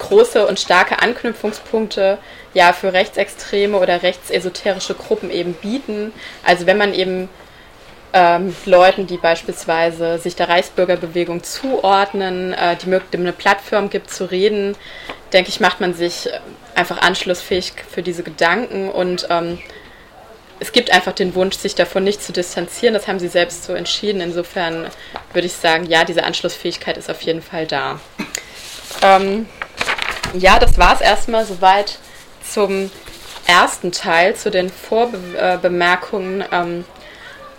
große 0.02 0.46
und 0.46 0.60
starke 0.60 1.00
Anknüpfungspunkte 1.00 2.18
ja 2.54 2.72
für 2.72 2.92
rechtsextreme 2.92 3.78
oder 3.78 4.02
rechtsesoterische 4.02 4.94
Gruppen 4.94 5.30
eben 5.30 5.54
bieten. 5.54 6.12
Also 6.44 6.66
wenn 6.66 6.76
man 6.76 6.92
eben 6.92 7.28
ähm, 8.12 8.54
Leuten, 8.66 9.06
die 9.06 9.16
beispielsweise 9.16 10.18
sich 10.18 10.36
der 10.36 10.48
Reichsbürgerbewegung 10.48 11.42
zuordnen, 11.42 12.52
äh, 12.52 12.76
die 12.76 12.90
dem 13.12 13.20
eine 13.20 13.32
Plattform 13.32 13.90
gibt 13.90 14.10
zu 14.10 14.30
reden, 14.30 14.76
denke 15.32 15.48
ich, 15.48 15.60
macht 15.60 15.80
man 15.80 15.94
sich 15.94 16.28
einfach 16.74 17.00
anschlussfähig 17.00 17.72
für 17.90 18.02
diese 18.02 18.22
Gedanken 18.22 18.90
und 18.90 19.26
ähm, 19.30 19.58
es 20.60 20.70
gibt 20.70 20.92
einfach 20.92 21.12
den 21.12 21.34
Wunsch, 21.34 21.56
sich 21.56 21.74
davon 21.74 22.04
nicht 22.04 22.22
zu 22.22 22.32
distanzieren. 22.32 22.94
Das 22.94 23.08
haben 23.08 23.18
sie 23.18 23.26
selbst 23.26 23.64
so 23.64 23.72
entschieden. 23.72 24.20
Insofern 24.20 24.86
würde 25.32 25.46
ich 25.46 25.54
sagen, 25.54 25.86
ja, 25.86 26.04
diese 26.04 26.22
Anschlussfähigkeit 26.22 26.96
ist 26.96 27.10
auf 27.10 27.20
jeden 27.22 27.42
Fall 27.42 27.66
da. 27.66 27.98
Ähm, 29.02 29.48
ja, 30.34 30.58
das 30.58 30.78
war 30.78 30.94
es 30.94 31.00
erstmal 31.00 31.44
soweit 31.44 31.98
zum 32.42 32.90
ersten 33.46 33.92
Teil, 33.92 34.34
zu 34.36 34.50
den 34.50 34.70
Vorbemerkungen 34.70 36.44
ähm, 36.52 36.84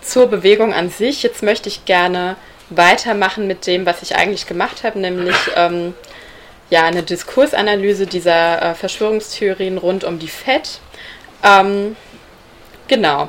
zur 0.00 0.26
Bewegung 0.28 0.72
an 0.72 0.90
sich. 0.90 1.22
Jetzt 1.22 1.42
möchte 1.42 1.68
ich 1.68 1.84
gerne 1.84 2.36
weitermachen 2.70 3.46
mit 3.46 3.66
dem, 3.66 3.86
was 3.86 4.02
ich 4.02 4.16
eigentlich 4.16 4.46
gemacht 4.46 4.84
habe, 4.84 4.98
nämlich 4.98 5.36
ähm, 5.56 5.94
ja, 6.70 6.84
eine 6.84 7.02
Diskursanalyse 7.02 8.06
dieser 8.06 8.62
äh, 8.62 8.74
Verschwörungstheorien 8.74 9.78
rund 9.78 10.04
um 10.04 10.18
die 10.18 10.28
FED. 10.28 10.80
Ähm, 11.42 11.96
genau. 12.88 13.28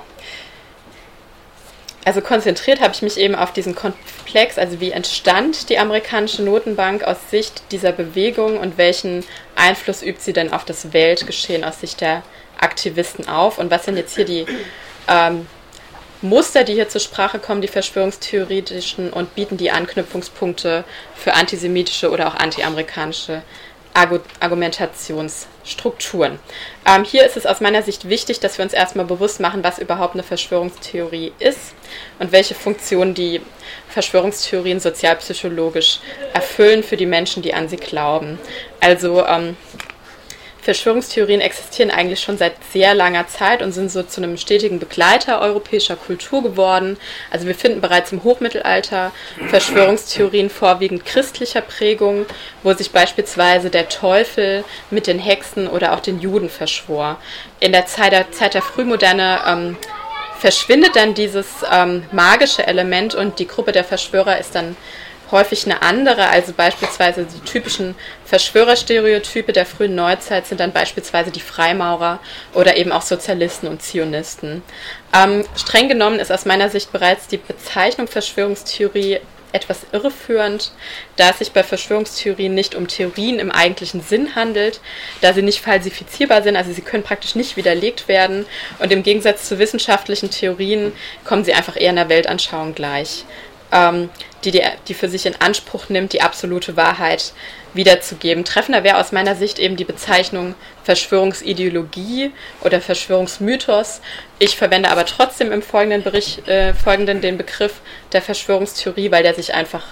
Also 2.05 2.21
konzentriert 2.21 2.81
habe 2.81 2.93
ich 2.93 3.01
mich 3.01 3.17
eben 3.17 3.33
auf 3.33 3.51
diesen 3.51 3.73
Komplex, 3.73 4.59
also 4.59 4.79
wie 4.79 4.91
entstand 4.91 5.69
die 5.69 5.79
amerikanische 5.79 6.43
Notenbank 6.43 7.03
aus 7.03 7.17
Sicht 7.31 7.63
dieser 7.71 7.91
Bewegung 7.91 8.59
und 8.59 8.77
welchen 8.77 9.23
Einfluss 9.55 10.03
übt 10.03 10.21
sie 10.21 10.31
denn 10.31 10.53
auf 10.53 10.65
das 10.65 10.93
Weltgeschehen 10.93 11.63
aus 11.63 11.81
Sicht 11.81 12.01
der 12.01 12.21
Aktivisten 12.59 13.27
auf? 13.27 13.57
Und 13.57 13.71
was 13.71 13.85
sind 13.85 13.97
jetzt 13.97 14.15
hier 14.15 14.25
die 14.25 14.45
ähm, 15.07 15.47
Muster, 16.21 16.63
die 16.63 16.73
hier 16.73 16.89
zur 16.89 17.01
Sprache 17.01 17.39
kommen, 17.39 17.61
die 17.61 17.67
verschwörungstheoretischen 17.67 19.11
und 19.11 19.33
bieten 19.33 19.57
die 19.57 19.71
Anknüpfungspunkte 19.71 20.83
für 21.15 21.33
antisemitische 21.33 22.11
oder 22.11 22.27
auch 22.27 22.35
antiamerikanische 22.35 23.41
Argumentationsstrukturen. 23.95 26.37
Ähm, 26.85 27.05
hier 27.05 27.25
ist 27.25 27.37
es 27.37 27.45
aus 27.45 27.61
meiner 27.61 27.81
Sicht 27.81 28.09
wichtig, 28.09 28.41
dass 28.41 28.57
wir 28.57 28.65
uns 28.65 28.73
erstmal 28.73 29.05
bewusst 29.05 29.39
machen, 29.39 29.63
was 29.63 29.79
überhaupt 29.79 30.15
eine 30.15 30.23
Verschwörungstheorie 30.23 31.31
ist 31.39 31.73
und 32.19 32.33
welche 32.33 32.55
Funktion 32.55 33.13
die 33.13 33.39
Verschwörungstheorien 33.87 34.81
sozialpsychologisch 34.81 36.01
erfüllen 36.33 36.83
für 36.83 36.97
die 36.97 37.05
Menschen, 37.05 37.41
die 37.41 37.53
an 37.53 37.69
sie 37.69 37.77
glauben. 37.77 38.37
Also 38.81 39.25
ähm, 39.25 39.55
Verschwörungstheorien 40.65 41.41
existieren 41.41 41.91
eigentlich 41.91 42.21
schon 42.21 42.39
seit 42.39 42.53
sehr 42.73 42.95
langer 42.95 43.27
Zeit 43.27 43.61
und 43.61 43.71
sind 43.71 43.91
so 43.91 44.01
zu 44.01 44.19
einem 44.19 44.35
stetigen 44.35 44.79
Begleiter 44.79 45.39
europäischer 45.39 45.95
Kultur 45.95 46.41
geworden. 46.41 46.97
Also 47.29 47.45
wir 47.45 47.53
finden 47.53 47.81
bereits 47.81 48.11
im 48.11 48.23
Hochmittelalter 48.23 49.11
Verschwörungstheorien 49.47 50.49
vorwiegend 50.49 51.05
christlicher 51.05 51.61
Prägung, 51.61 52.25
wo 52.63 52.73
sich 52.73 52.89
beispielsweise 52.89 53.69
der 53.69 53.89
Teufel 53.89 54.63
mit 54.89 55.05
den 55.05 55.19
Hexen 55.19 55.67
oder 55.67 55.93
auch 55.93 55.99
den 55.99 56.19
Juden 56.19 56.49
verschwor. 56.49 57.17
In 57.59 57.71
der 57.71 57.85
Zeit 57.85 58.11
der, 58.11 58.31
Zeit 58.31 58.55
der 58.55 58.63
Frühmoderne 58.63 59.41
ähm, 59.45 59.77
verschwindet 60.39 60.95
dann 60.95 61.13
dieses 61.13 61.45
ähm, 61.71 62.05
magische 62.11 62.65
Element 62.65 63.13
und 63.13 63.37
die 63.37 63.47
Gruppe 63.47 63.71
der 63.71 63.83
Verschwörer 63.83 64.39
ist 64.39 64.55
dann 64.55 64.75
häufig 65.31 65.65
eine 65.65 65.81
andere. 65.81 66.29
Also 66.29 66.53
beispielsweise 66.53 67.25
die 67.25 67.39
typischen 67.49 67.95
Verschwörerstereotype 68.25 69.53
der 69.53 69.65
frühen 69.65 69.95
Neuzeit 69.95 70.47
sind 70.47 70.59
dann 70.59 70.71
beispielsweise 70.71 71.31
die 71.31 71.39
Freimaurer 71.39 72.19
oder 72.53 72.77
eben 72.77 72.91
auch 72.91 73.01
Sozialisten 73.01 73.67
und 73.67 73.81
Zionisten. 73.81 74.63
Ähm, 75.13 75.45
streng 75.55 75.89
genommen 75.89 76.19
ist 76.19 76.31
aus 76.31 76.45
meiner 76.45 76.69
Sicht 76.69 76.91
bereits 76.91 77.27
die 77.27 77.37
Bezeichnung 77.37 78.07
Verschwörungstheorie 78.07 79.19
etwas 79.55 79.85
irreführend, 79.93 80.71
da 81.15 81.29
es 81.29 81.39
sich 81.39 81.51
bei 81.53 81.63
Verschwörungstheorien 81.63 82.53
nicht 82.53 82.75
um 82.75 82.87
Theorien 82.87 83.39
im 83.39 83.51
eigentlichen 83.51 84.01
Sinn 84.01 84.35
handelt, 84.35 84.81
da 85.21 85.33
sie 85.33 85.41
nicht 85.41 85.61
falsifizierbar 85.61 86.43
sind, 86.43 86.57
also 86.57 86.73
sie 86.73 86.81
können 86.81 87.03
praktisch 87.03 87.35
nicht 87.35 87.55
widerlegt 87.55 88.09
werden 88.09 88.45
und 88.79 88.91
im 88.91 89.01
Gegensatz 89.01 89.47
zu 89.47 89.57
wissenschaftlichen 89.57 90.29
Theorien 90.29 90.91
kommen 91.23 91.45
sie 91.45 91.53
einfach 91.53 91.77
eher 91.77 91.91
in 91.91 91.95
der 91.95 92.09
Weltanschauung 92.09 92.75
gleich 92.75 93.23
ähm, 93.71 94.09
die, 94.43 94.51
die, 94.51 94.63
die 94.87 94.93
für 94.93 95.09
sich 95.09 95.25
in 95.25 95.35
Anspruch 95.39 95.89
nimmt, 95.89 96.13
die 96.13 96.21
absolute 96.21 96.77
Wahrheit 96.77 97.33
wiederzugeben. 97.73 98.45
Treffender 98.45 98.83
wäre 98.83 98.97
aus 98.97 99.11
meiner 99.11 99.35
Sicht 99.35 99.59
eben 99.59 99.75
die 99.75 99.83
Bezeichnung 99.83 100.55
Verschwörungsideologie 100.83 102.31
oder 102.61 102.79
Verschwörungsmythos. 102.79 104.01
Ich 104.39 104.55
verwende 104.55 104.89
aber 104.89 105.05
trotzdem 105.05 105.51
im 105.51 105.61
folgenden, 105.61 106.03
Bericht, 106.03 106.47
äh, 106.47 106.73
folgenden 106.73 107.21
den 107.21 107.37
Begriff 107.37 107.81
der 108.13 108.21
Verschwörungstheorie, 108.21 109.11
weil 109.11 109.23
der 109.23 109.33
sich 109.33 109.53
einfach 109.53 109.83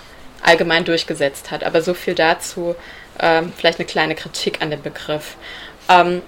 allgemein 0.41 0.85
durchgesetzt 0.85 1.51
hat. 1.51 1.63
Aber 1.63 1.81
so 1.81 1.93
viel 1.93 2.15
dazu, 2.15 2.75
äh, 3.17 3.41
vielleicht 3.57 3.79
eine 3.79 3.87
kleine 3.87 4.15
Kritik 4.15 4.61
an 4.61 4.71
dem 4.71 4.81
Begriff. 4.81 5.35
Ähm, 5.89 6.21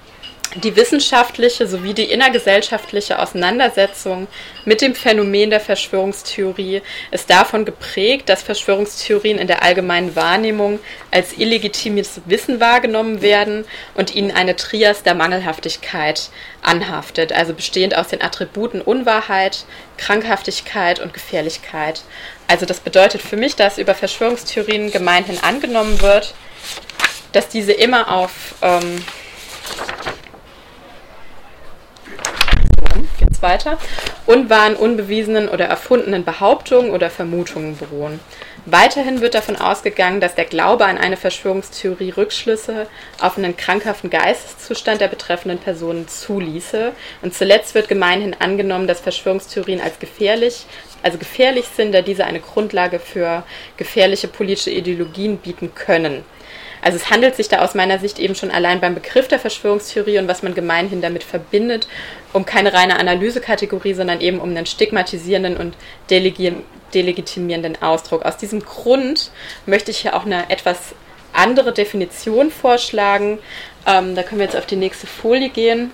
die 0.55 0.75
wissenschaftliche 0.75 1.67
sowie 1.67 1.93
die 1.93 2.05
innergesellschaftliche 2.05 3.19
Auseinandersetzung 3.19 4.27
mit 4.63 4.81
dem 4.81 4.95
Phänomen 4.95 5.49
der 5.49 5.59
Verschwörungstheorie 5.59 6.81
ist 7.11 7.29
davon 7.29 7.65
geprägt, 7.65 8.29
dass 8.29 8.41
Verschwörungstheorien 8.41 9.37
in 9.37 9.47
der 9.47 9.63
allgemeinen 9.63 10.15
Wahrnehmung 10.15 10.79
als 11.11 11.37
illegitimes 11.37 12.21
Wissen 12.25 12.59
wahrgenommen 12.59 13.21
werden 13.21 13.65
und 13.95 14.15
ihnen 14.15 14.31
eine 14.31 14.55
Trias 14.55 15.03
der 15.03 15.13
Mangelhaftigkeit 15.13 16.29
anhaftet, 16.61 17.33
also 17.33 17.53
bestehend 17.53 17.97
aus 17.97 18.07
den 18.07 18.21
Attributen 18.21 18.81
Unwahrheit, 18.81 19.65
Krankhaftigkeit 19.97 20.99
und 20.99 21.13
Gefährlichkeit. 21.13 22.01
Also 22.47 22.65
das 22.65 22.79
bedeutet 22.79 23.21
für 23.21 23.37
mich, 23.37 23.55
dass 23.55 23.77
über 23.77 23.93
Verschwörungstheorien 23.93 24.91
gemeinhin 24.91 25.37
angenommen 25.43 26.01
wird, 26.01 26.33
dass 27.33 27.49
diese 27.49 27.73
immer 27.73 28.09
auf 28.09 28.55
ähm, 28.61 29.03
weiter, 33.41 33.77
und 34.25 34.49
waren 34.49 34.75
unbewiesenen 34.75 35.49
oder 35.49 35.65
erfundenen 35.65 36.23
Behauptungen 36.25 36.91
oder 36.91 37.09
Vermutungen 37.09 37.77
beruhen. 37.77 38.19
Weiterhin 38.65 39.21
wird 39.21 39.36
davon 39.36 39.55
ausgegangen, 39.55 40.19
dass 40.19 40.33
der 40.33 40.45
Glaube 40.45 40.86
an 40.86 40.97
eine 40.97 41.17
Verschwörungstheorie 41.17 42.09
Rückschlüsse 42.09 42.88
auf 43.21 43.38
einen 43.38 43.55
krankhaften 43.55 44.09
Geisteszustand 44.09 45.01
der 45.01 45.07
betreffenden 45.07 45.59
Personen 45.59 46.07
zuließe. 46.07 46.91
Und 47.21 47.36
zuletzt 47.36 47.75
wird 47.75 47.88
gemeinhin 47.88 48.36
angenommen, 48.39 48.88
dass 48.88 49.01
Verschwörungstheorien 49.01 49.81
als 49.81 49.99
gefährlich, 49.99 50.65
also 51.03 51.19
gefährlich 51.19 51.65
sind, 51.75 51.91
da 51.93 52.01
diese 52.01 52.25
eine 52.25 52.39
Grundlage 52.39 52.97
für 52.97 53.43
gefährliche 53.77 54.27
politische 54.27 54.71
Ideologien 54.71 55.38
bieten 55.38 55.75
können. 55.75 56.25
Also 56.86 56.97
es 56.97 57.09
handelt 57.09 57.36
sich 57.36 57.47
da 57.47 57.63
aus 57.63 57.73
meiner 57.73 57.97
Sicht 57.97 58.19
eben 58.19 58.36
schon 58.36 58.51
allein 58.51 58.79
beim 58.79 58.93
Begriff 58.93 59.27
der 59.27 59.39
Verschwörungstheorie 59.39 60.19
und 60.19 60.27
was 60.27 60.43
man 60.43 60.53
gemeinhin 60.53 61.01
damit 61.01 61.23
verbindet, 61.23 61.88
um 62.31 62.45
keine 62.45 62.73
reine 62.73 62.99
Analysekategorie, 62.99 63.95
sondern 63.95 64.21
eben 64.21 64.39
um 64.39 64.51
einen 64.51 64.67
stigmatisierenden 64.67 65.57
und 65.57 65.75
delegitimierenden 66.11 67.81
Ausdruck. 67.81 68.23
Aus 68.23 68.38
diesem 68.38 68.59
Grund 68.59 69.31
möchte 69.65 69.89
ich 69.89 69.97
hier 69.97 70.15
auch 70.15 70.27
eine 70.27 70.51
etwas 70.51 70.93
andere 71.33 71.73
Definition 71.73 72.51
vorschlagen. 72.51 73.39
Ähm, 73.88 74.13
da 74.13 74.21
können 74.21 74.38
wir 74.38 74.45
jetzt 74.45 74.55
auf 74.55 74.67
die 74.67 74.75
nächste 74.75 75.07
Folie 75.07 75.49
gehen. 75.49 75.89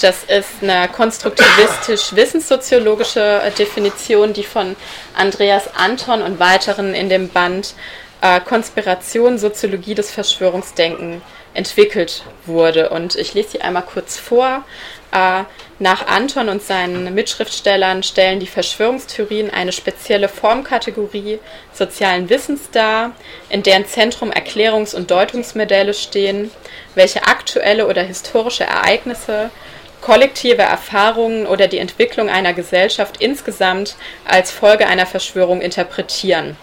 Das 0.00 0.24
ist 0.24 0.62
eine 0.62 0.88
konstruktivistisch-wissenssoziologische 0.88 3.42
äh, 3.42 3.50
Definition, 3.50 4.32
die 4.32 4.44
von 4.44 4.74
Andreas 5.14 5.68
Anton 5.76 6.22
und 6.22 6.40
weiteren 6.40 6.94
in 6.94 7.10
dem 7.10 7.28
Band 7.28 7.74
äh, 8.22 8.40
Konspiration, 8.40 9.38
Soziologie 9.38 9.94
des 9.94 10.10
Verschwörungsdenken 10.10 11.20
entwickelt 11.52 12.24
wurde. 12.46 12.88
Und 12.88 13.14
ich 13.16 13.34
lese 13.34 13.50
sie 13.50 13.60
einmal 13.60 13.82
kurz 13.82 14.18
vor. 14.18 14.64
Äh, 15.12 15.42
nach 15.78 16.06
Anton 16.06 16.48
und 16.48 16.62
seinen 16.62 17.14
Mitschriftstellern 17.14 18.02
stellen 18.02 18.40
die 18.40 18.46
Verschwörungstheorien 18.46 19.50
eine 19.50 19.72
spezielle 19.72 20.28
Formkategorie 20.28 21.40
sozialen 21.74 22.30
Wissens 22.30 22.70
dar, 22.70 23.12
in 23.50 23.62
deren 23.62 23.86
Zentrum 23.86 24.30
Erklärungs- 24.30 24.94
und 24.94 25.10
Deutungsmodelle 25.10 25.92
stehen, 25.92 26.50
welche 26.94 27.24
aktuelle 27.24 27.86
oder 27.86 28.02
historische 28.02 28.64
Ereignisse 28.64 29.50
kollektive 30.00 30.62
Erfahrungen 30.62 31.46
oder 31.46 31.68
die 31.68 31.78
Entwicklung 31.78 32.28
einer 32.28 32.52
Gesellschaft 32.52 33.18
insgesamt 33.18 33.96
als 34.24 34.50
Folge 34.50 34.86
einer 34.86 35.06
Verschwörung 35.06 35.60
interpretieren. 35.60 36.56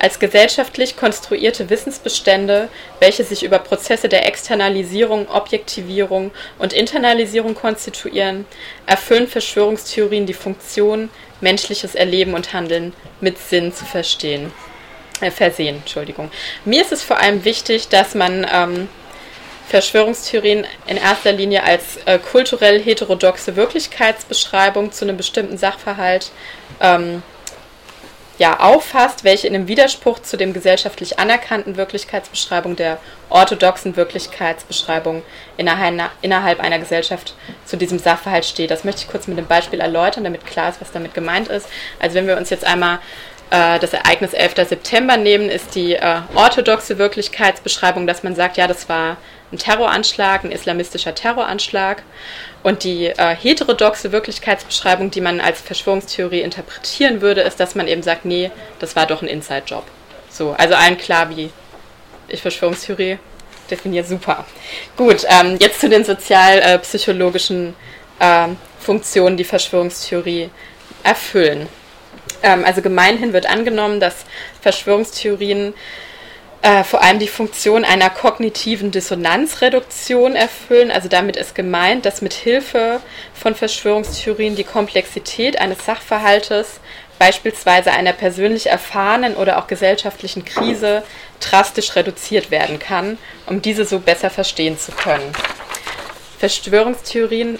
Als 0.00 0.18
gesellschaftlich 0.18 0.96
konstruierte 0.96 1.68
Wissensbestände, 1.68 2.68
welche 3.00 3.24
sich 3.24 3.42
über 3.42 3.58
Prozesse 3.58 4.08
der 4.08 4.26
Externalisierung, 4.26 5.28
Objektivierung 5.28 6.30
und 6.58 6.72
Internalisierung 6.72 7.54
konstituieren, 7.54 8.46
erfüllen 8.86 9.28
Verschwörungstheorien 9.28 10.26
die 10.26 10.34
Funktion, 10.34 11.10
menschliches 11.40 11.94
Erleben 11.94 12.34
und 12.34 12.52
Handeln 12.52 12.94
mit 13.20 13.38
Sinn 13.38 13.74
zu 13.74 13.84
verstehen. 13.84 14.52
Äh, 15.20 15.30
versehen, 15.30 15.76
Entschuldigung. 15.76 16.30
Mir 16.64 16.82
ist 16.82 16.92
es 16.92 17.02
vor 17.02 17.18
allem 17.18 17.44
wichtig, 17.44 17.88
dass 17.88 18.14
man 18.14 18.46
ähm, 18.52 18.88
Verschwörungstheorien 19.68 20.64
in 20.86 20.96
erster 20.96 21.32
Linie 21.32 21.64
als 21.64 21.98
äh, 22.06 22.18
kulturell 22.18 22.80
heterodoxe 22.80 23.56
Wirklichkeitsbeschreibung 23.56 24.92
zu 24.92 25.04
einem 25.04 25.16
bestimmten 25.16 25.58
Sachverhalt 25.58 26.30
ähm, 26.80 27.22
ja, 28.38 28.60
auffasst, 28.60 29.24
welche 29.24 29.46
in 29.46 29.54
einem 29.54 29.66
Widerspruch 29.66 30.18
zu 30.20 30.36
dem 30.36 30.52
gesellschaftlich 30.52 31.18
anerkannten 31.18 31.76
Wirklichkeitsbeschreibung 31.76 32.76
der 32.76 32.98
orthodoxen 33.30 33.96
Wirklichkeitsbeschreibung 33.96 35.22
innerhalb, 35.56 36.60
einer 36.60 36.78
Gesellschaft 36.78 37.34
zu 37.64 37.76
diesem 37.76 37.98
Sachverhalt 37.98 38.44
steht. 38.44 38.70
Das 38.70 38.84
möchte 38.84 39.02
ich 39.02 39.08
kurz 39.08 39.26
mit 39.26 39.38
einem 39.38 39.46
Beispiel 39.46 39.80
erläutern, 39.80 40.24
damit 40.24 40.44
klar 40.46 40.68
ist, 40.68 40.80
was 40.80 40.92
damit 40.92 41.14
gemeint 41.14 41.48
ist. 41.48 41.66
Also 41.98 42.16
wenn 42.16 42.26
wir 42.26 42.36
uns 42.36 42.50
jetzt 42.50 42.66
einmal 42.66 42.98
äh, 43.50 43.78
das 43.78 43.94
Ereignis 43.94 44.34
11. 44.34 44.68
September 44.68 45.16
nehmen, 45.16 45.48
ist 45.48 45.74
die 45.74 45.94
äh, 45.94 46.20
orthodoxe 46.34 46.98
Wirklichkeitsbeschreibung, 46.98 48.06
dass 48.06 48.22
man 48.22 48.34
sagt, 48.34 48.58
ja, 48.58 48.66
das 48.66 48.88
war 48.88 49.16
ein 49.52 49.58
Terroranschlag, 49.58 50.44
ein 50.44 50.52
islamistischer 50.52 51.14
Terroranschlag. 51.14 52.02
Und 52.62 52.84
die 52.84 53.06
äh, 53.06 53.36
heterodoxe 53.36 54.10
Wirklichkeitsbeschreibung, 54.10 55.10
die 55.10 55.20
man 55.20 55.40
als 55.40 55.60
Verschwörungstheorie 55.60 56.40
interpretieren 56.40 57.20
würde, 57.20 57.42
ist, 57.42 57.60
dass 57.60 57.74
man 57.74 57.86
eben 57.86 58.02
sagt, 58.02 58.24
nee, 58.24 58.50
das 58.80 58.96
war 58.96 59.06
doch 59.06 59.22
ein 59.22 59.28
Inside-Job. 59.28 59.84
So, 60.30 60.52
also 60.52 60.74
allen 60.74 60.98
klar, 60.98 61.30
wie 61.30 61.50
ich 62.28 62.42
Verschwörungstheorie 62.42 63.18
definiere, 63.70 64.04
super. 64.04 64.44
Gut, 64.96 65.24
ähm, 65.28 65.56
jetzt 65.60 65.80
zu 65.80 65.88
den 65.88 66.04
sozialpsychologischen 66.04 67.74
äh, 68.18 68.48
Funktionen, 68.80 69.36
die 69.36 69.44
Verschwörungstheorie 69.44 70.50
erfüllen. 71.02 71.68
Ähm, 72.42 72.64
also 72.64 72.82
gemeinhin 72.82 73.32
wird 73.32 73.46
angenommen, 73.46 74.00
dass 74.00 74.24
Verschwörungstheorien 74.60 75.74
äh, 76.62 76.84
vor 76.84 77.02
allem 77.02 77.18
die 77.18 77.28
Funktion 77.28 77.84
einer 77.84 78.10
kognitiven 78.10 78.90
Dissonanzreduktion 78.90 80.34
erfüllen. 80.34 80.90
Also 80.90 81.08
damit 81.08 81.36
ist 81.36 81.54
gemeint, 81.54 82.04
dass 82.04 82.22
mit 82.22 82.32
Hilfe 82.32 83.00
von 83.34 83.54
Verschwörungstheorien 83.54 84.56
die 84.56 84.64
Komplexität 84.64 85.60
eines 85.60 85.84
Sachverhaltes, 85.84 86.80
beispielsweise 87.18 87.92
einer 87.92 88.12
persönlich 88.12 88.66
erfahrenen 88.66 89.36
oder 89.36 89.58
auch 89.58 89.66
gesellschaftlichen 89.66 90.44
Krise, 90.44 91.02
drastisch 91.40 91.96
reduziert 91.96 92.50
werden 92.50 92.78
kann, 92.78 93.18
um 93.46 93.62
diese 93.62 93.84
so 93.84 94.00
besser 94.00 94.30
verstehen 94.30 94.78
zu 94.78 94.92
können. 94.92 95.32
Verschwörungstheorien 96.38 97.58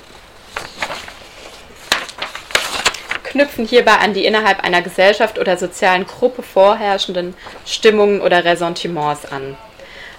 knüpfen 3.36 3.66
hierbei 3.66 3.98
an 3.98 4.14
die 4.14 4.24
innerhalb 4.24 4.64
einer 4.64 4.82
Gesellschaft 4.82 5.38
oder 5.38 5.56
sozialen 5.56 6.06
Gruppe 6.06 6.42
vorherrschenden 6.42 7.34
Stimmungen 7.66 8.20
oder 8.22 8.44
Ressentiments 8.44 9.26
an. 9.26 9.56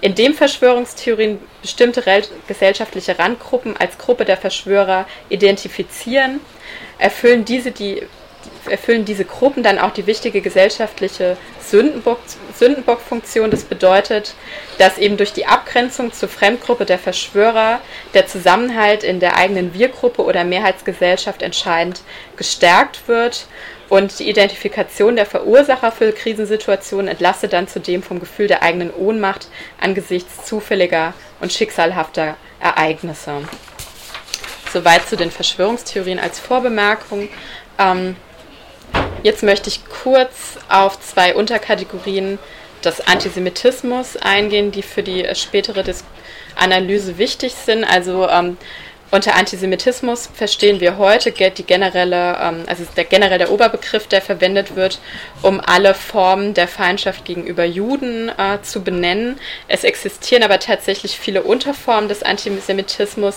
Indem 0.00 0.34
Verschwörungstheorien 0.34 1.38
bestimmte 1.60 2.02
gesellschaftliche 2.48 3.18
Randgruppen 3.18 3.76
als 3.76 3.98
Gruppe 3.98 4.24
der 4.24 4.36
Verschwörer 4.36 5.06
identifizieren, 5.28 6.40
erfüllen 6.98 7.44
diese 7.44 7.70
die 7.70 8.02
erfüllen 8.66 9.04
diese 9.04 9.24
Gruppen 9.24 9.62
dann 9.62 9.78
auch 9.78 9.92
die 9.92 10.06
wichtige 10.06 10.40
gesellschaftliche 10.40 11.36
Sündenbock-Funktion. 11.60 13.50
Das 13.50 13.64
bedeutet, 13.64 14.34
dass 14.78 14.98
eben 14.98 15.16
durch 15.16 15.32
die 15.32 15.46
Abgrenzung 15.46 16.12
zur 16.12 16.28
Fremdgruppe 16.28 16.84
der 16.84 16.98
Verschwörer 16.98 17.80
der 18.14 18.26
Zusammenhalt 18.26 19.04
in 19.04 19.20
der 19.20 19.36
eigenen 19.36 19.74
Wir-Gruppe 19.74 20.22
oder 20.22 20.44
Mehrheitsgesellschaft 20.44 21.42
entscheidend 21.42 22.02
gestärkt 22.36 23.08
wird 23.08 23.46
und 23.88 24.18
die 24.20 24.30
Identifikation 24.30 25.16
der 25.16 25.26
Verursacher 25.26 25.92
für 25.92 26.12
Krisensituationen 26.12 27.08
entlastet 27.08 27.52
dann 27.52 27.68
zudem 27.68 28.02
vom 28.02 28.20
Gefühl 28.20 28.46
der 28.46 28.62
eigenen 28.62 28.90
Ohnmacht 28.90 29.48
angesichts 29.78 30.46
zufälliger 30.46 31.12
und 31.40 31.52
schicksalhafter 31.52 32.36
Ereignisse. 32.58 33.42
Soweit 34.72 35.06
zu 35.06 35.16
den 35.16 35.30
Verschwörungstheorien 35.30 36.18
als 36.18 36.40
Vorbemerkung. 36.40 37.28
Ähm, 37.78 38.16
Jetzt 39.22 39.42
möchte 39.42 39.68
ich 39.68 39.80
kurz 39.86 40.58
auf 40.68 41.00
zwei 41.00 41.34
Unterkategorien 41.34 42.38
des 42.84 43.00
Antisemitismus 43.06 44.16
eingehen, 44.16 44.72
die 44.72 44.82
für 44.82 45.02
die 45.02 45.26
spätere 45.34 45.82
Dis 45.82 46.04
Analyse 46.56 47.18
wichtig 47.18 47.54
sind. 47.54 47.84
Also 47.84 48.28
ähm, 48.28 48.56
unter 49.12 49.34
Antisemitismus 49.34 50.30
verstehen 50.34 50.80
wir 50.80 50.96
heute 50.96 51.32
die 51.32 51.62
generelle, 51.64 52.36
ähm, 52.40 52.64
also 52.66 52.84
der 52.96 53.04
generell 53.04 53.38
der 53.38 53.50
Oberbegriff, 53.50 54.06
der 54.06 54.22
verwendet 54.22 54.74
wird, 54.74 55.00
um 55.42 55.60
alle 55.60 55.94
Formen 55.94 56.54
der 56.54 56.66
Feindschaft 56.66 57.26
gegenüber 57.26 57.64
Juden 57.64 58.30
äh, 58.30 58.62
zu 58.62 58.82
benennen. 58.82 59.38
Es 59.68 59.84
existieren 59.84 60.42
aber 60.42 60.58
tatsächlich 60.58 61.18
viele 61.18 61.42
Unterformen 61.42 62.08
des 62.08 62.22
Antisemitismus, 62.22 63.36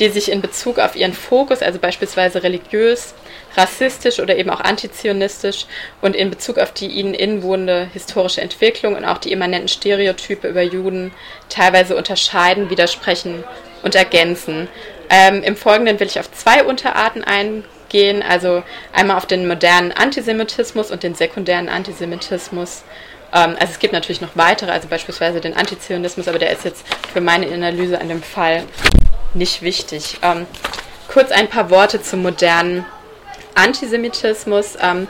die 0.00 0.10
sich 0.10 0.30
in 0.30 0.42
Bezug 0.42 0.78
auf 0.78 0.94
ihren 0.96 1.14
Fokus, 1.14 1.62
also 1.62 1.78
beispielsweise 1.78 2.42
religiös, 2.42 3.14
rassistisch 3.56 4.20
oder 4.20 4.36
eben 4.36 4.50
auch 4.50 4.60
antizionistisch 4.60 5.66
und 6.00 6.16
in 6.16 6.30
Bezug 6.30 6.58
auf 6.58 6.72
die 6.72 6.86
ihnen 6.86 7.14
inwohnende 7.14 7.88
historische 7.92 8.40
Entwicklung 8.40 8.96
und 8.96 9.04
auch 9.04 9.18
die 9.18 9.32
immanenten 9.32 9.68
Stereotype 9.68 10.48
über 10.48 10.62
Juden 10.62 11.12
teilweise 11.48 11.96
unterscheiden, 11.96 12.70
widersprechen 12.70 13.44
und 13.82 13.94
ergänzen. 13.94 14.68
Ähm, 15.08 15.42
Im 15.42 15.56
Folgenden 15.56 16.00
will 16.00 16.08
ich 16.08 16.18
auf 16.18 16.30
zwei 16.32 16.64
Unterarten 16.64 17.24
eingehen, 17.24 18.22
also 18.22 18.62
einmal 18.92 19.16
auf 19.16 19.26
den 19.26 19.46
modernen 19.46 19.92
Antisemitismus 19.92 20.90
und 20.90 21.02
den 21.02 21.14
sekundären 21.14 21.68
Antisemitismus. 21.68 22.82
Ähm, 23.32 23.56
also 23.58 23.72
es 23.72 23.78
gibt 23.78 23.92
natürlich 23.92 24.20
noch 24.20 24.34
weitere, 24.34 24.70
also 24.70 24.88
beispielsweise 24.88 25.40
den 25.40 25.56
Antizionismus, 25.56 26.28
aber 26.28 26.38
der 26.38 26.50
ist 26.50 26.64
jetzt 26.64 26.84
für 27.12 27.20
meine 27.20 27.46
Analyse 27.46 28.00
an 28.00 28.08
dem 28.08 28.22
Fall 28.22 28.64
nicht 29.34 29.62
wichtig. 29.62 30.18
Ähm, 30.22 30.46
kurz 31.08 31.30
ein 31.30 31.48
paar 31.48 31.70
Worte 31.70 32.02
zum 32.02 32.22
modernen 32.22 32.84
Antisemitismus. 33.56 34.76
Ähm, 34.80 35.08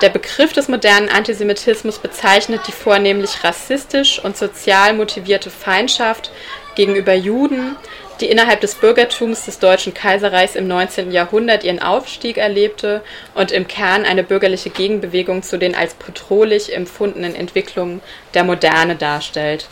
der 0.00 0.08
Begriff 0.08 0.54
des 0.54 0.68
modernen 0.68 1.10
Antisemitismus 1.10 1.98
bezeichnet 1.98 2.62
die 2.66 2.72
vornehmlich 2.72 3.44
rassistisch 3.44 4.22
und 4.24 4.36
sozial 4.36 4.94
motivierte 4.94 5.50
Feindschaft 5.50 6.30
gegenüber 6.74 7.12
Juden, 7.12 7.76
die 8.20 8.26
innerhalb 8.26 8.60
des 8.60 8.76
Bürgertums 8.76 9.44
des 9.44 9.58
Deutschen 9.58 9.92
Kaiserreichs 9.92 10.54
im 10.54 10.68
19. 10.68 11.10
Jahrhundert 11.10 11.64
ihren 11.64 11.82
Aufstieg 11.82 12.38
erlebte 12.38 13.02
und 13.34 13.52
im 13.52 13.66
Kern 13.66 14.04
eine 14.04 14.22
bürgerliche 14.22 14.70
Gegenbewegung 14.70 15.42
zu 15.42 15.58
den 15.58 15.74
als 15.74 15.94
bedrohlich 15.94 16.74
empfundenen 16.74 17.34
Entwicklungen 17.34 18.00
der 18.34 18.44
Moderne 18.44 18.96
darstellt. 18.96 19.66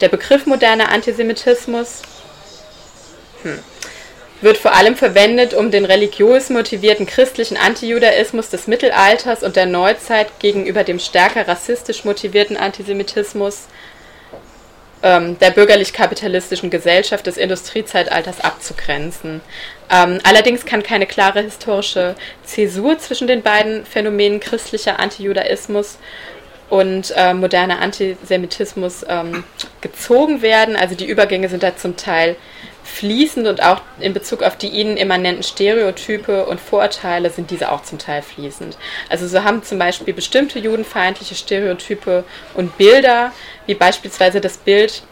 Der 0.00 0.08
Begriff 0.08 0.46
moderner 0.46 0.90
Antisemitismus 0.90 2.02
hm, 3.42 3.58
wird 4.40 4.56
vor 4.56 4.74
allem 4.74 4.96
verwendet, 4.96 5.54
um 5.54 5.70
den 5.70 5.84
religiös 5.84 6.50
motivierten 6.50 7.06
christlichen 7.06 7.56
Antijudaismus 7.56 8.50
des 8.50 8.66
Mittelalters 8.66 9.42
und 9.42 9.56
der 9.56 9.66
Neuzeit 9.66 10.38
gegenüber 10.38 10.84
dem 10.84 10.98
stärker 10.98 11.48
rassistisch 11.48 12.04
motivierten 12.04 12.56
Antisemitismus 12.56 13.66
ähm, 15.02 15.38
der 15.38 15.50
bürgerlich-kapitalistischen 15.50 16.70
Gesellschaft 16.70 17.26
des 17.26 17.36
Industriezeitalters 17.36 18.40
abzugrenzen. 18.40 19.40
Ähm, 19.90 20.18
allerdings 20.24 20.64
kann 20.64 20.82
keine 20.82 21.06
klare 21.06 21.42
historische 21.42 22.14
Zäsur 22.44 22.98
zwischen 22.98 23.28
den 23.28 23.42
beiden 23.42 23.86
Phänomenen 23.86 24.40
christlicher 24.40 24.98
Antijudaismus 24.98 25.98
und 26.68 27.12
äh, 27.16 27.32
moderner 27.32 27.80
Antisemitismus 27.80 29.04
ähm, 29.08 29.44
gezogen 29.80 30.42
werden. 30.42 30.76
Also 30.76 30.94
die 30.94 31.06
Übergänge 31.06 31.48
sind 31.48 31.62
da 31.62 31.76
zum 31.76 31.96
Teil 31.96 32.36
fließend 32.88 33.46
und 33.46 33.62
auch 33.62 33.82
in 34.00 34.12
Bezug 34.12 34.42
auf 34.42 34.56
die 34.56 34.68
ihnen 34.68 34.96
immanenten 34.96 35.42
Stereotype 35.42 36.46
und 36.46 36.60
Vorurteile 36.60 37.30
sind 37.30 37.50
diese 37.50 37.70
auch 37.70 37.82
zum 37.82 37.98
Teil 37.98 38.22
fließend. 38.22 38.76
Also 39.08 39.28
so 39.28 39.44
haben 39.44 39.62
zum 39.62 39.78
Beispiel 39.78 40.14
bestimmte 40.14 40.58
judenfeindliche 40.58 41.34
Stereotype 41.34 42.24
und 42.54 42.76
Bilder, 42.78 43.32
wie 43.66 43.74
beispielsweise 43.74 44.40
das 44.40 44.56
Bild 44.56 45.02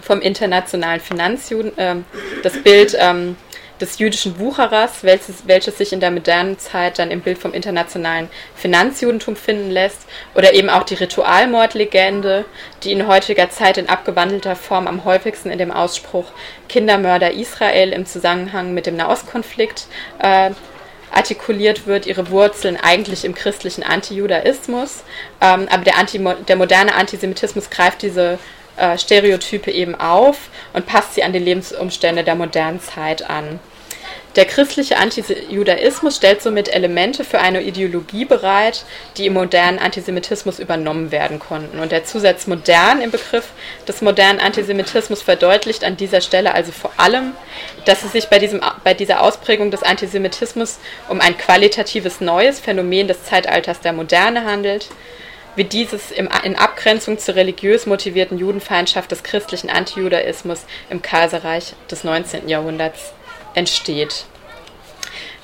vom 0.00 0.20
internationalen 0.20 1.00
Finanzjuden, 1.00 1.76
äh, 1.78 1.96
das 2.42 2.60
Bild 2.62 2.96
ähm, 2.98 3.36
des 3.82 3.98
jüdischen 3.98 4.38
Wucherers, 4.38 5.02
welches, 5.02 5.46
welches 5.46 5.76
sich 5.76 5.92
in 5.92 6.00
der 6.00 6.10
modernen 6.10 6.58
Zeit 6.58 6.98
dann 6.98 7.10
im 7.10 7.20
Bild 7.20 7.36
vom 7.36 7.52
internationalen 7.52 8.30
Finanzjudentum 8.54 9.36
finden 9.36 9.70
lässt, 9.70 10.06
oder 10.34 10.54
eben 10.54 10.70
auch 10.70 10.84
die 10.84 10.94
Ritualmordlegende, 10.94 12.44
die 12.82 12.92
in 12.92 13.06
heutiger 13.06 13.50
Zeit 13.50 13.76
in 13.76 13.88
abgewandelter 13.88 14.56
Form 14.56 14.86
am 14.86 15.04
häufigsten 15.04 15.50
in 15.50 15.58
dem 15.58 15.72
Ausspruch 15.72 16.30
Kindermörder 16.68 17.32
Israel 17.32 17.92
im 17.92 18.06
Zusammenhang 18.06 18.72
mit 18.72 18.86
dem 18.86 18.96
Nahostkonflikt 18.96 19.86
äh, 20.20 20.50
artikuliert 21.10 21.86
wird, 21.86 22.06
ihre 22.06 22.30
Wurzeln 22.30 22.78
eigentlich 22.80 23.24
im 23.24 23.34
christlichen 23.34 23.82
Antijudaismus. 23.82 25.02
Ähm, 25.40 25.68
aber 25.70 25.84
der, 25.84 25.98
Anti 25.98 26.18
der 26.48 26.56
moderne 26.56 26.94
Antisemitismus 26.94 27.68
greift 27.68 28.02
diese 28.02 28.38
äh, 28.76 28.96
Stereotype 28.96 29.70
eben 29.70 29.94
auf 29.94 30.48
und 30.72 30.86
passt 30.86 31.14
sie 31.14 31.22
an 31.22 31.32
die 31.32 31.38
Lebensumstände 31.38 32.24
der 32.24 32.34
modernen 32.34 32.80
Zeit 32.80 33.28
an. 33.28 33.60
Der 34.34 34.46
christliche 34.46 34.96
Antijudaismus 34.96 36.16
stellt 36.16 36.40
somit 36.40 36.72
Elemente 36.72 37.22
für 37.22 37.40
eine 37.40 37.62
Ideologie 37.62 38.24
bereit, 38.24 38.84
die 39.18 39.26
im 39.26 39.34
modernen 39.34 39.78
Antisemitismus 39.78 40.58
übernommen 40.58 41.10
werden 41.10 41.38
konnten. 41.38 41.78
Und 41.78 41.92
der 41.92 42.04
Zusatz 42.04 42.46
modern 42.46 43.02
im 43.02 43.10
Begriff 43.10 43.48
des 43.86 44.00
modernen 44.00 44.40
Antisemitismus 44.40 45.20
verdeutlicht 45.20 45.84
an 45.84 45.98
dieser 45.98 46.22
Stelle 46.22 46.54
also 46.54 46.72
vor 46.72 46.92
allem, 46.96 47.32
dass 47.84 48.04
es 48.04 48.12
sich 48.12 48.28
bei, 48.28 48.38
diesem, 48.38 48.62
bei 48.84 48.94
dieser 48.94 49.20
Ausprägung 49.20 49.70
des 49.70 49.82
Antisemitismus 49.82 50.78
um 51.10 51.20
ein 51.20 51.36
qualitatives 51.36 52.22
neues 52.22 52.58
Phänomen 52.58 53.08
des 53.08 53.24
Zeitalters 53.24 53.80
der 53.80 53.92
Moderne 53.92 54.44
handelt, 54.46 54.88
wie 55.56 55.64
dieses 55.64 56.10
im, 56.10 56.30
in 56.44 56.56
Abgrenzung 56.56 57.18
zur 57.18 57.34
religiös 57.34 57.84
motivierten 57.84 58.38
Judenfeindschaft 58.38 59.10
des 59.10 59.22
christlichen 59.22 59.68
Antijudaismus 59.68 60.64
im 60.88 61.02
Kaiserreich 61.02 61.74
des 61.90 62.04
19. 62.04 62.48
Jahrhunderts 62.48 63.12
entsteht. 63.54 64.26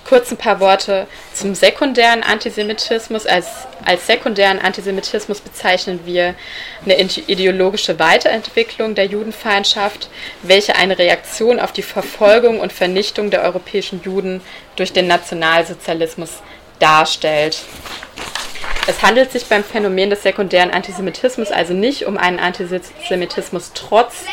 Kurz 0.09 0.31
ein 0.31 0.39
paar 0.39 0.59
Worte 0.59 1.07
zum 1.35 1.55
sekundären 1.55 2.23
Antisemitismus. 2.23 3.27
Als, 3.27 3.47
als 3.85 4.07
sekundären 4.07 4.59
Antisemitismus 4.59 5.41
bezeichnen 5.41 6.01
wir 6.07 6.35
eine 6.83 6.95
ideologische 6.97 7.99
Weiterentwicklung 7.99 8.95
der 8.95 9.05
Judenfeindschaft, 9.05 10.09
welche 10.43 10.77
eine 10.77 10.99
Reaktion 10.99 11.61
auf 11.61 11.73
die 11.73 11.83
Verfolgung 11.83 12.61
und 12.61 12.73
Vernichtung 12.73 13.31
der 13.31 13.43
europäischen 13.43 14.03
Juden 14.03 14.41
durch 14.77 14.95
den 14.95 15.09
Nationalsozialismus 15.09 16.31
darstellt. 16.79 17.59
Es 18.87 19.03
handelt 19.03 19.31
sich 19.31 19.45
beim 19.45 19.63
Phänomen 19.63 20.09
des 20.09 20.23
sekundären 20.23 20.71
Antisemitismus 20.71 21.51
also 21.51 21.75
nicht 21.75 22.07
um 22.07 22.17
einen 22.17 22.39
Antisemitismus 22.39 23.73
trotz 23.75 24.25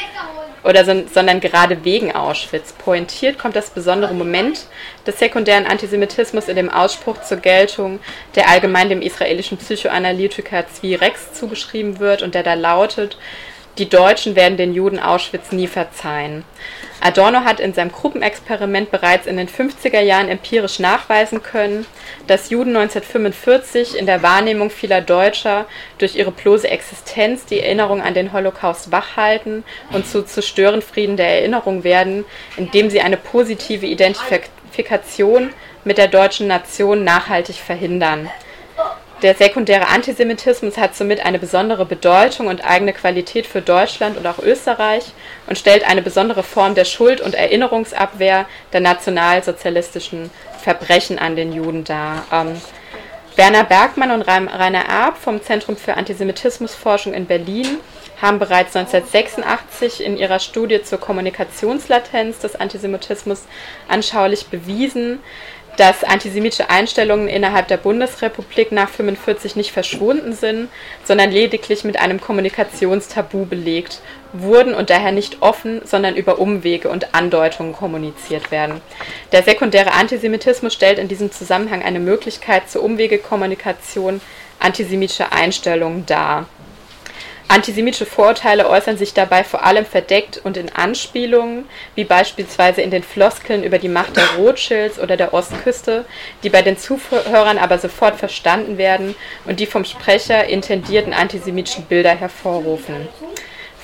oder 0.66 0.84
so, 0.84 1.03
sondern 1.13 1.39
gerade 1.39 1.86
wegen 1.86 2.13
Auschwitz. 2.13 2.74
Pointiert 2.74 3.38
kommt 3.38 3.55
das 3.55 3.70
besondere 3.70 4.13
Moment 4.13 4.66
des 5.05 5.20
sekundären 5.20 5.68
Antisemitismus 5.68 6.47
in 6.47 6.55
dem 6.55 6.70
Ausspruch 6.70 7.22
zur 7.22 7.38
Geltung, 7.38 7.99
der 8.36 8.49
allgemein 8.49 8.89
dem 8.89 9.01
israelischen 9.01 9.57
Psychoanalytiker 9.57 10.68
Zvi 10.68 10.95
Rex 10.95 11.34
zugeschrieben 11.34 11.99
wird 11.99 12.24
und 12.24 12.34
der 12.36 12.43
da 12.43 12.55
lautet, 12.55 13.18
die 13.78 13.89
Deutschen 13.89 14.36
werden 14.36 14.57
den 14.57 14.73
Juden 14.73 14.99
Auschwitz 14.99 15.51
nie 15.51 15.67
verzeihen. 15.67 16.45
Adorno 17.01 17.41
hat 17.41 17.59
in 17.59 17.73
seinem 17.73 17.91
Gruppenexperiment 17.91 18.89
bereits 18.89 19.28
in 19.28 19.38
den 19.38 19.49
50er 19.49 19.99
Jahren 19.99 20.30
empirisch 20.30 20.80
nachweisen 20.80 21.43
können, 21.43 21.86
dass 22.26 22.49
Juden 22.49 22.76
1945 22.76 23.97
in 23.97 24.05
der 24.05 24.23
Wahrnehmung 24.23 24.69
vieler 24.69 25.01
Deutscher 25.01 25.65
durch 25.97 26.15
ihre 26.15 26.32
bloße 26.32 26.69
Existenz 26.69 27.45
die 27.45 27.59
Erinnerung 27.59 28.01
an 28.01 28.13
den 28.13 28.32
Holocaust 28.32 28.91
wachhalten 28.91 29.63
und 29.91 30.07
zu 30.07 30.23
Zerstörenfrieden 30.23 31.17
der 31.17 31.39
Erinnerung 31.39 31.84
werden, 31.84 32.23
indem 32.55 32.89
sie 32.89 33.01
eine 33.01 33.17
positive 33.17 33.86
Identifikation 33.86 35.51
mit 35.84 35.97
der 35.97 36.07
deutschen 36.07 36.47
Nation 36.47 37.03
nachhaltig 37.03 37.57
verhindern. 37.57 38.30
Der 39.22 39.34
sekundäre 39.34 39.88
Antisemitismus 39.88 40.78
hat 40.78 40.95
somit 40.95 41.26
eine 41.26 41.39
besondere 41.39 41.86
Bedeutung 41.86 42.47
und 42.47 42.66
eigene 42.66 42.91
Qualität 42.91 43.47
für 43.47 43.61
Deutschland 43.61 44.18
und 44.18 44.28
auch 44.28 44.39
Österreich 44.39 45.05
und 45.47 45.57
stellt 45.57 45.88
eine 45.88 46.01
besondere 46.01 46.43
Form 46.43 46.76
der 46.76 46.86
Schuld- 46.86 47.22
und 47.22 47.34
Erinnerungsabwehr 47.34 48.45
der 48.74 48.82
nationalsozialistischen 48.82 50.30
Verbrechen 50.61 51.18
an 51.18 51.38
den 51.38 51.53
Juden 51.53 51.86
dar. 51.86 52.26
Ähm, 52.32 52.61
Werner 53.38 53.63
Bergmann 53.63 54.11
und 54.11 54.22
Rainer 54.22 54.86
Erb 54.86 55.18
vom 55.18 55.41
Zentrum 55.41 55.76
für 55.76 55.95
Antisemitismusforschung 55.95 57.13
in 57.13 57.26
Berlin 57.26 57.80
haben 58.22 58.39
bereits 58.39 58.76
1986 58.76 60.03
in 60.03 60.18
ihrer 60.18 60.39
Studie 60.39 60.82
zur 60.84 60.99
Kommunikationslatenz 60.99 62.39
des 62.39 62.55
Antisemitismus 62.55 63.43
anschaulich 63.89 64.47
bewiesen, 64.47 65.20
dass 65.78 66.03
antisemitische 66.03 66.69
Einstellungen 66.69 67.28
innerhalb 67.28 67.67
der 67.67 67.78
Bundesrepublik 67.78 68.71
nach 68.71 68.89
1945 68.89 69.55
nicht 69.55 69.71
verschwunden 69.71 70.34
sind, 70.34 70.69
sondern 71.03 71.32
lediglich 71.32 71.84
mit 71.84 71.99
einem 71.99 72.21
Kommunikationstabu 72.21 73.45
belegt 73.45 74.01
wurden 74.34 74.73
und 74.73 74.89
daher 74.89 75.11
nicht 75.11 75.41
offen, 75.41 75.82
sondern 75.86 76.15
über 76.15 76.39
Umwege 76.39 76.89
und 76.89 77.13
Andeutungen 77.13 77.73
kommuniziert 77.73 78.51
werden. 78.51 78.82
Der 79.32 79.43
sekundäre 79.43 79.93
Antisemitismus 79.93 80.73
stellt 80.73 80.99
in 80.99 81.07
diesem 81.07 81.32
Zusammenhang 81.32 81.84
eine 81.84 81.99
Möglichkeit 81.99 82.69
zur 82.69 82.84
Umwegekommunikation 82.84 84.21
antisemitischer 84.59 85.32
Einstellungen 85.32 86.05
dar. 86.05 86.47
Antisemitische 87.47 88.07
Vorurteile 88.07 88.67
äußern 88.67 88.97
sich 88.97 89.13
dabei 89.13 89.43
vor 89.43 89.63
allem 89.63 89.85
verdeckt 89.85 90.41
und 90.43 90.57
in 90.57 90.71
Anspielungen, 90.73 91.65
wie 91.93 92.03
beispielsweise 92.03 92.81
in 92.81 92.89
den 92.89 93.03
Floskeln 93.03 93.63
über 93.63 93.77
die 93.77 93.87
Macht 93.87 94.17
der 94.17 94.25
Rothschilds 94.37 94.99
oder 94.99 95.15
der 95.15 95.33
Ostküste, 95.33 96.05
die 96.41 96.49
bei 96.49 96.63
den 96.63 96.77
Zuhörern 96.77 97.59
aber 97.59 97.77
sofort 97.77 98.15
verstanden 98.15 98.79
werden 98.79 99.15
und 99.45 99.59
die 99.59 99.67
vom 99.67 99.85
Sprecher 99.85 100.45
intendierten 100.45 101.13
antisemitischen 101.13 101.85
Bilder 101.85 102.15
hervorrufen. 102.15 103.07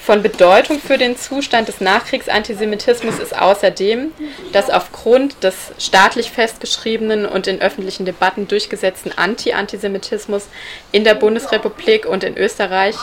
Von 0.03 0.23
Bedeutung 0.23 0.79
für 0.79 0.97
den 0.97 1.15
Zustand 1.15 1.67
des 1.67 1.79
Nachkriegsantisemitismus 1.79 3.19
ist 3.19 3.37
außerdem, 3.37 4.11
dass 4.51 4.71
aufgrund 4.71 5.43
des 5.43 5.53
staatlich 5.77 6.31
festgeschriebenen 6.31 7.27
und 7.27 7.45
in 7.45 7.61
öffentlichen 7.61 8.05
Debatten 8.05 8.47
durchgesetzten 8.47 9.11
Anti-Antisemitismus 9.15 10.47
in 10.91 11.03
der 11.03 11.13
Bundesrepublik 11.13 12.07
und 12.07 12.23
in 12.23 12.35
Österreich 12.35 12.95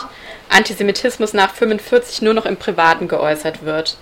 Antisemitismus 0.49 1.31
nach 1.31 1.53
45 1.53 2.21
nur 2.21 2.33
noch 2.33 2.45
im 2.45 2.57
Privaten 2.57 3.07
geäußert 3.07 3.63
wird. 3.63 3.95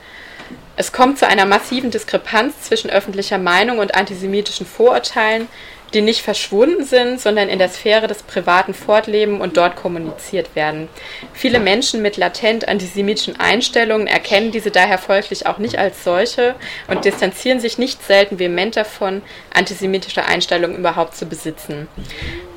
Es 0.75 0.91
kommt 0.91 1.19
zu 1.19 1.27
einer 1.27 1.45
massiven 1.45 1.91
Diskrepanz 1.91 2.63
zwischen 2.63 2.89
öffentlicher 2.89 3.37
Meinung 3.37 3.77
und 3.77 3.93
antisemitischen 3.93 4.65
Vorurteilen, 4.65 5.47
die 5.93 6.01
nicht 6.01 6.21
verschwunden 6.21 6.83
sind, 6.83 7.21
sondern 7.21 7.49
in 7.49 7.59
der 7.59 7.69
Sphäre 7.69 8.07
des 8.07 8.23
privaten 8.23 8.73
Fortleben 8.73 9.39
und 9.39 9.57
dort 9.57 9.75
kommuniziert 9.75 10.55
werden. 10.55 10.89
Viele 11.33 11.59
Menschen 11.59 12.01
mit 12.01 12.17
latent 12.17 12.67
antisemitischen 12.67 13.39
Einstellungen 13.39 14.07
erkennen 14.07 14.51
diese 14.51 14.71
daher 14.71 14.97
folglich 14.97 15.47
auch 15.47 15.57
nicht 15.59 15.79
als 15.79 16.03
solche 16.03 16.55
und 16.87 17.05
distanzieren 17.05 17.59
sich 17.59 17.77
nicht 17.77 18.05
selten 18.05 18.39
vehement 18.39 18.75
davon, 18.75 19.21
antisemitische 19.53 20.25
Einstellungen 20.25 20.77
überhaupt 20.77 21.15
zu 21.15 21.25
besitzen. 21.25 21.87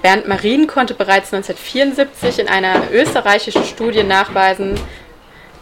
Bernd 0.02 0.26
Marien 0.26 0.66
konnte 0.66 0.94
bereits 0.94 1.32
1974 1.32 2.40
in 2.40 2.48
einer 2.48 2.90
österreichischen 2.90 3.64
Studie 3.64 4.02
nachweisen, 4.02 4.80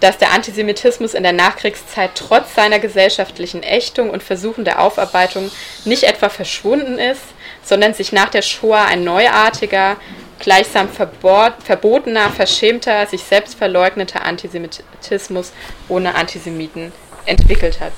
dass 0.01 0.19
der 0.19 0.33
Antisemitismus 0.33 1.14
in 1.14 1.25
der 1.25 1.33
Nachkriegszeit 1.33 2.11
trotz 2.14 2.55
seiner 2.55 2.79
gesellschaftlichen 2.79 3.62
Ächtung 3.62 4.11
und 4.11 4.23
Versuchen 4.23 4.64
der 4.64 4.81
Aufarbeitung 4.81 5.51
nicht 5.85 6.05
etwa 6.05 6.29
verschwunden 6.29 6.99
ist, 6.99 7.23
sondern 7.69 7.95
sich 7.95 8.12
nach 8.12 8.31
der 8.31 8.43
Shoah 8.43 8.85
ein 8.87 9.05
neuartiger, 9.05 9.97
gleichsam 10.39 10.89
verbotener, 10.89 12.31
verschämter, 12.31 13.07
sich 13.07 13.23
selbst 13.23 13.57
verleugneter 13.57 14.25
Antisemitismus 14.25 15.53
ohne 15.89 16.14
Antisemiten 16.14 16.93
entwickelt 17.27 17.81
hat. 17.81 17.93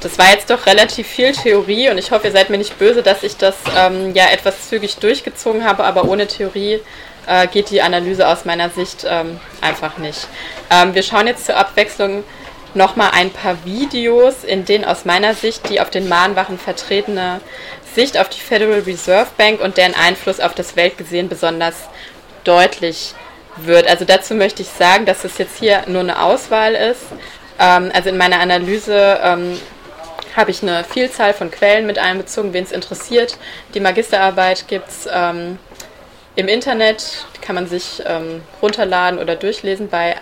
Das 0.00 0.18
war 0.18 0.30
jetzt 0.30 0.50
doch 0.50 0.66
relativ 0.66 1.06
viel 1.06 1.32
Theorie 1.32 1.88
und 1.88 1.96
ich 1.96 2.10
hoffe, 2.10 2.26
ihr 2.26 2.32
seid 2.32 2.50
mir 2.50 2.58
nicht 2.58 2.78
böse, 2.78 3.02
dass 3.02 3.22
ich 3.22 3.36
das 3.36 3.56
ähm, 3.76 4.14
ja 4.14 4.30
etwas 4.30 4.68
zügig 4.68 4.96
durchgezogen 4.96 5.64
habe, 5.64 5.84
aber 5.84 6.04
ohne 6.04 6.26
Theorie 6.26 6.80
äh, 7.26 7.46
geht 7.46 7.70
die 7.70 7.80
Analyse 7.80 8.28
aus 8.28 8.44
meiner 8.44 8.68
Sicht 8.68 9.06
ähm, 9.08 9.40
einfach 9.62 9.96
nicht. 9.96 10.28
Ähm, 10.70 10.94
wir 10.94 11.02
schauen 11.02 11.26
jetzt 11.26 11.46
zur 11.46 11.56
Abwechslung 11.56 12.22
nochmal 12.74 13.10
ein 13.12 13.30
paar 13.30 13.64
Videos, 13.64 14.44
in 14.44 14.64
denen 14.64 14.84
aus 14.84 15.04
meiner 15.04 15.34
Sicht 15.34 15.68
die 15.68 15.80
auf 15.80 15.90
den 15.90 16.08
Mahnwachen 16.08 16.58
vertretene 16.58 17.40
Sicht 17.94 18.18
auf 18.18 18.28
die 18.28 18.40
Federal 18.40 18.80
Reserve 18.80 19.30
Bank 19.36 19.60
und 19.60 19.76
deren 19.76 19.94
Einfluss 19.94 20.40
auf 20.40 20.54
das 20.54 20.76
Weltgesehen 20.76 21.28
besonders 21.28 21.76
deutlich 22.42 23.14
wird. 23.56 23.86
Also 23.86 24.04
dazu 24.04 24.34
möchte 24.34 24.62
ich 24.62 24.68
sagen, 24.68 25.06
dass 25.06 25.24
es 25.24 25.38
jetzt 25.38 25.58
hier 25.58 25.84
nur 25.86 26.00
eine 26.00 26.20
Auswahl 26.20 26.74
ist. 26.74 27.02
Ähm, 27.58 27.90
also 27.94 28.08
in 28.08 28.16
meiner 28.16 28.40
Analyse 28.40 29.20
ähm, 29.22 29.60
habe 30.36 30.50
ich 30.50 30.62
eine 30.62 30.84
Vielzahl 30.84 31.32
von 31.34 31.50
Quellen 31.50 31.86
mit 31.86 31.98
einbezogen, 31.98 32.52
wen 32.52 32.64
es 32.64 32.72
interessiert. 32.72 33.38
Die 33.74 33.80
Magisterarbeit 33.80 34.66
gibt 34.66 34.88
es 34.88 35.08
ähm, 35.12 35.58
im 36.36 36.48
Internet, 36.48 37.26
die 37.36 37.40
kann 37.40 37.54
man 37.54 37.68
sich 37.68 38.02
ähm, 38.04 38.42
runterladen 38.60 39.20
oder 39.20 39.36
durchlesen 39.36 39.88
bei 39.88 40.16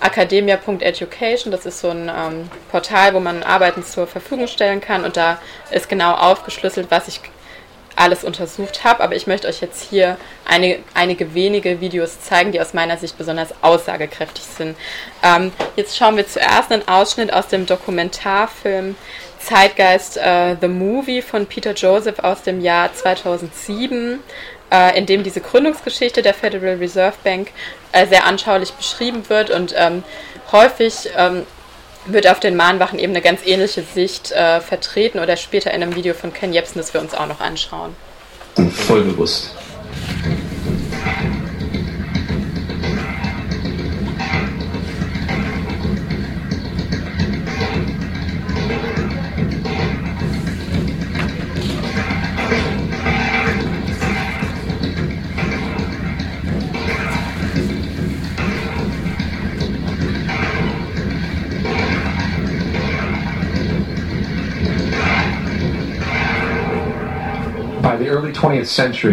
academia.education. 0.00 1.50
Das 1.50 1.66
ist 1.66 1.80
so 1.80 1.90
ein 1.90 2.08
ähm, 2.08 2.50
Portal, 2.70 3.14
wo 3.14 3.20
man 3.20 3.42
Arbeiten 3.42 3.84
zur 3.84 4.06
Verfügung 4.06 4.46
stellen 4.46 4.80
kann 4.80 5.04
und 5.04 5.16
da 5.16 5.38
ist 5.70 5.88
genau 5.88 6.14
aufgeschlüsselt, 6.14 6.90
was 6.90 7.08
ich 7.08 7.20
alles 7.96 8.24
untersucht 8.24 8.84
habe. 8.84 9.02
Aber 9.02 9.14
ich 9.14 9.26
möchte 9.26 9.48
euch 9.48 9.60
jetzt 9.60 9.88
hier 9.88 10.16
eine, 10.44 10.78
einige 10.94 11.34
wenige 11.34 11.80
Videos 11.80 12.20
zeigen, 12.20 12.52
die 12.52 12.60
aus 12.60 12.72
meiner 12.72 12.96
Sicht 12.96 13.18
besonders 13.18 13.54
aussagekräftig 13.62 14.44
sind. 14.44 14.76
Ähm, 15.22 15.52
jetzt 15.76 15.96
schauen 15.96 16.16
wir 16.16 16.26
zuerst 16.26 16.72
einen 16.72 16.86
Ausschnitt 16.88 17.32
aus 17.32 17.48
dem 17.48 17.66
Dokumentarfilm 17.66 18.96
Zeitgeist 19.40 20.18
äh, 20.18 20.56
The 20.60 20.68
Movie 20.68 21.22
von 21.22 21.46
Peter 21.46 21.72
Joseph 21.72 22.18
aus 22.18 22.42
dem 22.42 22.60
Jahr 22.60 22.92
2007, 22.92 24.20
äh, 24.70 24.98
in 24.98 25.06
dem 25.06 25.22
diese 25.22 25.40
Gründungsgeschichte 25.40 26.22
der 26.22 26.34
Federal 26.34 26.76
Reserve 26.76 27.16
Bank 27.24 27.50
äh, 27.92 28.06
sehr 28.06 28.26
anschaulich 28.26 28.72
beschrieben 28.72 29.28
wird 29.28 29.50
und 29.50 29.74
ähm, 29.76 30.02
häufig 30.52 31.10
ähm, 31.16 31.46
wird 32.06 32.26
auf 32.26 32.40
den 32.40 32.56
Mahnwachen 32.56 32.98
eben 32.98 33.12
eine 33.12 33.22
ganz 33.22 33.40
ähnliche 33.44 33.82
Sicht 33.82 34.32
äh, 34.32 34.60
vertreten 34.60 35.18
oder 35.18 35.36
später 35.36 35.72
in 35.72 35.82
einem 35.82 35.94
Video 35.94 36.14
von 36.14 36.32
Ken 36.32 36.52
Jebsen, 36.52 36.78
das 36.78 36.94
wir 36.94 37.00
uns 37.00 37.14
auch 37.14 37.26
noch 37.26 37.40
anschauen. 37.40 37.94
Voll 38.86 39.02
bewusst. 39.02 39.54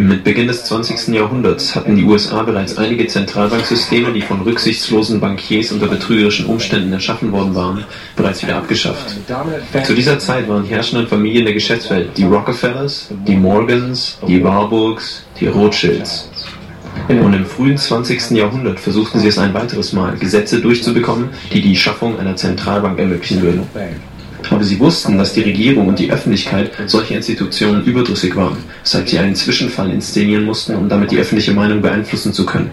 Mit 0.07 0.23
Beginn 0.23 0.47
des 0.47 0.63
20. 0.63 1.09
Jahrhunderts 1.09 1.75
hatten 1.75 1.97
die 1.97 2.05
USA 2.05 2.43
bereits 2.43 2.77
einige 2.77 3.07
Zentralbanksysteme, 3.07 4.13
die 4.13 4.21
von 4.21 4.41
rücksichtslosen 4.41 5.19
Bankiers 5.19 5.73
unter 5.73 5.87
betrügerischen 5.87 6.45
Umständen 6.45 6.93
erschaffen 6.93 7.33
worden 7.33 7.53
waren, 7.53 7.83
bereits 8.15 8.41
wieder 8.41 8.55
abgeschafft. 8.55 9.17
Zu 9.83 9.93
dieser 9.93 10.17
Zeit 10.17 10.47
waren 10.47 10.63
herrschenden 10.63 11.07
Familien 11.07 11.43
der 11.43 11.53
Geschäftswelt 11.53 12.17
die 12.17 12.23
Rockefellers, 12.23 13.09
die 13.27 13.35
Morgans, 13.35 14.17
die 14.25 14.41
Warburgs, 14.41 15.25
die 15.37 15.47
Rothschilds. 15.47 16.29
Und 17.09 17.33
im 17.33 17.45
frühen 17.45 17.77
20. 17.77 18.31
Jahrhundert 18.31 18.79
versuchten 18.79 19.19
sie 19.19 19.27
es 19.27 19.37
ein 19.37 19.53
weiteres 19.53 19.91
Mal, 19.91 20.15
Gesetze 20.15 20.61
durchzubekommen, 20.61 21.31
die 21.51 21.61
die 21.61 21.75
Schaffung 21.75 22.17
einer 22.17 22.37
Zentralbank 22.37 22.97
ermöglichen 22.97 23.41
würden. 23.41 23.63
Aber 24.49 24.63
sie 24.63 24.79
wussten, 24.79 25.17
dass 25.17 25.33
die 25.33 25.41
Regierung 25.41 25.87
und 25.87 25.99
die 25.99 26.11
Öffentlichkeit 26.11 26.71
solche 26.85 27.15
Institutionen 27.15 27.83
überdrüssig 27.83 28.35
waren, 28.35 28.57
seit 28.83 29.09
sie 29.09 29.19
einen 29.19 29.35
Zwischenfall 29.35 29.91
inszenieren 29.91 30.45
mussten, 30.45 30.75
um 30.75 30.87
damit 30.87 31.11
die 31.11 31.17
öffentliche 31.17 31.53
Meinung 31.53 31.81
beeinflussen 31.81 32.33
zu 32.33 32.45
können. 32.45 32.69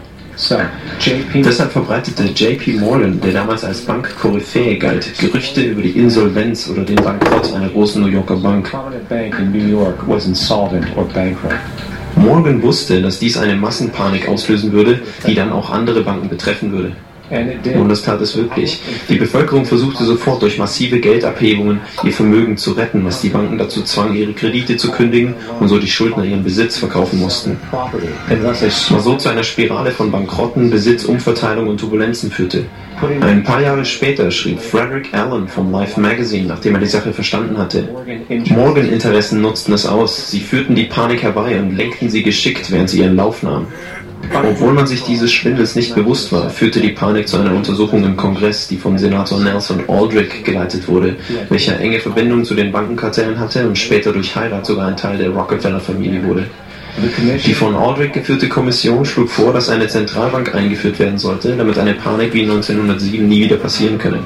Deshalb 1.35 1.73
verbreitete 1.73 2.25
JP 2.25 2.81
Morgan, 2.81 3.21
der 3.21 3.33
damals 3.33 3.63
als 3.65 3.83
Bankkoryphäe 3.83 4.79
galt, 4.79 5.17
Gerüchte 5.19 5.63
über 5.63 5.83
die 5.83 5.91
Insolvenz 5.91 6.69
oder 6.69 6.83
den 6.83 6.97
Bankrott 6.97 7.53
einer 7.55 7.69
großen 7.69 8.03
New 8.03 8.09
Yorker 8.09 8.37
Bank. 8.37 8.73
Morgan 12.17 12.63
wusste, 12.63 13.01
dass 13.01 13.19
dies 13.19 13.37
eine 13.37 13.55
Massenpanik 13.57 14.29
auslösen 14.29 14.73
würde, 14.73 15.01
die 15.27 15.35
dann 15.35 15.53
auch 15.53 15.71
andere 15.71 16.03
Banken 16.03 16.29
betreffen 16.29 16.73
würde. 16.73 16.93
Und 17.31 17.89
das 17.89 18.03
tat 18.03 18.21
es 18.21 18.37
wirklich. 18.37 18.81
Die 19.09 19.17
Bevölkerung 19.17 19.65
versuchte 19.65 20.05
sofort 20.05 20.43
durch 20.43 20.59
massive 20.59 21.01
Geldabhebungen 21.01 21.81
ihr 22.03 22.13
Vermögen 22.13 22.57
zu 22.57 22.73
retten, 22.73 23.05
was 23.05 23.21
die 23.23 23.31
Banken 23.31 23.57
dazu 23.57 23.83
zwang, 23.83 24.15
ihre 24.15 24.33
Kredite 24.33 24.77
zu 24.77 24.91
kündigen 24.91 25.35
und 25.59 25.69
so 25.69 25.79
die 25.79 25.89
Schuldner 25.89 26.25
ihren 26.25 26.45
Besitz 26.45 26.77
verkaufen 26.77 27.21
mussten. 27.21 27.57
Was 28.43 28.87
so 29.05 29.17
zu 29.17 29.29
einer 29.29 29.43
Spirale 29.43 29.91
von 29.91 30.11
Bankrotten, 30.11 30.71
Besitzumverteilung 30.71 31.69
und 31.69 31.81
Turbulenzen 31.81 32.31
führte. 32.31 32.67
Ein 33.21 33.43
paar 33.43 33.61
Jahre 33.61 33.85
später 33.85 34.31
schrieb 34.31 34.61
Frederick 34.61 35.13
Allen 35.13 35.49
vom 35.49 35.71
Life 35.73 36.01
Magazine, 36.01 36.47
nachdem 36.47 36.75
er 36.75 36.81
die 36.81 36.87
Sache 36.87 37.13
verstanden 37.13 37.59
hatte. 37.59 37.89
Morgan-Interessen 38.51 39.41
nutzten 39.41 39.75
es 39.75 39.85
aus. 39.85 40.31
Sie 40.31 40.41
führten 40.41 40.75
die 40.75 40.85
Panik 40.85 41.23
herbei 41.23 41.59
und 41.59 41.77
lenkten 41.77 42.09
sie 42.09 42.23
geschickt, 42.23 42.71
während 42.71 42.89
sie 42.91 43.01
ihren 43.01 43.17
Lauf 43.17 43.43
nahmen. 43.43 43.67
Obwohl 44.33 44.73
man 44.73 44.87
sich 44.87 45.03
dieses 45.03 45.33
Schwindels 45.33 45.75
nicht 45.75 45.95
bewusst 45.95 46.33
war, 46.33 46.51
führte 46.51 46.81
die 46.81 46.91
Panik 46.91 47.29
zu 47.29 47.39
einer 47.39 47.55
Untersuchung 47.55 48.05
im 48.05 48.17
Kongress, 48.17 48.69
die 48.69 48.77
von 48.77 48.99
Senator 48.99 49.41
Nelson 49.41 49.85
Aldrich 49.89 50.45
geleitet 50.45 50.89
wurde, 50.89 51.17
welcher 51.49 51.79
enge 51.81 52.01
Verbindungen 52.01 52.45
zu 52.45 52.55
den 52.55 52.73
Bankenkartellen 52.73 53.39
hatte 53.39 53.67
und 53.67 53.77
später 53.77 54.13
durch 54.13 54.35
Heirat 54.35 54.67
sogar 54.67 54.89
ein 54.89 54.97
Teil 54.97 55.19
der 55.19 55.31
Rockefeller-Familie 55.31 56.23
wurde. 56.25 56.47
Die 57.45 57.55
von 57.55 57.75
Aldrich 57.75 58.13
geführte 58.13 58.49
Kommission 58.49 59.05
schlug 59.05 59.29
vor, 59.29 59.53
dass 59.53 59.69
eine 59.69 59.89
Zentralbank 59.89 60.55
eingeführt 60.55 60.99
werden 61.01 61.19
sollte, 61.19 61.57
damit 61.57 61.77
eine 61.77 61.95
Panik 61.95 62.33
wie 62.33 62.43
1907 62.43 63.29
nie 63.29 63.41
wieder 63.43 63.57
passieren 63.57 63.99
könne. 63.99 64.21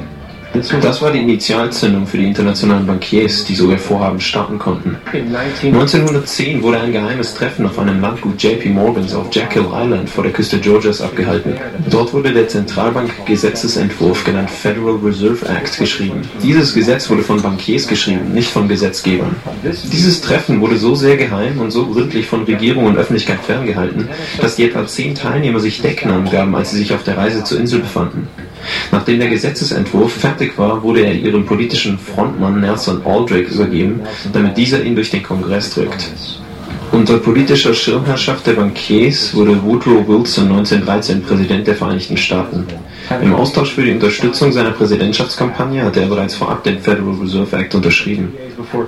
Das 0.54 1.02
war 1.02 1.12
die 1.12 1.18
Initialzündung 1.18 2.06
für 2.06 2.16
die 2.16 2.26
internationalen 2.26 2.86
Bankiers, 2.86 3.44
die 3.44 3.54
so 3.54 3.70
ihr 3.70 3.78
Vorhaben 3.78 4.18
starten 4.18 4.58
konnten. 4.58 4.96
1910 5.12 6.62
wurde 6.62 6.80
ein 6.80 6.92
geheimes 6.92 7.34
Treffen 7.34 7.66
auf 7.66 7.78
einem 7.78 8.00
Landgut 8.00 8.42
JP 8.42 8.70
Morgans 8.70 9.14
auf 9.14 9.26
Jekyll 9.30 9.66
Island 9.72 10.08
vor 10.08 10.24
der 10.24 10.32
Küste 10.32 10.58
Georgias 10.58 11.00
abgehalten. 11.02 11.54
Dort 11.90 12.12
wurde 12.14 12.32
der 12.32 12.48
Zentralbank-Gesetzesentwurf, 12.48 14.24
genannt 14.24 14.50
Federal 14.50 14.96
Reserve 15.04 15.46
Act, 15.46 15.78
geschrieben. 15.78 16.22
Dieses 16.42 16.74
Gesetz 16.74 17.10
wurde 17.10 17.22
von 17.22 17.42
Bankiers 17.42 17.86
geschrieben, 17.86 18.32
nicht 18.32 18.50
von 18.50 18.68
Gesetzgebern. 18.68 19.36
Dieses 19.92 20.20
Treffen 20.20 20.60
wurde 20.60 20.78
so 20.78 20.94
sehr 20.94 21.16
geheim 21.16 21.58
und 21.58 21.70
so 21.70 21.86
gründlich 21.86 22.26
von 22.26 22.44
Regierung 22.44 22.86
und 22.86 22.96
Öffentlichkeit 22.96 23.40
ferngehalten, 23.40 24.08
dass 24.40 24.56
die 24.56 24.64
etwa 24.64 24.86
zehn 24.86 25.14
Teilnehmer 25.14 25.60
sich 25.60 25.82
Decknamen 25.82 26.30
gaben, 26.30 26.54
als 26.54 26.70
sie 26.70 26.78
sich 26.78 26.94
auf 26.94 27.02
der 27.04 27.18
Reise 27.18 27.44
zur 27.44 27.60
Insel 27.60 27.80
befanden. 27.80 28.28
Nachdem 28.90 29.18
der 29.18 29.28
Gesetzesentwurf 29.28 30.12
fertig 30.12 30.58
war, 30.58 30.82
wurde 30.82 31.00
er 31.00 31.14
ihrem 31.14 31.44
politischen 31.44 31.98
Frontmann 31.98 32.60
Nelson 32.60 33.04
Aldrich 33.04 33.48
übergeben, 33.48 34.00
damit 34.32 34.56
dieser 34.56 34.82
ihn 34.82 34.94
durch 34.94 35.10
den 35.10 35.22
Kongress 35.22 35.74
drückt. 35.74 36.10
Unter 36.90 37.18
politischer 37.18 37.74
Schirmherrschaft 37.74 38.46
der 38.46 38.54
Bankiers 38.54 39.34
wurde 39.34 39.62
Woodrow 39.62 40.08
Wilson 40.08 40.44
1913 40.44 41.22
Präsident 41.22 41.66
der 41.66 41.74
Vereinigten 41.74 42.16
Staaten. 42.16 42.66
Im 43.22 43.34
Austausch 43.34 43.74
für 43.74 43.82
die 43.82 43.92
Unterstützung 43.92 44.52
seiner 44.52 44.70
Präsidentschaftskampagne 44.70 45.84
hatte 45.84 46.00
er 46.00 46.06
bereits 46.06 46.34
vorab 46.34 46.64
den 46.64 46.80
Federal 46.80 47.14
Reserve 47.22 47.56
Act 47.56 47.74
unterschrieben. 47.74 48.32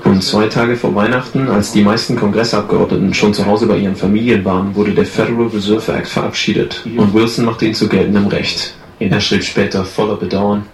Und 0.05 0.23
zwei 0.23 0.47
Tage 0.47 0.77
vor 0.77 0.95
Weihnachten, 0.95 1.49
als 1.49 1.73
die 1.73 1.83
meisten 1.83 2.17
Kongressabgeordneten 2.17 3.13
schon 3.13 3.35
zu 3.35 3.45
Hause 3.45 3.67
bei 3.67 3.77
ihren 3.77 3.97
Familien 3.97 4.45
waren, 4.45 4.75
wurde 4.75 4.93
der 4.93 5.07
Federal 5.07 5.49
Reserve 5.49 5.93
Act 5.93 6.09
verabschiedet 6.09 6.83
und 6.97 7.13
Wilson 7.13 7.45
machte 7.45 7.67
ihn 7.67 7.75
zu 7.75 7.87
geltendem 7.87 8.29
Recht. 8.29 8.75
Er 9.01 9.21
schrieb 9.21 9.43
später 9.43 9.83
voller 9.83 10.17
Bedauern. 10.17 10.67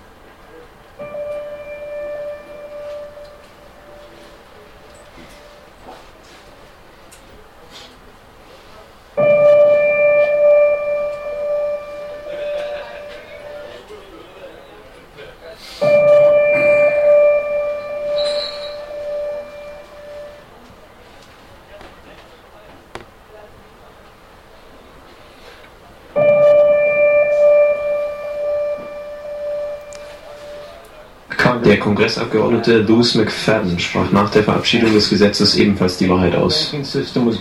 Der 31.64 31.78
Kongressabgeordnete 31.78 32.78
Louis 32.78 33.14
McFadden 33.14 33.78
sprach 33.78 34.10
nach 34.12 34.30
der 34.30 34.44
Verabschiedung 34.44 34.92
des 34.92 35.10
Gesetzes 35.10 35.56
ebenfalls 35.56 35.96
die 35.96 36.08
Wahrheit 36.08 36.34
aus. 36.34 36.74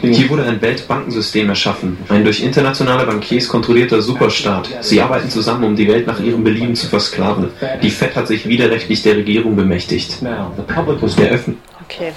Hier 0.01 0.29
wurde 0.29 0.43
ein 0.43 0.61
Weltbankensystem 0.61 1.49
erschaffen, 1.49 1.97
ein 2.09 2.23
durch 2.23 2.41
internationale 2.41 3.05
Bankiers 3.05 3.47
kontrollierter 3.47 4.01
Superstaat. 4.01 4.69
Sie 4.81 5.01
arbeiten 5.01 5.29
zusammen, 5.29 5.63
um 5.63 5.75
die 5.75 5.87
Welt 5.87 6.07
nach 6.07 6.19
ihrem 6.19 6.43
Belieben 6.43 6.75
zu 6.75 6.87
versklaven. 6.87 7.49
Die 7.81 7.89
Fed 7.89 8.15
hat 8.15 8.27
sich 8.27 8.47
widerrechtlich 8.47 9.03
der 9.03 9.17
Regierung 9.17 9.55
bemächtigt. 9.55 10.21
Der 10.21 11.29
Öffn 11.31 11.57
okay, 11.85 12.13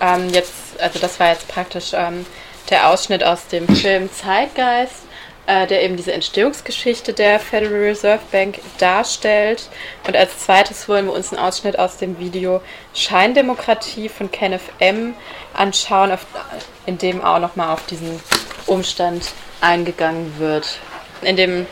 ähm, 0.00 0.28
jetzt, 0.32 0.52
also 0.80 0.98
das 0.98 1.20
war 1.20 1.30
jetzt 1.30 1.48
praktisch 1.48 1.92
ähm, 1.94 2.24
der 2.70 2.88
Ausschnitt 2.88 3.24
aus 3.24 3.46
dem 3.48 3.68
Film 3.68 4.08
Zeitgeist 4.12 5.02
äh, 5.46 5.66
der 5.66 5.82
eben 5.82 5.96
diese 5.96 6.12
Entstehungsgeschichte 6.12 7.12
der 7.12 7.40
Federal 7.40 7.74
Reserve 7.74 8.22
Bank 8.30 8.60
darstellt. 8.78 9.68
Und 10.06 10.16
als 10.16 10.38
zweites 10.38 10.88
wollen 10.88 11.06
wir 11.06 11.12
uns 11.12 11.32
einen 11.32 11.42
Ausschnitt 11.42 11.78
aus 11.78 11.96
dem 11.96 12.18
Video 12.18 12.60
Scheindemokratie 12.94 14.08
von 14.08 14.30
Kenneth 14.30 14.62
M. 14.78 15.14
anschauen, 15.54 16.12
auf, 16.12 16.26
in 16.86 16.98
dem 16.98 17.22
auch 17.22 17.40
nochmal 17.40 17.72
auf 17.72 17.84
diesen 17.86 18.20
Umstand 18.66 19.32
eingegangen 19.60 20.38
wird. 20.38 20.78
In 21.22 21.36
dem 21.36 21.66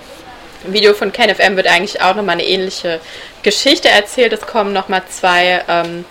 Video 0.64 0.92
von 0.92 1.12
Kenneth 1.12 1.40
M. 1.40 1.56
wird 1.56 1.66
eigentlich 1.66 2.02
auch 2.02 2.14
nochmal 2.14 2.34
eine 2.34 2.46
ähnliche 2.46 3.00
Geschichte 3.42 3.88
erzählt. 3.88 4.32
Es 4.32 4.42
kommen 4.42 4.72
nochmal 4.72 5.02
zwei 5.08 5.64
ähm, 5.68 6.04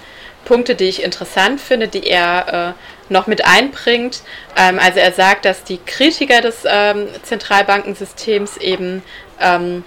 Punkte, 0.46 0.76
die 0.76 0.86
ich 0.86 1.04
interessant 1.04 1.62
finde, 1.62 1.88
die 1.88 2.08
er 2.08 2.76
äh, 2.76 2.99
noch 3.10 3.28
mit 3.28 3.46
einbringt. 3.46 4.22
Ähm, 4.56 4.80
also 4.80 5.00
er 5.00 5.12
sagt, 5.12 5.46
dass 5.46 5.64
die 5.64 5.80
Kritiker 5.86 6.42
des 6.42 6.64
ähm, 6.66 7.08
Zentralbankensystems 7.24 8.58
eben 8.58 9.04
ähm, 9.40 9.84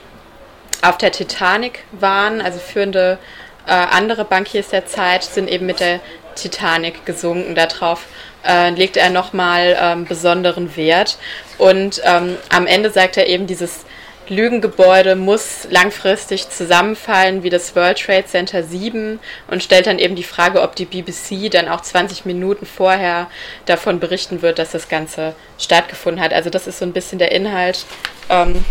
auf 0.83 0.99
der 0.99 1.13
Titanic 1.13 1.85
waren, 1.93 2.41
also 2.41 2.59
führende 2.59 3.19
äh, 3.67 3.73
andere 3.73 4.25
Bankiers 4.25 4.69
der 4.69 4.87
Zeit 4.87 5.23
sind 5.23 5.49
eben 5.49 5.67
mit 5.67 5.81
der 5.81 6.01
Titanic 6.35 7.07
gesunken. 7.07 7.55
Darauf 7.55 8.07
äh, 8.45 8.71
legt 8.71 8.97
er 8.97 9.11
nochmal 9.11 9.77
ähm, 9.81 10.05
besonderen 10.07 10.77
Wert. 10.77 11.19
Und 11.59 12.01
ähm, 12.05 12.37
am 12.49 12.67
Ende 12.67 12.91
sagt 12.91 13.17
er 13.17 13.29
eben, 13.29 13.47
dieses 13.47 13.85
Lügengebäude 14.29 15.17
muss 15.17 15.67
langfristig 15.71 16.49
zusammenfallen 16.49 17.43
wie 17.43 17.51
das 17.51 17.75
World 17.75 17.99
Trade 17.99 18.27
Center 18.27 18.63
7 18.63 19.19
und 19.49 19.63
stellt 19.63 19.87
dann 19.87 19.99
eben 19.99 20.17
die 20.17 20.23
Frage, 20.23 20.63
ob 20.63 20.77
die 20.77 20.85
BBC 20.85 21.51
dann 21.51 21.69
auch 21.69 21.81
20 21.81 22.25
Minuten 22.25 22.67
vorher 22.67 23.29
davon 23.67 24.01
berichten 24.01 24.43
wird, 24.43 24.59
dass 24.59 24.73
das 24.73 24.89
Ganze 24.89 25.35
stattgefunden 25.59 26.23
hat. 26.23 26.33
Also 26.33 26.51
das 26.51 26.67
ist 26.67 26.79
so 26.79 26.85
ein 26.85 26.93
bisschen 26.93 27.19
der 27.19 27.33
Inhalt 27.33 27.85
ähm, 28.29 28.65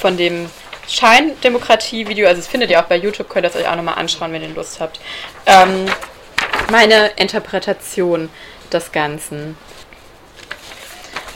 von 0.00 0.16
dem 0.16 0.48
Scheindemokratie-Video. 0.88 2.26
Also 2.26 2.40
das 2.40 2.48
findet 2.48 2.70
ihr 2.70 2.80
auch 2.80 2.86
bei 2.86 2.96
YouTube, 2.96 3.28
könnt 3.28 3.46
ihr 3.46 3.50
es 3.50 3.56
euch 3.56 3.68
auch 3.68 3.76
nochmal 3.76 3.98
anschauen, 3.98 4.32
wenn 4.32 4.42
ihr 4.42 4.48
Lust 4.48 4.80
habt. 4.80 5.00
Ähm, 5.46 5.86
meine 6.70 7.08
Interpretation 7.16 8.30
des 8.72 8.92
Ganzen. 8.92 9.56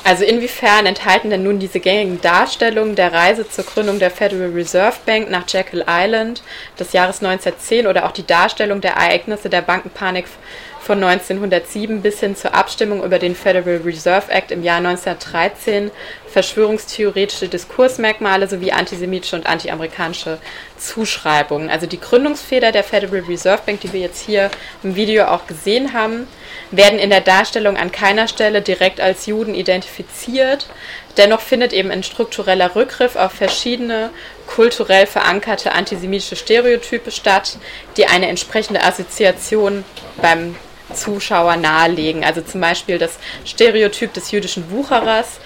Also 0.07 0.23
inwiefern 0.23 0.87
enthalten 0.87 1.31
denn 1.31 1.43
nun 1.43 1.59
diese 1.59 1.81
gängigen 1.81 2.21
Darstellungen 2.21 2.95
der 2.95 3.13
Reise 3.13 3.49
zur 3.49 3.65
Gründung 3.65 3.99
der 3.99 4.13
Federal 4.13 4.53
Reserve 4.53 4.95
Bank 5.05 5.29
nach 5.31 5.49
Jekyll 5.49 5.85
Island 5.89 6.45
des 6.79 6.93
Jahres 6.93 7.25
1910 7.25 7.89
oder 7.89 8.07
auch 8.07 8.13
die 8.13 8.25
Darstellung 8.25 8.81
der 8.81 8.93
Ereignisse 8.93 9.51
der 9.51 9.63
Bankenpanik 9.63 10.27
von 10.81 11.03
1907 11.03 12.03
bis 12.03 12.21
hin 12.21 12.37
zur 12.37 12.55
Abstimmung 12.55 13.03
über 13.03 13.19
den 13.19 13.35
Federal 13.35 13.81
Reserve 13.85 14.31
Act 14.31 14.53
im 14.53 14.63
Jahr 14.63 14.77
1913 14.77 15.91
verschwörungstheoretische 16.37 17.49
Diskursmerkmale 17.49 18.47
sowie 18.47 18.71
antisemitische 18.71 19.37
und 19.37 19.47
antiamerikanische 19.47 20.37
Zuschreibungen. 20.77 21.71
Also 21.71 21.87
die 21.87 21.99
Gründungsfeder 21.99 22.73
der 22.73 22.85
Federal 22.85 23.21
Reserve 23.21 23.63
Bank, 23.65 23.81
die 23.81 23.91
wir 23.95 24.01
jetzt 24.01 24.21
hier 24.21 24.51
im 24.83 24.97
Video 24.97 25.25
auch 25.29 25.47
gesehen 25.47 25.95
haben, 25.95 26.27
werden 26.71 26.99
in 26.99 27.09
der 27.09 27.23
Darstellung 27.23 27.79
an 27.79 27.91
keiner 27.91 28.29
Stelle 28.29 28.61
direkt 28.61 29.01
als 29.01 29.25
Juden 29.25 29.55
identifiziert. 29.55 30.67
Dennoch 31.17 31.41
findet 31.41 31.73
eben 31.73 31.91
ein 31.91 32.03
struktureller 32.03 32.77
Rückgriff 32.77 33.17
auf 33.17 33.33
verschiedene 33.33 34.11
kulturell 34.47 35.07
verankerte 35.07 35.73
antisemitische 35.73 36.37
Stereotype 36.37 37.13
statt, 37.13 37.57
die 37.97 38.09
eine 38.09 38.29
entsprechende 38.29 38.83
Assoziation 38.83 39.87
beim 40.21 40.55
Zuschauer 40.93 41.57
nahelegen. 41.57 42.25
Also 42.25 42.41
zum 42.41 42.61
Beispiel 42.61 42.99
das 42.99 43.19
Stereotyp 43.45 44.13
des 44.13 44.31
jüdischen 44.31 44.71
Wucherers 44.71 45.39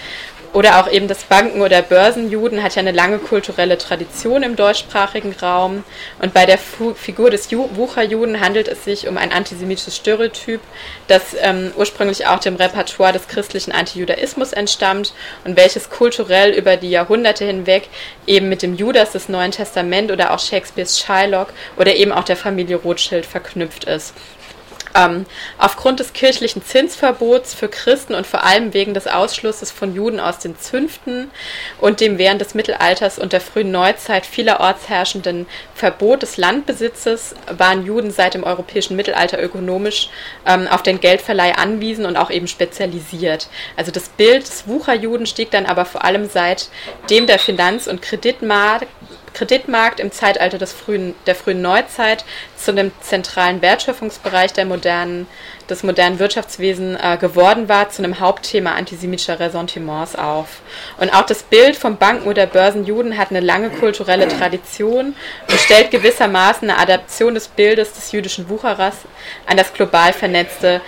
oder 0.53 0.80
auch 0.80 0.90
eben 0.90 1.07
das 1.07 1.22
Banken- 1.24 1.62
oder 1.62 1.80
Börsenjuden 1.82 2.62
hat 2.62 2.74
ja 2.74 2.80
eine 2.80 2.92
lange 2.92 3.18
kulturelle 3.18 3.78
Tradition 3.78 4.42
im 4.42 4.57
deutschsprachigen 4.57 5.34
Raum. 5.40 5.84
Und 6.20 6.34
bei 6.34 6.44
der 6.44 6.59
Fu 6.59 6.94
Figur 6.94 7.30
des 7.30 7.51
Ju 7.51 7.68
Wucherjuden 7.74 8.40
handelt 8.40 8.66
es 8.66 8.84
sich 8.84 9.07
um 9.07 9.16
ein 9.16 9.32
antisemitisches 9.32 9.96
Stereotyp, 9.96 10.61
das 11.07 11.36
ähm, 11.40 11.72
ursprünglich 11.76 12.26
auch 12.26 12.40
dem 12.40 12.57
Repertoire 12.57 13.12
des 13.12 13.28
christlichen 13.28 13.72
Antijudaismus 13.72 14.53
entstammt 14.53 15.14
und 15.44 15.57
welches 15.57 15.88
kulturell 15.88 16.51
über 16.51 16.76
die 16.76 16.90
Jahrhunderte 16.90 17.44
hinweg 17.44 17.88
eben 18.26 18.48
mit 18.48 18.62
dem 18.62 18.74
Judas 18.74 19.12
des 19.12 19.28
Neuen 19.28 19.53
Testament 19.53 20.11
oder 20.11 20.32
auch 20.32 20.40
Shakespeares 20.40 20.98
Shylock 20.98 21.53
oder 21.76 21.94
eben 21.94 22.12
auch 22.12 22.24
der 22.24 22.36
Familie 22.36 22.76
Rothschild 22.76 23.24
verknüpft 23.24 23.84
ist. 23.84 24.14
Ähm, 24.95 25.26
aufgrund 25.59 26.01
des 26.01 26.12
kirchlichen 26.12 26.64
Zinsverbots 26.64 27.55
für 27.55 27.68
Christen 27.68 28.14
und 28.14 28.26
vor 28.26 28.43
allem 28.43 28.74
wegen 28.74 28.93
des 28.93 29.07
Ausschlusses 29.07 29.70
von 29.70 29.95
Juden 29.95 30.18
aus 30.18 30.38
den 30.38 30.59
Zünften 30.59 31.30
und 31.80 32.01
dem 32.01 32.18
während 32.18 32.41
des 32.41 32.55
Mittelalters 32.55 33.18
und 33.18 33.32
der 33.32 33.41
frühen 33.41 33.70
Neuzeit 33.70 34.26
vielerorts 34.26 34.88
herrschenden 34.88 35.47
Verbot 35.74 36.22
des 36.22 36.36
Landbesitzes 36.36 37.34
waren 37.57 37.86
Juden 37.86 38.11
seit 38.11 38.34
dem 38.34 38.43
europäischen 38.43 38.97
Mittelalter 38.97 39.41
ökonomisch 39.41 40.11
ähm, 40.45 40.66
auf 40.66 40.82
den 40.82 40.99
Geldverleih 40.99 41.53
anwiesen 41.57 42.05
und 42.05 42.16
auch 42.16 42.30
eben 42.30 42.49
spezialisiert. 42.49 43.49
Also 43.76 43.93
das 43.93 44.09
Bild 44.09 44.43
des 44.43 44.66
Wucherjuden 44.66 45.26
stieg 45.26 45.51
dann 45.53 45.66
aber 45.66 45.84
vor 45.84 46.05
allem 46.05 46.28
seit 46.28 46.68
dem 47.11 47.26
der 47.26 47.38
Finanz- 47.38 47.86
und 47.86 48.03
Kreditmarkt 48.03 48.88
Kreditmarkt 49.35 50.01
im 50.01 50.12
Zeitalter 50.12 50.59
des 50.59 50.72
frühen, 50.72 51.14
der 51.26 51.35
frühen 51.35 51.62
Neuzeit 51.62 52.24
zu 52.57 52.72
einem 52.72 52.93
zentralen 53.01 53.62
Wertschöpfungsbereich 53.62 54.53
der 54.53 54.66
modernen, 54.66 55.26
des 55.68 55.83
modernen 55.83 56.18
Wirtschaftswesens 56.18 56.99
äh, 57.01 57.16
geworden 57.16 57.68
war, 57.68 57.91
zu 57.91 58.03
einem 58.03 58.20
Hauptthema 58.20 58.74
antisemitischer 58.74 59.39
Ressentiments 59.39 60.16
auf. 60.16 60.61
Und 60.99 61.11
auch 61.14 61.26
das 61.26 61.43
Bild 61.43 61.76
vom 61.76 61.97
Banken- 61.97 62.28
oder 62.28 62.47
Börsenjuden 62.47 63.16
hat 63.16 63.31
eine 63.31 63.41
lange 63.41 63.70
kulturelle 63.70 64.28
Tradition 64.28 65.14
und 65.49 65.61
stellt 65.61 65.91
gewissermaßen 65.91 66.68
eine 66.68 66.78
Adaption 66.78 67.35
des 67.35 67.49
Bildes 67.49 67.93
des 67.93 68.12
jüdischen 68.12 68.49
Wucherers 68.49 68.97
an 69.47 69.57
das 69.57 69.72
global 69.72 70.12
vernetzte 70.12 70.81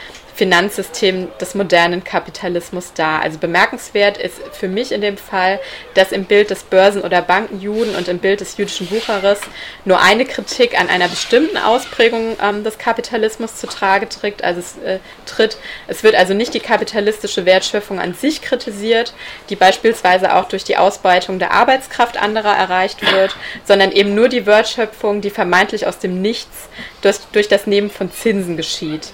Finanzsystem 0.43 1.29
des 1.41 1.55
modernen 1.55 2.03
Kapitalismus 2.03 2.93
dar. 2.95 3.23
Also 3.23 3.39
bemerkenswert 3.39 4.19
ist 4.19 4.41
für 4.51 4.67
mich 4.67 4.91
in 4.91 5.01
dem 5.01 5.17
Fall, 5.17 5.61
dass 5.95 6.11
im 6.11 6.25
Bild 6.25 6.51
des 6.51 6.65
Börsen- 6.65 7.03
oder 7.03 7.23
Bankenjuden 7.23 7.95
und 7.95 8.09
im 8.09 8.19
Bild 8.19 8.41
des 8.41 8.57
jüdischen 8.57 8.91
Wucherers 8.91 9.39
nur 9.85 10.01
eine 10.01 10.25
Kritik 10.25 10.81
an 10.81 10.89
einer 10.89 11.07
bestimmten 11.07 11.59
Ausprägung 11.59 12.37
ähm, 12.43 12.65
des 12.65 12.77
Kapitalismus 12.77 13.55
zu 13.55 13.69
Trage 13.69 14.09
trägt. 14.09 14.43
Also 14.43 14.59
es, 14.59 14.79
äh, 14.79 14.99
tritt. 15.27 15.59
Es 15.87 16.03
wird 16.03 16.17
also 16.17 16.35
nicht 16.35 16.55
die 16.55 16.59
kapitalistische 16.59 17.47
Wertschöpfung 17.47 18.01
an 18.01 18.15
sich 18.15 18.43
kritisiert, 18.43 19.15
die 19.49 19.55
beispielsweise 19.55 20.35
auch 20.35 20.49
durch 20.49 20.65
die 20.65 20.77
Ausbeutung 20.77 21.39
der 21.39 21.53
Arbeitskraft 21.53 22.21
anderer 22.21 22.57
erreicht 22.57 23.01
wird, 23.13 23.37
sondern 23.65 23.93
eben 23.93 24.17
nur 24.17 24.29
die 24.29 24.45
Wertschöpfung, 24.45 25.21
die 25.21 25.31
vermeintlich 25.31 25.87
aus 25.87 26.01
dem 26.01 26.21
Nichts 26.21 26.69
durch, 27.01 27.19
durch 27.31 27.47
das 27.47 27.69
Nehmen 27.69 27.91
von 27.91 28.11
Zinsen 28.11 28.57
geschieht. 28.57 29.13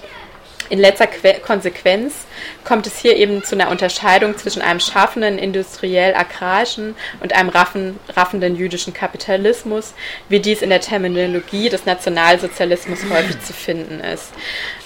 In 0.69 0.77
letzter 0.77 1.07
Konsequenz 1.07 2.13
kommt 2.63 2.85
es 2.85 2.99
hier 2.99 3.15
eben 3.15 3.43
zu 3.43 3.55
einer 3.55 3.71
Unterscheidung 3.71 4.37
zwischen 4.37 4.61
einem 4.61 4.79
schaffenden 4.79 5.39
industriell-agrarischen 5.39 6.95
und 7.21 7.33
einem 7.33 7.49
raffen, 7.49 7.99
raffenden 8.15 8.55
jüdischen 8.55 8.93
Kapitalismus, 8.93 9.93
wie 10.29 10.39
dies 10.39 10.61
in 10.61 10.69
der 10.69 10.81
Terminologie 10.81 11.69
des 11.69 11.85
Nationalsozialismus 11.85 12.99
häufig 13.09 13.41
zu 13.41 13.53
finden 13.53 13.99
ist. 13.99 14.31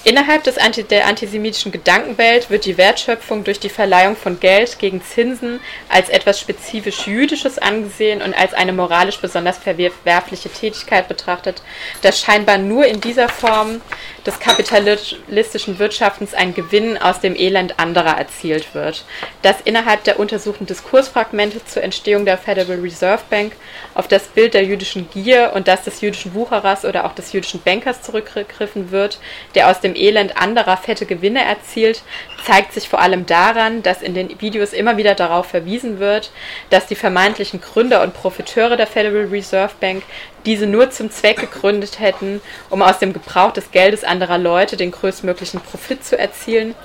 Innerhalb 0.06 0.44
der 0.44 1.08
antisemitischen 1.08 1.72
Gedankenwelt 1.72 2.50
wird 2.50 2.66
die 2.66 2.78
Wertschöpfung 2.78 3.46
durch 3.46 3.62
die 3.62 3.70
Verleihung 3.70 4.18
von 4.18 4.38
Geld 4.38 4.78
gegen 4.78 5.02
Zinsen 5.02 5.62
als 5.88 6.10
etwas 6.10 6.42
spezifisch 6.42 7.08
Jüdisches 7.08 7.58
angesehen 7.58 8.22
und 8.22 8.34
als 8.34 8.54
eine 8.54 8.74
moralisch 8.74 9.20
besonders 9.20 9.58
verwerfliche 9.60 10.50
Tätigkeit 10.50 11.08
betrachtet, 11.08 11.62
das 12.02 12.20
scheinbar 12.20 12.58
nur 12.58 12.86
in 12.86 13.00
dieser 13.00 13.30
Form 13.30 13.80
des 14.26 14.40
kapitalistischen 14.40 15.80
Wirtschaftens 15.80 16.34
ein 16.34 16.54
Gewinn 16.54 16.98
aus 16.98 17.22
dem 17.22 17.36
Elend 17.36 17.80
anderer 17.80 18.18
erzielt 18.18 18.74
wird. 18.74 19.06
Dass 19.42 19.62
innerhalb 19.62 20.04
der 20.04 20.20
untersuchten 20.20 20.66
Diskursfragmente 20.66 21.64
zur 21.66 21.84
Entstehung 21.84 22.26
der 22.26 22.38
Federal 22.38 22.80
Reserve 22.80 23.24
Bank 23.30 23.54
auf 23.94 24.08
das 24.10 24.24
Bild 24.24 24.54
der 24.54 24.66
jüdischen 24.66 25.10
Gier 25.12 25.54
und 25.56 25.68
das 25.70 25.84
des 25.84 26.02
jüdischen 26.02 26.34
Wucherers 26.34 26.84
oder 26.84 27.06
auch 27.06 27.16
des 27.16 27.32
jüdischen 27.32 27.62
Bankers 27.62 28.02
zurückgegriffen 28.02 28.92
wird, 28.92 29.20
der 29.56 29.70
aus 29.70 29.80
dem 29.80 29.93
Elend 29.96 30.38
anderer 30.38 30.78
fette 30.78 31.06
Gewinne 31.06 31.44
erzielt, 31.44 32.04
zeigt 32.46 32.74
sich 32.74 32.90
vor 32.90 33.00
allem 33.00 33.26
daran, 33.26 33.84
dass 33.84 34.02
in 34.02 34.14
den 34.14 34.42
Videos 34.42 34.74
immer 34.74 34.98
wieder 34.98 35.16
darauf 35.16 35.48
verwiesen 35.48 36.00
wird, 36.00 36.32
dass 36.70 36.88
die 36.88 36.96
vermeintlichen 36.96 37.62
Gründer 37.62 38.04
und 38.04 38.14
Profiteure 38.14 38.78
der 38.78 38.88
Federal 38.88 39.26
Reserve 39.26 39.74
Bank 39.80 40.04
diese 40.46 40.68
nur 40.68 40.92
zum 40.92 41.10
Zweck 41.10 41.40
gegründet 41.40 42.00
hätten, 42.00 42.42
um 42.70 42.82
aus 42.82 43.00
dem 43.00 43.14
Gebrauch 43.14 43.52
des 43.52 43.72
Geldes 43.72 44.04
anderer 44.04 44.38
Leute 44.38 44.78
den 44.78 44.92
größtmöglichen 44.92 45.62
Profit 45.62 46.04
zu 46.04 46.18
erzielen, 46.18 46.76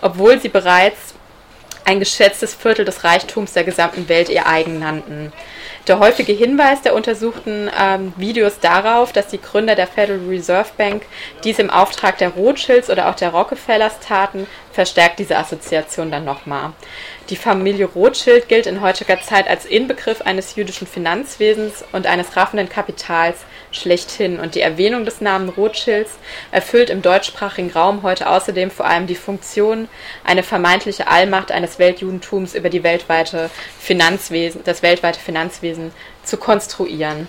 obwohl 0.00 0.40
sie 0.40 0.48
bereits 0.48 1.14
ein 1.84 1.98
geschätztes 1.98 2.54
Viertel 2.54 2.84
des 2.84 3.02
Reichtums 3.02 3.54
der 3.54 3.64
gesamten 3.64 4.08
Welt 4.08 4.28
ihr 4.28 4.46
eigen 4.46 4.78
nannten. 4.78 5.32
Der 5.88 6.00
häufige 6.00 6.34
Hinweis 6.34 6.82
der 6.82 6.94
untersuchten 6.94 7.70
ähm, 7.74 8.12
Videos 8.18 8.60
darauf, 8.60 9.10
dass 9.10 9.28
die 9.28 9.40
Gründer 9.40 9.74
der 9.74 9.86
Federal 9.86 10.20
Reserve 10.28 10.68
Bank 10.76 11.06
dies 11.44 11.58
im 11.58 11.70
Auftrag 11.70 12.18
der 12.18 12.28
Rothschilds 12.28 12.90
oder 12.90 13.08
auch 13.08 13.14
der 13.14 13.30
Rockefellers 13.30 13.98
taten, 14.00 14.46
verstärkt 14.70 15.18
diese 15.18 15.38
Assoziation 15.38 16.10
dann 16.10 16.26
nochmal. 16.26 16.72
Die 17.30 17.36
Familie 17.36 17.86
Rothschild 17.86 18.48
gilt 18.48 18.66
in 18.66 18.82
heutiger 18.82 19.22
Zeit 19.22 19.48
als 19.48 19.64
Inbegriff 19.64 20.20
eines 20.20 20.56
jüdischen 20.56 20.86
Finanzwesens 20.86 21.82
und 21.92 22.06
eines 22.06 22.36
raffenden 22.36 22.68
Kapitals 22.68 23.38
schlechthin. 23.78 24.38
Und 24.40 24.54
die 24.54 24.60
Erwähnung 24.60 25.04
des 25.04 25.20
Namens 25.20 25.56
Rothschilds 25.56 26.12
erfüllt 26.50 26.90
im 26.90 27.02
deutschsprachigen 27.02 27.70
Raum 27.70 28.02
heute 28.02 28.28
außerdem 28.28 28.70
vor 28.70 28.86
allem 28.86 29.06
die 29.06 29.14
Funktion, 29.14 29.88
eine 30.24 30.42
vermeintliche 30.42 31.08
Allmacht 31.08 31.52
eines 31.52 31.78
Weltjudentums 31.78 32.54
über 32.54 32.70
die 32.70 32.82
weltweite 32.82 33.50
Finanzwesen, 33.78 34.62
das 34.64 34.82
weltweite 34.82 35.20
Finanzwesen 35.20 35.92
zu 36.24 36.36
konstruieren. 36.36 37.28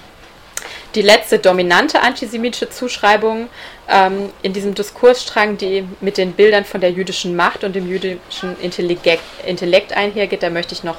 Die 0.96 1.02
letzte 1.04 1.38
dominante 1.38 2.02
antisemitische 2.02 2.70
Zuschreibung 2.70 3.48
ähm, 3.88 4.32
in 4.42 4.54
diesem 4.54 4.74
Diskursstrang, 4.74 5.58
die 5.58 5.88
mit 6.02 6.18
den 6.18 6.34
Bildern 6.34 6.66
von 6.66 6.82
der 6.82 6.92
jüdischen 6.92 7.36
Macht 7.36 7.64
und 7.64 7.76
dem 7.76 7.88
jüdischen 7.88 8.60
Intellekt, 8.60 9.22
Intellekt 9.46 9.94
einhergeht, 9.94 10.42
da 10.42 10.50
möchte 10.50 10.74
ich 10.74 10.84
noch 10.84 10.98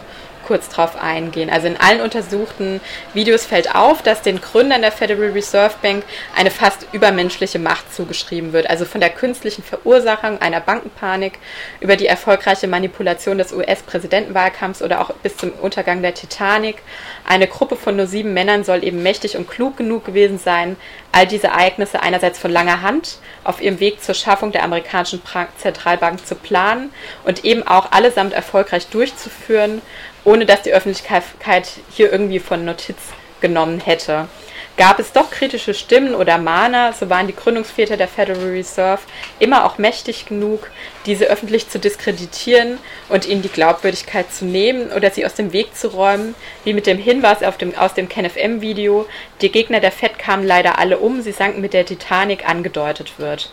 kurz 0.51 0.69
drauf 0.69 1.01
eingehen. 1.01 1.49
Also 1.49 1.69
in 1.69 1.77
allen 1.77 2.01
untersuchten 2.01 2.81
Videos 3.15 3.47
fällt 3.47 3.73
auf, 3.73 4.03
dass 4.03 4.23
den 4.23 4.41
Gründern 4.41 4.83
der 4.83 4.91
Federal 4.91 5.31
Reserve 5.31 5.77
Bank 5.81 6.03
eine 6.37 6.51
fast 6.51 6.89
übermenschliche 6.91 7.61
Macht 7.61 7.95
zugeschrieben 7.95 8.53
wird. 8.53 8.69
Also 8.69 8.85
von 8.85 9.01
der 9.01 9.11
künstlichen 9.11 9.63
Verursachung 9.63 10.43
einer 10.43 10.61
Bankenpanik 10.61 11.35
über 11.79 11.95
die 11.95 12.09
erfolgreiche 12.09 12.67
Manipulation 12.67 13.39
des 13.39 13.53
US-Präsidentenwahlkampfs 13.53 14.83
oder 14.83 15.03
auch 15.03 15.13
bis 15.23 15.37
zum 15.37 15.53
Untergang 15.53 16.03
der 16.03 16.15
Titanic. 16.15 16.79
Eine 17.25 17.47
Gruppe 17.47 17.77
von 17.77 17.95
nur 17.95 18.09
sieben 18.09 18.35
Männern 18.35 18.65
soll 18.65 18.83
eben 18.83 19.05
mächtig 19.05 19.37
und 19.37 19.49
klug 19.49 19.77
genug 19.77 20.05
gewesen 20.05 20.41
sein, 20.41 20.75
all 21.13 21.29
diese 21.29 21.47
Ereignisse 21.47 22.03
einerseits 22.03 22.41
von 22.41 22.51
langer 22.51 22.83
Hand 22.83 23.19
auf 23.45 23.61
ihrem 23.63 23.79
Weg 23.79 24.03
zur 24.03 24.17
Schaffung 24.17 24.51
der 24.51 24.65
amerikanischen 24.65 25.23
Zentralbank 25.59 26.27
zu 26.27 26.35
planen 26.35 26.93
und 27.25 27.45
eben 27.45 27.65
auch 27.67 27.93
allesamt 27.93 28.33
erfolgreich 28.33 28.89
durchzuführen 28.89 29.81
ohne 30.25 30.47
dass 30.47 30.63
die 30.63 30.73
Öffentlichkeit 30.73 31.69
hier 31.91 32.13
irgendwie 32.13 32.39
von 32.39 32.65
Notiz 32.65 32.97
genommen 33.41 33.81
hätte. 33.81 34.29
Gab 34.77 34.99
es 34.99 35.13
doch 35.13 35.31
kritische 35.31 35.75
Stimmen 35.75 36.15
oder 36.15 36.39
Mahner, 36.39 36.93
so 36.93 37.11
waren 37.11 37.27
die 37.27 37.37
Gründungsväter 37.37 37.99
der 37.99 38.09
Federal 38.09 38.51
Reserve 38.51 39.03
immer 39.39 39.67
auch 39.67 39.77
mächtig 39.77 40.25
genug, 40.25 40.71
diese 41.07 41.27
öffentlich 41.27 41.69
zu 41.69 41.79
diskreditieren 41.79 42.79
und 43.09 43.27
ihnen 43.27 43.43
die 43.43 43.49
Glaubwürdigkeit 43.49 44.33
zu 44.33 44.45
nehmen 44.45 44.91
oder 44.93 45.11
sie 45.11 45.27
aus 45.27 45.35
dem 45.35 45.53
Weg 45.53 45.77
zu 45.77 45.89
räumen, 45.89 46.35
wie 46.65 46.73
mit 46.73 46.87
dem 46.87 46.99
Hinweis 46.99 47.43
auf 47.43 47.59
dem, 47.59 47.77
aus 47.77 47.95
dem 47.95 48.09
KenFM-Video, 48.09 49.07
die 49.41 49.51
Gegner 49.51 49.81
der 49.81 49.93
Fed 49.93 50.19
kamen 50.19 50.47
leider 50.47 50.79
alle 50.79 50.99
um, 50.99 51.23
sie 51.23 51.33
sanken 51.33 51.61
mit 51.61 51.73
der 51.73 51.87
Titanic 51.87 52.49
angedeutet 52.49 53.19
wird. 53.19 53.53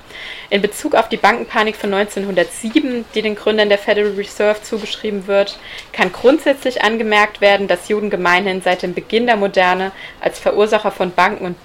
In 0.50 0.62
Bezug 0.62 0.96
auf 0.96 1.10
die 1.10 1.18
Bankenpanik 1.18 1.76
von 1.76 1.94
1907, 1.94 3.06
die 3.16 3.22
den 3.22 3.36
Gründern 3.36 3.70
der 3.70 3.78
Federal 3.78 4.14
Reserve 4.14 4.62
zugeschrieben 4.62 5.28
wird, 5.28 5.58
kann 5.94 6.12
grundsätzlich 6.12 6.84
angemerkt 6.84 7.42
werden, 7.42 7.68
dass 7.68 7.88
Juden 7.88 8.10
gemeinhin 8.10 8.62
seit 8.62 8.82
dem 8.82 8.94
Beginn 8.94 9.26
der 9.26 9.38
Moderne 9.38 9.92
als 10.20 10.40
Verursacher 10.40 10.92
von 10.92 11.12
Banken 11.18 11.46
und 11.46 11.58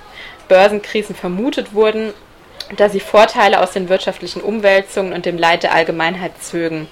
Börsenkrisen 0.48 1.14
vermutet 1.14 1.72
wurden, 1.74 2.12
da 2.76 2.88
sie 2.88 3.00
Vorteile 3.00 3.61
aus 3.61 3.72
den 3.72 3.88
wirtschaftlichen 3.88 4.40
Umwälzungen 4.40 5.12
und 5.12 5.26
dem 5.26 5.38
Leid 5.38 5.62
der 5.62 5.74
Allgemeinheit 5.74 6.42
zögen. 6.42 6.88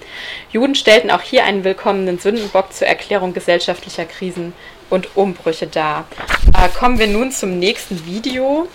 Juden 0.53 0.75
stellten 0.75 1.11
auch 1.11 1.23
hier 1.23 1.45
einen 1.45 1.65
willkommenen 1.65 2.19
Sündenbock 2.19 2.73
zur 2.73 2.87
Erklärung 2.87 3.33
gesellschaftlicher 3.35 4.05
Krisen 4.05 4.53
und 4.91 5.17
Umbrüche 5.17 5.67
dar. 5.67 6.07
Äh, 6.57 6.69
kommen 6.69 6.99
wir 6.99 7.07
nun 7.07 7.33
zum 7.33 7.59
nächsten 7.59 8.05
Video. 8.07 8.69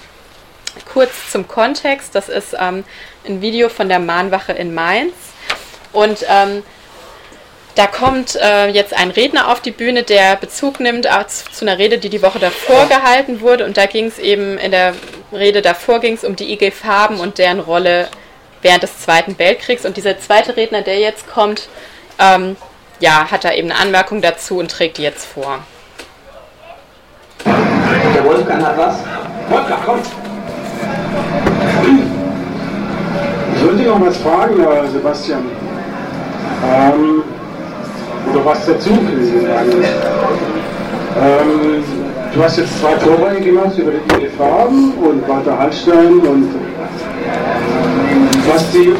Kurz 0.92 1.32
zum 1.32 1.48
Kontext, 1.48 2.16
das 2.16 2.28
ist 2.28 2.56
ähm, 2.60 2.84
ein 3.26 3.42
Video 3.42 3.70
von 3.70 3.88
der 3.88 4.00
Mahnwache 4.00 4.52
in 4.54 4.74
Mainz. 4.74 5.14
Und 5.94 6.26
ähm, 6.28 6.64
da 7.76 7.88
kommt 7.88 8.36
äh, 8.42 8.70
jetzt 8.70 8.98
ein 8.98 9.12
Redner 9.12 9.52
auf 9.52 9.60
die 9.60 9.72
Bühne, 9.72 10.04
der 10.04 10.38
Bezug 10.38 10.80
nimmt 10.80 11.06
äh, 11.06 11.28
zu 11.28 11.66
einer 11.66 11.78
Rede, 11.78 11.98
die 11.98 12.10
die 12.10 12.22
Woche 12.22 12.40
davor 12.40 12.88
gehalten 12.88 13.42
wurde. 13.42 13.66
Und 13.66 13.76
da 13.76 13.86
ging 13.86 14.06
es 14.08 14.18
eben 14.18 14.58
in 14.58 14.72
der 14.72 14.94
Rede 15.34 15.62
davor 15.62 16.00
ging 16.00 16.14
es 16.14 16.24
um 16.24 16.38
die 16.38 16.54
IG 16.54 16.72
Farben 16.72 17.20
und 17.20 17.38
deren 17.38 17.60
Rolle 17.60 18.08
während 18.62 18.84
des 18.84 19.00
Zweiten 19.00 19.38
Weltkriegs. 19.38 19.86
Und 19.86 19.98
dieser 19.98 20.18
zweite 20.18 20.56
Redner, 20.56 20.82
der 20.82 21.00
jetzt 21.00 21.28
kommt, 21.28 21.68
ähm, 22.18 22.56
ja, 23.02 23.30
hat 23.30 23.44
da 23.44 23.52
eben 23.52 23.70
eine 23.72 23.80
Anmerkung 23.80 24.22
dazu 24.22 24.60
und 24.60 24.72
trägt 24.72 24.98
die 24.98 25.04
jetzt 25.04 25.26
vor. 25.26 25.60
Der 27.46 28.24
Wolfgang 28.24 28.66
hat 28.66 28.78
was? 28.78 28.96
Wolfgang, 29.50 29.82
komm! 29.86 30.02
Ich 33.56 33.64
wollte 33.64 33.84
noch 33.84 34.02
was 34.02 34.18
fragen, 34.18 34.92
Sebastian. 34.92 35.46
Ähm, 36.64 37.24
oder 38.32 38.46
was 38.46 38.66
dazu 38.66 38.92
eigentlich. 38.92 39.88
Ähm, 41.18 41.84
du 42.34 42.44
hast 42.44 42.58
jetzt 42.58 42.80
zwei 42.80 42.96
Vorträge 42.98 43.46
gemacht 43.46 43.78
über 43.78 43.92
die 43.92 44.28
Farben 44.38 44.94
und 44.94 45.28
Walter 45.28 45.58
Hallstein 45.58 46.20
und 46.20 46.50
was 48.48 48.72
die 48.72 48.94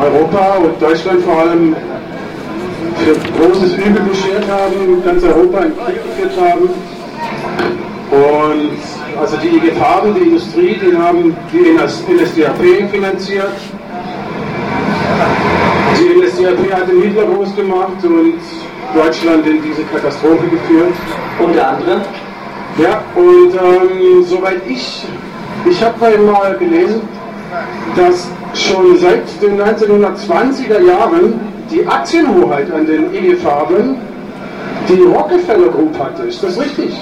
Europa 0.00 0.56
und 0.56 0.82
Deutschland 0.82 1.22
vor 1.22 1.38
allem 1.38 1.76
für 2.98 3.14
großes 3.40 3.74
Übel 3.74 4.02
beschert 4.02 4.44
haben, 4.50 5.02
ganz 5.04 5.22
Europa 5.22 5.60
in 5.60 5.72
Krieg 5.76 6.00
geführt 6.04 6.32
haben. 6.40 6.68
Und 8.10 9.18
also 9.18 9.36
die 9.38 9.48
IG 9.56 9.72
Farben, 9.72 10.14
die 10.14 10.28
Industrie, 10.28 10.78
die 10.80 10.96
haben 10.96 11.36
die 11.52 12.14
NSDAP 12.14 12.90
finanziert. 12.90 13.52
Die 15.98 16.20
NSDAP 16.20 16.70
hat 16.72 16.88
den 16.88 17.00
Hitler 17.00 17.24
groß 17.24 17.56
gemacht 17.56 18.04
und 18.04 18.34
Deutschland 18.94 19.46
in 19.46 19.62
diese 19.62 19.82
Katastrophe 19.84 20.46
geführt. 20.50 20.92
Unter 21.42 21.68
anderem? 21.68 22.02
Ja, 22.78 23.02
und 23.14 23.54
ähm, 23.54 24.22
soweit 24.24 24.60
ich, 24.68 25.06
ich 25.64 25.82
habe 25.82 26.18
mal 26.18 26.54
gelesen, 26.58 27.00
dass 27.96 28.28
schon 28.52 28.98
seit 28.98 29.22
den 29.40 29.58
1920er 29.58 30.82
Jahren 30.86 31.40
die 31.70 31.86
Aktienhoheit 31.86 32.70
an 32.72 32.86
den 32.86 33.14
IG-Farben 33.14 33.96
die 34.88 35.00
Rockefeller 35.02 35.68
Group 35.68 35.98
hatte. 35.98 36.24
Ist 36.24 36.42
das 36.42 36.60
richtig? 36.60 37.00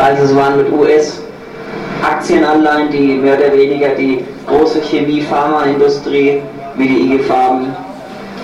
Also 0.00 0.22
es 0.24 0.36
waren 0.36 0.58
mit 0.58 0.70
US-Aktienanleihen, 0.70 2.88
die 2.90 3.16
mehr 3.16 3.36
oder 3.36 3.52
weniger 3.52 3.88
die 3.88 4.24
große 4.46 4.80
Chemie-Pharmaindustrie 4.82 6.42
wie 6.76 6.86
die 6.86 7.14
IG 7.14 7.24
Farben 7.24 7.74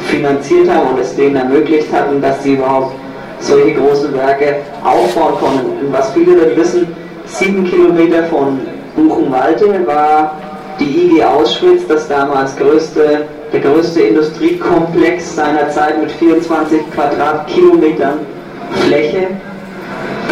finanziert 0.04 0.68
haben 0.68 0.90
und 0.90 1.00
es 1.00 1.14
denen 1.14 1.36
ermöglicht 1.36 1.92
hatten, 1.92 2.20
dass 2.20 2.42
sie 2.42 2.54
überhaupt 2.54 2.94
solche 3.40 3.74
großen 3.74 4.12
Werke 4.14 4.56
aufbauen 4.84 5.34
konnten. 5.38 5.86
Und 5.86 5.92
was 5.92 6.10
viele 6.12 6.32
nicht 6.32 6.56
wissen, 6.56 6.88
sieben 7.26 7.64
Kilometer 7.64 8.24
von 8.24 8.60
Buchenwalde 8.96 9.86
war 9.86 10.36
die 10.78 11.06
IG 11.06 11.24
Auschwitz, 11.24 11.86
das 11.86 12.08
damals 12.08 12.56
größte, 12.56 13.26
der 13.52 13.60
größte 13.60 14.00
Industriekomplex 14.02 15.36
seiner 15.36 15.70
Zeit 15.70 16.00
mit 16.00 16.10
24 16.12 16.90
Quadratkilometern 16.92 18.20
Fläche, 18.86 19.28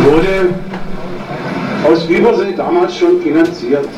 wurde 0.04 0.54
aus 1.90 2.06
Übersee 2.08 2.52
damals 2.56 2.96
schon 2.96 3.20
finanziert. 3.22 3.88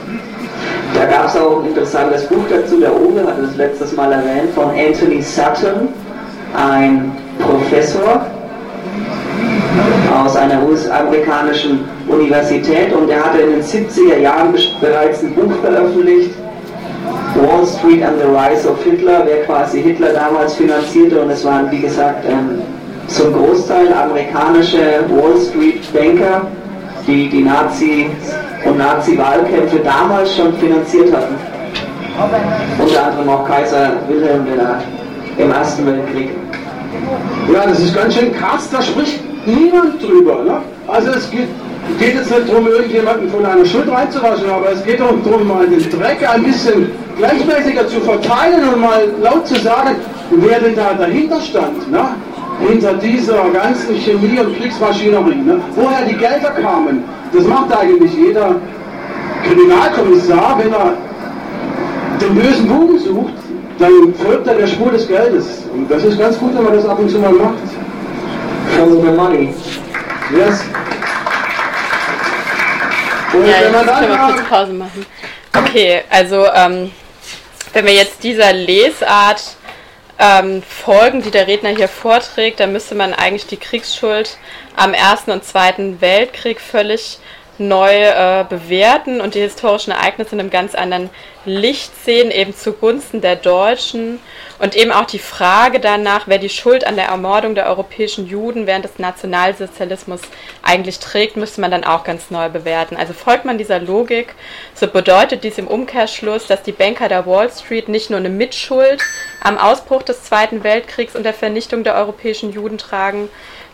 Da 0.95 1.07
gab 1.07 1.27
es 1.27 1.37
auch 1.37 1.63
ein 1.63 1.69
interessantes 1.69 2.27
Buch 2.27 2.45
dazu, 2.51 2.79
der 2.81 2.95
Uwe 2.95 3.27
hat 3.27 3.39
es 3.39 3.57
letztes 3.57 3.95
Mal 3.97 4.13
erwähnt, 4.13 4.53
von 4.55 4.71
Anthony 4.71 5.23
Sutton, 5.23 5.89
ein 6.55 7.13
Professor 7.39 8.27
aus 10.23 10.37
einer 10.37 10.63
US-amerikanischen 10.69 11.81
Universität. 12.09 12.93
Und 12.93 13.09
der 13.09 13.25
hatte 13.25 13.39
in 13.39 13.51
den 13.53 13.63
70er 13.63 14.19
Jahren 14.19 14.55
bereits 14.81 15.23
ein 15.23 15.35
Buch 15.35 15.53
veröffentlicht, 15.63 16.31
Wall 17.37 17.65
Street 17.67 18.03
and 18.03 18.19
the 18.21 18.27
Rise 18.27 18.69
of 18.69 18.83
Hitler, 18.83 19.23
wer 19.25 19.45
quasi 19.45 19.81
Hitler 19.81 20.13
damals 20.13 20.55
finanzierte. 20.55 21.23
Und 21.23 21.31
es 21.31 21.45
waren 21.45 21.71
wie 21.71 21.81
gesagt 21.81 22.25
ähm, 22.29 22.61
zum 23.07 23.33
Großteil 23.33 23.93
amerikanische 23.93 25.05
Wall 25.09 25.41
Street 25.41 25.81
Banker, 25.93 26.43
die 27.07 27.29
die 27.29 27.43
Nazi- 27.43 28.11
und 28.65 28.79
Nazi-Wahlkämpfe 28.79 29.79
damals 29.79 30.37
schon 30.37 30.53
finanziert 30.55 31.15
hatten. 31.15 31.35
Unter 32.79 33.07
anderem 33.07 33.29
auch 33.29 33.49
Kaiser 33.49 33.93
Wilhelm 34.09 34.47
im 35.39 35.51
Ersten 35.51 35.87
Weltkrieg. 35.87 36.31
Ja, 37.53 37.67
das 37.67 37.81
ist 37.81 37.95
ganz 37.95 38.15
schön 38.15 38.33
krass, 38.33 38.69
da 38.71 38.83
spricht 38.83 39.21
niemand 39.47 40.03
drüber. 40.03 40.43
Ne? 40.45 40.61
Also 40.87 41.11
es 41.11 41.31
geht, 41.31 41.49
geht 41.99 42.15
jetzt 42.15 42.31
nicht 42.31 42.49
darum, 42.49 42.67
irgendjemanden 42.67 43.31
von 43.31 43.45
einer 43.45 43.65
Schuld 43.65 43.91
reinzuwaschen, 43.91 44.51
aber 44.51 44.73
es 44.73 44.85
geht 44.85 45.01
darum, 45.01 45.23
mal 45.47 45.67
den 45.67 45.91
Dreck 45.91 46.29
ein 46.29 46.43
bisschen 46.45 46.91
gleichmäßiger 47.17 47.87
zu 47.89 48.01
verteilen 48.01 48.69
und 48.75 48.81
mal 48.81 49.09
laut 49.23 49.47
zu 49.47 49.55
sagen, 49.61 49.97
wer 50.31 50.61
denn 50.61 50.77
da 50.77 50.95
dahinter 50.95 51.41
stand. 51.41 51.91
Ne? 51.91 52.01
Hinter 52.69 52.95
dieser 52.95 53.49
ganzen 53.51 53.97
Chemie- 53.97 54.39
und 54.39 54.57
Kriegsmaschinerie. 54.59 55.35
Ne? 55.35 55.61
Woher 55.75 56.05
die 56.05 56.17
Gelder 56.17 56.51
kamen, 56.51 57.05
das 57.33 57.45
macht 57.45 57.77
eigentlich 57.77 58.13
jeder 58.15 58.57
Kriminalkommissar, 59.47 60.59
wenn 60.59 60.73
er 60.73 60.95
den 62.21 62.35
bösen 62.35 62.69
Buben 62.69 62.99
sucht, 62.99 63.33
dann 63.79 64.15
folgt 64.23 64.47
er 64.47 64.55
der 64.55 64.67
Spur 64.67 64.93
des 64.93 65.09
Geldes. 65.09 65.65
Und 65.73 65.91
das 65.91 66.05
ist 66.05 66.19
ganz 66.19 66.39
gut, 66.39 66.55
wenn 66.55 66.65
man 66.65 66.75
das 66.75 66.87
ab 66.87 66.99
und 66.99 67.11
zu 67.11 67.19
mal 67.19 67.33
macht. 67.33 67.55
Follow 68.77 69.03
the 69.03 69.11
money. 69.11 69.55
Yes. 70.37 70.63
Und 73.33 73.47
ja, 73.47 73.55
wenn 73.63 73.73
man 73.73 73.87
dann 73.87 74.01
können 74.01 74.11
wir 74.11 74.35
kurz 74.35 74.49
Pause 74.49 74.73
machen. 74.73 75.07
Okay, 75.57 76.03
also 76.11 76.47
ähm, 76.55 76.91
wenn 77.73 77.87
wir 77.87 77.95
jetzt 77.95 78.23
dieser 78.23 78.53
Lesart 78.53 79.43
ähm, 80.21 80.63
folgen, 80.63 81.23
die 81.23 81.31
der 81.31 81.47
Redner 81.47 81.71
hier 81.71 81.89
vorträgt, 81.89 82.61
dann 82.61 82.73
müsste 82.73 82.95
man 82.95 83.15
eigentlich 83.15 83.47
die 83.47 83.57
Kriegsschuld 83.57 84.37
am 84.77 84.93
Ersten 84.93 85.31
und 85.31 85.45
Zweiten 85.45 86.01
Weltkrieg 86.01 86.61
völlig 86.61 87.19
neu 87.61 87.93
äh, 87.93 88.45
bewerten 88.49 89.21
und 89.21 89.35
die 89.35 89.41
historischen 89.41 89.93
Ereignisse 89.93 90.35
in 90.35 90.41
einem 90.41 90.51
ganz 90.51 90.75
anderen 90.75 91.11
Licht 91.45 91.93
sehen, 92.05 92.31
eben 92.31 92.55
zugunsten 92.55 93.21
der 93.21 93.37
Deutschen 93.37 94.19
und 94.59 94.77
eben 94.77 94.93
auch 94.93 95.07
die 95.07 95.19
Frage 95.19 95.81
danach, 95.81 96.27
wer 96.27 96.39
die 96.39 96.51
Schuld 96.51 96.87
an 96.87 96.97
der 96.97 97.07
Ermordung 97.07 97.55
der 97.55 97.67
europäischen 97.67 98.27
Juden 98.27 98.67
während 98.67 98.85
des 98.85 98.99
Nationalsozialismus 98.99 100.21
eigentlich 100.63 100.99
trägt, 100.99 101.37
müsste 101.37 101.61
man 101.61 101.71
dann 101.71 101.85
auch 101.85 102.05
ganz 102.05 102.31
neu 102.31 102.49
bewerten. 102.51 102.97
Also 102.97 103.15
folgt 103.15 103.45
man 103.45 103.57
dieser 103.57 103.79
Logik, 103.79 104.35
so 104.75 104.87
bedeutet 104.87 105.45
dies 105.45 105.57
im 105.57 105.67
Umkehrschluss, 105.67 106.47
dass 106.47 106.63
die 106.63 106.73
Banker 106.73 107.09
der 107.09 107.27
Wall 107.27 107.51
Street 107.51 107.89
nicht 107.89 108.11
nur 108.11 108.19
eine 108.19 108.29
Mitschuld 108.29 109.03
am 109.43 109.57
Ausbruch 109.57 110.03
des 110.03 110.25
Zweiten 110.25 110.63
Weltkriegs 110.63 111.17
und 111.17 111.23
der 111.23 111.35
Vernichtung 111.35 111.85
der 111.85 111.95
europäischen 111.95 112.53
Juden 112.53 112.77
tragen, 112.77 113.31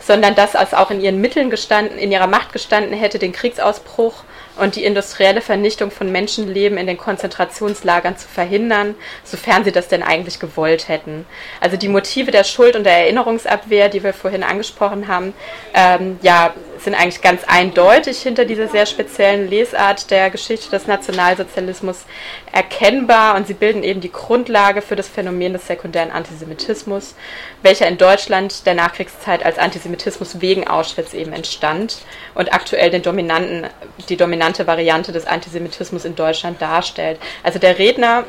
sondern 0.06 0.34
dass 0.34 0.54
es 0.54 0.72
auch 0.72 0.90
in 0.90 1.00
ihren 1.00 1.20
Mitteln 1.20 1.50
gestanden, 1.50 1.98
in 1.98 2.12
ihrer 2.12 2.28
Macht 2.28 2.52
gestanden 2.52 2.92
hätte, 2.92 3.18
den 3.18 3.32
Kriegsausbruch 3.32 4.22
und 4.56 4.76
die 4.76 4.84
industrielle 4.84 5.40
Vernichtung 5.40 5.90
von 5.90 6.10
Menschenleben 6.10 6.78
in 6.78 6.86
den 6.86 6.96
Konzentrationslagern 6.96 8.16
zu 8.16 8.28
verhindern, 8.28 8.94
sofern 9.24 9.64
sie 9.64 9.72
das 9.72 9.88
denn 9.88 10.02
eigentlich 10.02 10.38
gewollt 10.40 10.88
hätten. 10.88 11.26
Also 11.60 11.76
die 11.76 11.88
Motive 11.88 12.30
der 12.30 12.44
Schuld 12.44 12.76
und 12.76 12.84
der 12.84 12.98
Erinnerungsabwehr, 12.98 13.88
die 13.88 14.02
wir 14.02 14.14
vorhin 14.14 14.42
angesprochen 14.42 15.08
haben, 15.08 15.34
ähm, 15.74 16.18
ja, 16.22 16.54
sind 16.78 16.94
eigentlich 16.94 17.22
ganz 17.22 17.42
eindeutig 17.46 18.18
hinter 18.18 18.44
dieser 18.44 18.68
sehr 18.68 18.86
speziellen 18.86 19.48
Lesart 19.48 20.10
der 20.10 20.30
Geschichte 20.30 20.70
des 20.70 20.86
Nationalsozialismus 20.86 22.04
erkennbar 22.52 23.36
und 23.36 23.46
sie 23.46 23.54
bilden 23.54 23.82
eben 23.82 24.00
die 24.00 24.12
Grundlage 24.12 24.82
für 24.82 24.96
das 24.96 25.08
Phänomen 25.08 25.52
des 25.52 25.66
sekundären 25.66 26.10
Antisemitismus, 26.10 27.14
welcher 27.62 27.88
in 27.88 27.98
Deutschland 27.98 28.66
der 28.66 28.74
Nachkriegszeit 28.74 29.44
als 29.44 29.58
Antisemitismus 29.58 30.40
wegen 30.40 30.66
Auschwitz 30.66 31.14
eben 31.14 31.32
entstand 31.32 31.98
und 32.34 32.52
aktuell 32.52 32.90
den 32.90 33.02
dominanten, 33.02 33.66
die 34.08 34.16
dominante 34.46 34.66
Variante 34.66 35.12
des 35.12 35.26
Antisemitismus 35.26 36.04
in 36.04 36.14
Deutschland 36.14 36.60
darstellt. 36.60 37.18
Also 37.42 37.58
der 37.58 37.78
Redner 37.78 38.24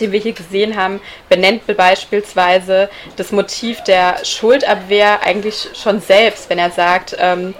den 0.00 0.10
wir 0.10 0.20
hier 0.20 0.32
gesehen 0.32 0.74
haben, 0.74 1.02
benennt 1.28 1.66
beispielsweise 1.66 2.88
das 3.16 3.30
Motiv 3.30 3.82
der 3.82 4.24
Schuldabwehr 4.24 5.22
eigentlich 5.22 5.68
schon 5.74 6.00
selbst, 6.00 6.48
wenn 6.48 6.58
er 6.58 6.70
sagt, 6.70 7.14
ähm, 7.18 7.52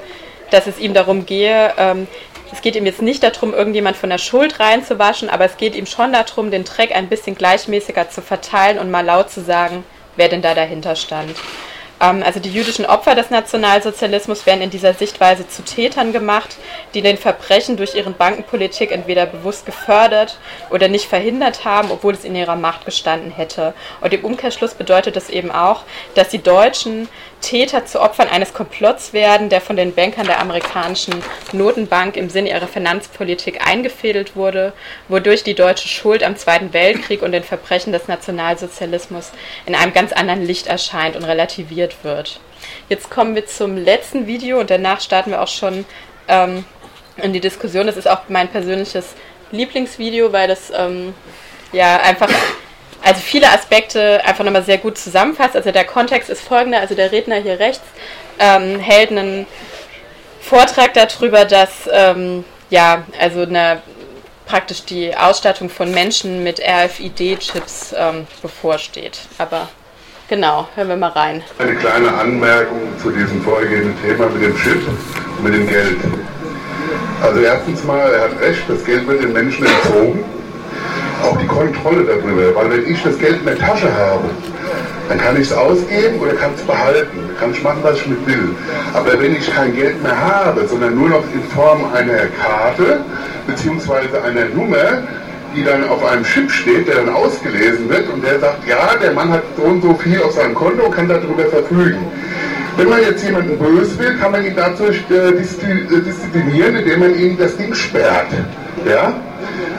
dass 0.51 0.67
es 0.67 0.79
ihm 0.79 0.95
darum 0.95 1.27
gehe, 1.27 1.75
ähm, 1.77 2.07
es 2.51 2.63
geht 2.63 2.75
ihm 2.75 2.87
jetzt 2.87 3.03
nicht 3.03 3.23
darum, 3.23 3.53
irgendjemand 3.53 3.99
von 3.99 4.09
der 4.09 4.17
Schuld 4.17 4.61
reinzuwaschen, 4.61 5.29
aber 5.29 5.45
es 5.45 5.59
geht 5.59 5.77
ihm 5.77 5.85
schon 5.85 6.15
darum, 6.15 6.51
den 6.51 6.65
Dreck 6.65 6.97
ein 6.97 7.11
bisschen 7.11 7.35
gleichmäßiger 7.35 8.09
zu 8.09 8.23
verteilen 8.23 8.79
und 8.79 8.91
mal 8.91 9.05
laut 9.05 9.31
zu 9.31 9.43
sagen, 9.43 9.85
wer 10.17 10.31
denn 10.31 10.41
da 10.41 10.55
dahinter 10.55 10.97
stand. 10.97 11.35
Ähm, 12.03 12.23
also 12.23 12.41
die 12.41 12.53
jüdischen 12.53 12.85
Opfer 12.85 13.15
des 13.15 13.31
Nationalsozialismus 13.31 14.45
werden 14.45 14.61
in 14.61 14.71
dieser 14.71 14.93
Sichtweise 14.93 15.49
zu 15.49 15.63
Tätern 15.63 16.13
gemacht, 16.13 16.57
die 16.93 17.01
den 17.01 17.17
Verbrechen 17.17 17.77
durch 17.77 17.95
ihre 17.95 18.11
Bankenpolitik 18.11 18.91
entweder 18.91 19.25
bewusst 19.25 19.65
gefördert 19.65 20.39
oder 20.71 20.89
nicht 20.89 21.07
verhindert 21.07 21.65
haben, 21.65 21.91
obwohl 21.91 22.15
es 22.15 22.25
in 22.25 22.35
ihrer 22.35 22.57
Macht 22.57 22.85
gestanden 22.85 23.31
hätte. 23.31 23.73
Und 24.01 24.13
im 24.13 24.25
Umkehrschluss 24.25 24.75
bedeutet 24.75 25.17
das 25.17 25.31
eben 25.31 25.53
auch, 25.53 25.85
dass 26.15 26.29
die 26.29 26.43
Deutschen 26.43 27.09
Täter 27.43 27.85
zu 27.85 28.01
Opfern 28.01 28.29
eines 28.29 28.55
Komplotts 28.55 29.13
werden, 29.13 29.51
der 29.51 29.61
von 29.61 29.77
den 29.77 29.95
Bankern 29.95 30.27
der 30.27 30.41
amerikanischen 30.41 31.23
Notenbank 31.53 32.17
im 32.17 32.31
Sinne 32.31 32.51
ihrer 32.51 32.69
Finanzpolitik 32.69 33.67
eingefädelt 33.67 34.35
wurde, 34.35 34.73
wodurch 35.09 35.43
die 35.43 35.55
deutsche 35.55 35.89
Schuld 35.89 36.23
am 36.23 36.37
Zweiten 36.37 36.73
Weltkrieg 36.73 37.21
und 37.21 37.33
den 37.33 37.43
Verbrechen 37.43 37.93
des 37.93 38.09
Nationalsozialismus 38.09 39.33
in 39.67 39.75
einem 39.75 39.93
ganz 39.93 40.13
anderen 40.13 40.47
Licht 40.47 40.69
erscheint 40.69 41.17
und 41.17 41.25
relativiert 41.25 42.03
wird. 42.03 42.41
Jetzt 42.89 43.11
kommen 43.11 43.35
wir 43.35 43.45
zum 43.47 43.77
letzten 43.77 44.27
Video 44.27 44.59
und 44.61 44.71
danach 44.71 45.01
starten 45.01 45.33
wir 45.33 45.43
auch 45.43 45.49
schon 45.49 45.85
ähm, 46.29 46.65
in 47.17 47.33
die 47.33 47.41
Diskussion. 47.41 47.87
Das 47.87 47.97
ist 47.97 48.09
auch 48.09 48.23
mein 48.29 48.49
persönliches 48.49 49.15
Lieblingsvideo, 49.51 50.33
weil 50.33 50.49
das 50.49 50.73
ähm, 50.75 51.13
ja 51.73 52.01
einfach 52.01 52.31
also 53.03 53.21
viele 53.21 53.51
Aspekte 53.51 54.25
einfach 54.25 54.45
nochmal 54.45 54.63
sehr 54.63 54.79
gut 54.79 54.97
zusammenfasst. 54.97 55.57
Also 55.57 55.73
der 55.73 55.85
Kontext 55.85 56.31
ist 56.31 56.43
folgender, 56.43 56.81
also 56.81 56.95
der 56.95 57.11
Redner 57.13 57.37
hier 57.37 57.59
rechts 57.59 57.85
ähm, 58.39 58.79
hält 58.79 59.11
einen 59.11 59.47
Vortrag 60.41 60.95
darüber, 60.95 61.45
dass 61.45 61.89
ähm, 61.93 62.45
ja, 62.71 63.05
also 63.21 63.43
eine, 63.43 63.83
praktisch 64.47 64.85
die 64.85 65.17
Ausstattung 65.17 65.69
von 65.69 65.93
Menschen 65.93 66.43
mit 66.43 66.61
RFID-Chips 66.61 67.95
ähm, 67.97 68.27
bevorsteht. 68.41 69.21
Aber 69.39 69.69
genau, 70.29 70.69
hören 70.75 70.89
wir 70.89 70.97
mal 70.97 71.11
rein. 71.11 71.43
Eine 71.59 71.77
kleine 71.77 72.13
Anmerkung 72.13 72.99
zu 72.99 73.11
diesem 73.11 73.43
vorhergehenden 73.43 73.95
Thema 74.03 74.29
mit 74.29 74.43
dem 74.43 74.57
Chip 74.57 74.81
und 74.87 75.45
mit 75.45 75.55
dem 75.55 75.69
Geld. 75.69 75.99
Also 77.23 77.41
erstens 77.41 77.85
mal, 77.85 78.13
er 78.13 78.23
hat 78.23 78.41
recht, 78.41 78.63
das 78.69 78.85
Geld 78.85 79.07
wird 79.07 79.23
den 79.23 79.33
Menschen 79.33 79.65
entzogen 79.65 80.25
auch 81.23 81.37
die 81.39 81.47
Kontrolle 81.47 82.05
darüber. 82.05 82.55
Weil 82.55 82.71
wenn 82.71 82.93
ich 82.93 83.03
das 83.03 83.19
Geld 83.19 83.41
in 83.41 83.47
der 83.47 83.59
Tasche 83.59 83.93
habe, 83.95 84.29
dann 85.09 85.19
kann 85.19 85.37
ich 85.37 85.51
es 85.51 85.53
ausgeben 85.53 86.19
oder 86.21 86.33
kann 86.35 86.51
es 86.55 86.63
behalten. 86.63 87.31
Kann 87.39 87.53
ich 87.53 87.63
machen, 87.63 87.81
was 87.83 87.97
ich 87.97 88.07
mit 88.07 88.27
will. 88.27 88.55
Aber 88.95 89.21
wenn 89.21 89.35
ich 89.35 89.53
kein 89.53 89.75
Geld 89.75 90.03
mehr 90.03 90.19
habe, 90.19 90.67
sondern 90.67 90.95
nur 90.95 91.09
noch 91.09 91.25
in 91.35 91.43
Form 91.55 91.93
einer 91.93 92.27
Karte 92.41 93.01
bzw. 93.47 94.19
einer 94.25 94.47
Nummer, 94.55 95.03
die 95.55 95.65
dann 95.65 95.87
auf 95.89 96.05
einem 96.05 96.25
Chip 96.25 96.51
steht, 96.51 96.89
der 96.89 96.97
dann 96.97 97.11
ausgelesen 97.11 97.89
wird 97.89 98.09
und 98.11 98.25
der 98.25 98.41
sagt, 98.41 98.67
ja, 98.67 98.97
der 99.03 99.13
Mann 99.13 99.31
hat 99.31 99.43
so 99.57 99.63
und 99.65 99.83
so 99.83 99.95
viel 99.95 100.23
auf 100.23 100.33
seinem 100.33 100.55
Konto 100.55 100.85
und 100.85 100.95
kann 100.95 101.09
darüber 101.09 101.45
verfügen. 101.47 102.07
Wenn 102.77 102.89
man 102.89 103.03
jetzt 103.03 103.23
jemanden 103.23 103.59
böse 103.59 103.99
will, 103.99 104.17
kann 104.19 104.33
man 104.33 104.47
ihn 104.47 104.57
dazu 104.57 104.85
äh, 104.85 105.33
disziplinieren, 105.37 106.77
indem 106.77 107.01
man 107.01 107.15
ihm 107.15 107.37
das 107.37 107.57
Ding 107.57 107.75
sperrt. 107.75 108.29
Ja? 108.85 109.15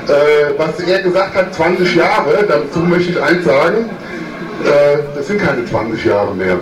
Äh, 0.07 0.53
was 0.57 0.79
er 0.79 1.01
gesagt 1.01 1.35
hat, 1.35 1.53
20 1.53 1.95
Jahre, 1.95 2.45
dazu 2.47 2.79
möchte 2.79 3.11
ich 3.11 3.21
eins 3.21 3.45
sagen, 3.45 3.89
äh, 4.63 4.97
das 5.15 5.27
sind 5.27 5.41
keine 5.41 5.65
20 5.65 6.05
Jahre 6.05 6.33
mehr. 6.35 6.57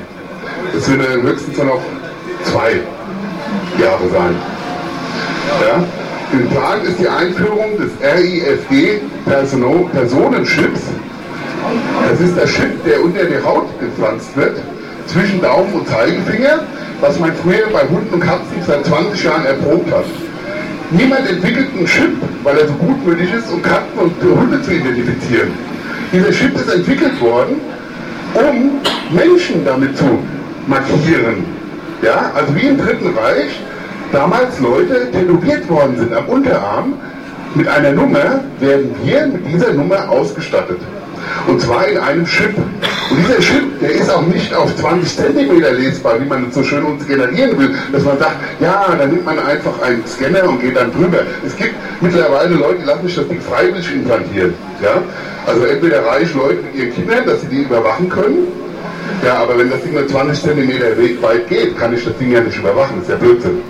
Das 0.73 0.85
sind 0.85 1.01
höchstens 1.01 1.57
noch 1.57 1.81
zwei 2.43 2.79
Jahre 3.79 4.09
sein. 4.11 4.35
Ja? 5.61 5.83
Im 6.33 6.49
Plan 6.49 6.81
ist 6.81 6.97
die 6.99 7.09
Einführung 7.09 7.77
des 7.77 7.91
RIFG 8.01 9.01
Personenchips 9.25 10.81
Das 12.09 12.21
ist 12.21 12.37
der 12.37 12.45
Chip, 12.45 12.83
der 12.85 13.03
unter 13.03 13.25
die 13.25 13.43
Haut 13.43 13.67
gepflanzt 13.79 14.35
wird, 14.37 14.57
zwischen 15.07 15.41
Daumen 15.41 15.73
und 15.73 15.87
Zeigefinger, 15.89 16.61
was 17.01 17.19
man 17.19 17.33
früher 17.35 17.67
bei 17.73 17.81
Hunden 17.81 18.13
und 18.13 18.21
Katzen 18.21 18.63
seit 18.65 18.85
20 18.85 19.23
Jahren 19.23 19.45
erprobt 19.45 19.91
hat. 19.91 20.05
Niemand 20.91 21.29
entwickelt 21.29 21.67
einen 21.73 21.85
Chip, 21.85 22.17
weil 22.43 22.57
er 22.57 22.67
so 22.67 22.73
gutmütig 22.73 23.33
ist, 23.33 23.49
um 23.49 23.61
Katzen 23.61 23.97
und 23.97 24.21
Hunde 24.21 24.61
zu 24.61 24.73
identifizieren. 24.73 25.51
Dieser 26.11 26.31
Chip 26.31 26.53
ist 26.55 26.73
entwickelt 26.73 27.19
worden, 27.21 27.61
um 28.33 28.81
Menschen 29.15 29.63
damit 29.63 29.97
zu 29.97 30.19
markieren. 30.67 31.45
Ja, 32.01 32.31
also 32.35 32.53
wie 32.55 32.67
im 32.67 32.77
Dritten 32.77 33.15
Reich 33.17 33.61
damals 34.11 34.59
Leute 34.59 35.09
tätowiert 35.11 35.69
worden 35.69 35.97
sind 35.97 36.13
am 36.13 36.25
Unterarm, 36.25 36.93
mit 37.55 37.67
einer 37.69 37.91
Nummer 37.91 38.41
werden 38.59 38.93
wir 39.03 39.27
mit 39.27 39.47
dieser 39.47 39.73
Nummer 39.73 40.09
ausgestattet. 40.09 40.79
Und 41.47 41.61
zwar 41.61 41.87
in 41.87 41.97
einem 41.97 42.25
Chip. 42.25 42.55
Und 42.55 43.17
dieser 43.17 43.39
Chip, 43.39 43.79
der 43.79 43.91
ist 43.91 44.09
auch 44.09 44.25
nicht 44.25 44.53
auf 44.53 44.75
20 44.75 45.17
cm 45.17 45.59
lesbar, 45.59 46.19
wie 46.21 46.25
man 46.25 46.51
so 46.51 46.63
schön 46.63 46.83
uns 46.83 47.05
generieren 47.05 47.57
will, 47.59 47.75
dass 47.91 48.03
man 48.03 48.17
sagt, 48.19 48.37
ja, 48.59 48.95
dann 48.97 49.09
nimmt 49.09 49.25
man 49.25 49.39
einfach 49.39 49.81
einen 49.81 50.05
Scanner 50.07 50.47
und 50.47 50.61
geht 50.61 50.75
dann 50.75 50.91
drüber. 50.91 51.19
Es 51.45 51.55
gibt 51.55 51.75
mittlerweile 51.99 52.55
Leute, 52.55 52.79
die 52.79 52.85
lassen 52.85 53.07
sich 53.07 53.15
das 53.15 53.27
Ding 53.27 53.41
freiwillig 53.41 53.93
implantieren. 53.93 54.53
Ja? 54.81 55.01
Also 55.45 55.65
entweder 55.65 56.05
reichen 56.05 56.39
Leute 56.39 56.59
mit 56.61 56.75
ihren 56.75 56.93
Kindern, 56.93 57.25
dass 57.25 57.41
sie 57.41 57.47
die 57.47 57.63
überwachen 57.63 58.09
können, 58.09 58.47
ja, 59.25 59.35
aber 59.37 59.57
wenn 59.57 59.69
das 59.69 59.81
Ding 59.83 59.93
nur 59.93 60.07
20 60.07 60.43
cm 60.43 61.21
weit 61.21 61.47
geht, 61.47 61.77
kann 61.77 61.93
ich 61.93 62.03
das 62.03 62.17
Ding 62.17 62.31
ja 62.31 62.41
nicht 62.41 62.57
überwachen. 62.57 62.97
Das 62.99 63.03
ist 63.03 63.09
ja 63.09 63.15
Blödsinn. 63.17 63.61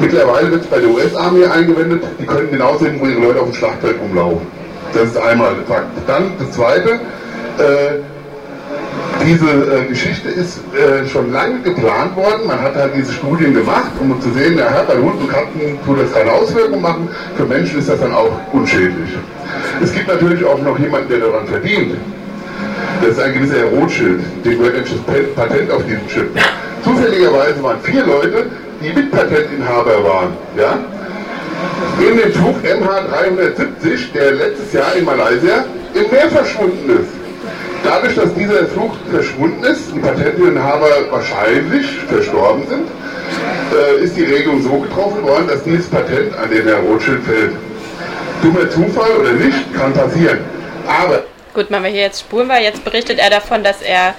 Mittlerweile 0.00 0.50
wird 0.50 0.62
es 0.62 0.66
bei 0.66 0.80
der 0.80 0.90
US-Armee 0.90 1.46
eingewendet, 1.46 2.02
die 2.18 2.26
können 2.26 2.50
genau 2.50 2.76
sehen, 2.78 2.96
wo 2.98 3.06
ihre 3.06 3.20
Leute 3.20 3.40
auf 3.40 3.50
dem 3.50 3.54
Schlachtfeld 3.54 4.00
rumlaufen. 4.00 4.46
Das 4.94 5.04
ist 5.04 5.16
einmal 5.16 5.54
der 5.54 5.64
Fakt. 5.64 5.86
Dann 6.06 6.32
das 6.38 6.52
Zweite, 6.52 7.00
äh, 7.58 8.00
diese 9.24 9.46
äh, 9.46 9.86
Geschichte 9.88 10.28
ist 10.28 10.58
äh, 10.74 11.06
schon 11.06 11.32
lange 11.32 11.60
geplant 11.60 12.16
worden. 12.16 12.46
Man 12.46 12.60
hat 12.60 12.74
halt 12.74 12.92
diese 12.96 13.12
Studien 13.12 13.54
gemacht, 13.54 13.90
um 14.00 14.20
zu 14.20 14.30
sehen, 14.32 14.58
ja, 14.58 14.84
bei 14.86 14.94
Hunden 14.94 15.22
und 15.22 15.28
Katzen 15.28 15.78
tut 15.84 16.00
das 16.00 16.12
keine 16.12 16.32
Auswirkungen 16.32 16.82
machen. 16.82 17.08
Für 17.36 17.44
Menschen 17.44 17.78
ist 17.78 17.88
das 17.88 18.00
dann 18.00 18.12
auch 18.12 18.32
unschädlich. 18.52 19.10
Es 19.82 19.92
gibt 19.92 20.08
natürlich 20.08 20.44
auch 20.44 20.60
noch 20.60 20.78
jemanden, 20.78 21.08
der 21.08 21.20
daran 21.20 21.46
verdient. 21.46 21.94
Das 23.00 23.10
ist 23.10 23.20
ein 23.20 23.32
gewisser 23.34 23.58
Herr 23.58 23.78
Rothschild, 23.78 24.20
dem 24.44 24.58
gehört 24.58 24.76
das 24.76 25.34
Patent 25.34 25.70
auf 25.70 25.84
diesen 25.84 26.06
Chip. 26.08 26.28
Zufälligerweise 26.84 27.62
waren 27.62 27.80
vier 27.82 28.04
Leute, 28.04 28.46
die 28.82 28.92
Mitpatentinhaber 28.92 30.04
waren. 30.04 30.32
Ja? 30.56 30.78
In 31.98 32.16
dem 32.16 32.32
Flug 32.32 32.56
MH370, 32.64 34.12
der 34.14 34.32
letztes 34.32 34.72
Jahr 34.72 34.94
in 34.96 35.04
Malaysia 35.04 35.64
im 35.94 36.10
Meer 36.10 36.28
verschwunden 36.30 36.90
ist. 37.00 37.10
Dadurch, 37.84 38.14
dass 38.14 38.32
dieser 38.34 38.66
Flug 38.66 38.92
verschwunden 39.10 39.64
ist, 39.64 39.92
die 39.94 39.98
Patentinhaber 39.98 40.88
wahrscheinlich 41.10 41.86
verstorben 42.08 42.66
sind, 42.68 42.88
äh, 43.72 44.04
ist 44.04 44.16
die 44.16 44.24
Regelung 44.24 44.62
so 44.62 44.78
getroffen 44.78 45.22
worden, 45.22 45.48
dass 45.48 45.64
dieses 45.64 45.88
Patent 45.88 46.36
an 46.36 46.50
den 46.50 46.64
Herr 46.64 46.78
Rothschild 46.78 47.22
fällt. 47.24 47.52
Dummer 48.42 48.70
Zufall 48.70 49.10
oder 49.20 49.32
nicht, 49.32 49.74
kann 49.74 49.92
passieren. 49.92 50.38
Aber 50.86 51.24
Gut, 51.54 51.66
wenn 51.68 51.82
wir 51.82 51.90
hier 51.90 52.02
jetzt 52.02 52.20
spuren 52.20 52.48
war, 52.48 52.60
jetzt 52.60 52.82
berichtet 52.82 53.18
er 53.18 53.28
davon, 53.28 53.62
dass 53.62 53.82
er 53.82 54.14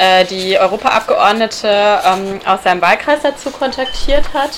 äh, 0.00 0.24
die 0.24 0.58
Europaabgeordnete 0.58 1.68
ähm, 1.68 2.40
aus 2.46 2.62
seinem 2.64 2.80
Wahlkreis 2.80 3.20
dazu 3.22 3.50
kontaktiert 3.50 4.32
hat. 4.32 4.50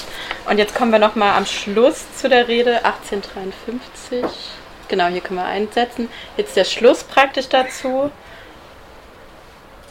Und 0.48 0.59
jetzt 0.59 0.74
kommen 0.74 0.93
wir 0.93 1.01
nochmal 1.01 1.36
am 1.36 1.47
Schluss 1.47 2.05
zu 2.16 2.28
der 2.28 2.47
Rede 2.47 2.85
1853. 2.85 4.24
Genau, 4.86 5.06
hier 5.06 5.20
können 5.20 5.40
wir 5.40 5.44
einsetzen. 5.47 6.09
Jetzt 6.36 6.56
der 6.56 6.64
Schluss 6.64 7.02
praktisch 7.02 7.48
dazu. 7.48 8.10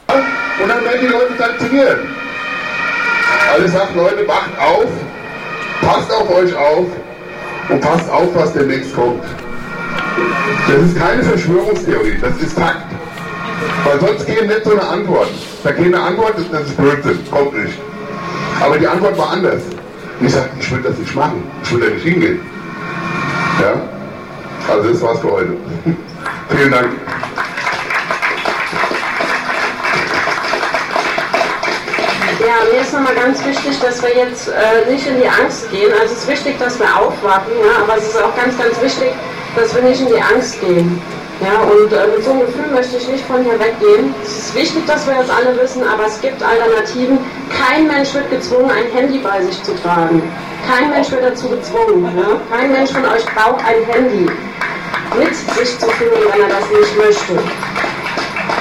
Und 0.08 0.68
dann 0.68 0.84
werden 0.84 1.00
die 1.02 1.06
Leute 1.06 1.36
sanktioniert. 1.36 1.98
Also 3.52 3.66
ich 3.66 3.72
sage, 3.72 3.94
Leute, 3.94 4.26
wacht 4.26 4.58
auf, 4.58 4.86
passt 5.82 6.10
auf 6.12 6.30
euch 6.30 6.54
auf 6.54 6.86
und 7.68 7.80
passt 7.80 8.08
auf, 8.08 8.34
was 8.34 8.54
demnächst 8.54 8.94
kommt. 8.94 9.22
Das 10.66 10.76
ist 10.78 10.98
keine 10.98 11.22
Verschwörungstheorie, 11.22 12.18
das 12.20 12.36
ist 12.38 12.58
Fakt. 12.58 12.91
Weil 13.84 14.00
sonst 14.00 14.26
käme 14.26 14.46
nicht 14.46 14.64
so 14.64 14.72
eine 14.72 14.82
Antwort. 14.82 15.28
Da 15.64 15.72
käme 15.72 15.96
eine 15.96 16.00
Antwort, 16.00 16.34
das 16.50 16.62
ist 16.62 16.76
Blödsinn, 16.76 17.18
kommt 17.30 17.54
nicht. 17.54 17.78
Aber 18.60 18.78
die 18.78 18.86
Antwort 18.86 19.18
war 19.18 19.30
anders. 19.30 19.62
Ich 20.20 20.32
sagte, 20.32 20.50
ich 20.60 20.70
will 20.70 20.82
das 20.82 20.96
nicht 20.98 21.14
machen, 21.14 21.42
ich 21.64 21.72
will 21.72 21.80
da 21.80 21.86
nicht 21.88 22.04
hingehen. 22.04 22.40
Ja? 23.60 23.74
Also 24.72 24.90
das 24.90 25.02
war's 25.02 25.18
für 25.20 25.32
heute. 25.32 25.56
Vielen 26.48 26.70
Dank. 26.70 26.88
Ja, 32.40 32.54
mir 32.72 32.80
ist 32.80 32.92
nochmal 32.92 33.14
ganz 33.14 33.44
wichtig, 33.44 33.78
dass 33.80 34.02
wir 34.02 34.16
jetzt 34.16 34.48
äh, 34.48 34.90
nicht 34.90 35.06
in 35.06 35.20
die 35.20 35.28
Angst 35.28 35.70
gehen. 35.70 35.92
Also 35.92 36.14
es 36.14 36.22
ist 36.22 36.28
wichtig, 36.28 36.58
dass 36.58 36.78
wir 36.78 36.86
aufwachen, 36.86 37.52
ja, 37.64 37.82
aber 37.82 37.98
es 37.98 38.08
ist 38.08 38.16
auch 38.20 38.34
ganz, 38.36 38.56
ganz 38.58 38.80
wichtig, 38.80 39.12
dass 39.56 39.74
wir 39.74 39.82
nicht 39.82 40.00
in 40.00 40.08
die 40.08 40.20
Angst 40.20 40.60
gehen. 40.60 41.00
Ja, 41.42 41.60
und 41.62 41.92
äh, 41.92 42.06
mit 42.06 42.24
so 42.24 42.30
einem 42.30 42.46
Gefühl 42.46 42.68
möchte 42.72 42.96
ich 42.96 43.08
nicht 43.08 43.24
von 43.24 43.42
hier 43.42 43.58
weggehen. 43.58 44.14
Es 44.22 44.38
ist 44.38 44.54
wichtig, 44.54 44.86
dass 44.86 45.06
wir 45.08 45.14
das 45.14 45.28
alle 45.28 45.60
wissen, 45.60 45.82
aber 45.82 46.06
es 46.06 46.20
gibt 46.20 46.40
Alternativen. 46.40 47.18
Kein 47.50 47.88
Mensch 47.88 48.14
wird 48.14 48.30
gezwungen, 48.30 48.70
ein 48.70 48.86
Handy 48.94 49.18
bei 49.18 49.42
sich 49.42 49.60
zu 49.64 49.74
tragen. 49.74 50.22
Kein 50.70 50.90
Mensch 50.90 51.10
wird 51.10 51.24
dazu 51.24 51.48
gezwungen. 51.48 52.04
Ja? 52.16 52.40
Kein 52.56 52.70
Mensch 52.70 52.92
von 52.92 53.04
euch 53.04 53.24
braucht 53.26 53.64
ein 53.66 53.82
Handy 53.92 54.26
mit 55.18 55.34
sich 55.34 55.78
zu 55.78 55.86
führen, 55.90 56.22
wenn 56.32 56.42
er 56.42 56.48
das 56.48 56.70
nicht 56.70 56.96
möchte. 56.96 57.81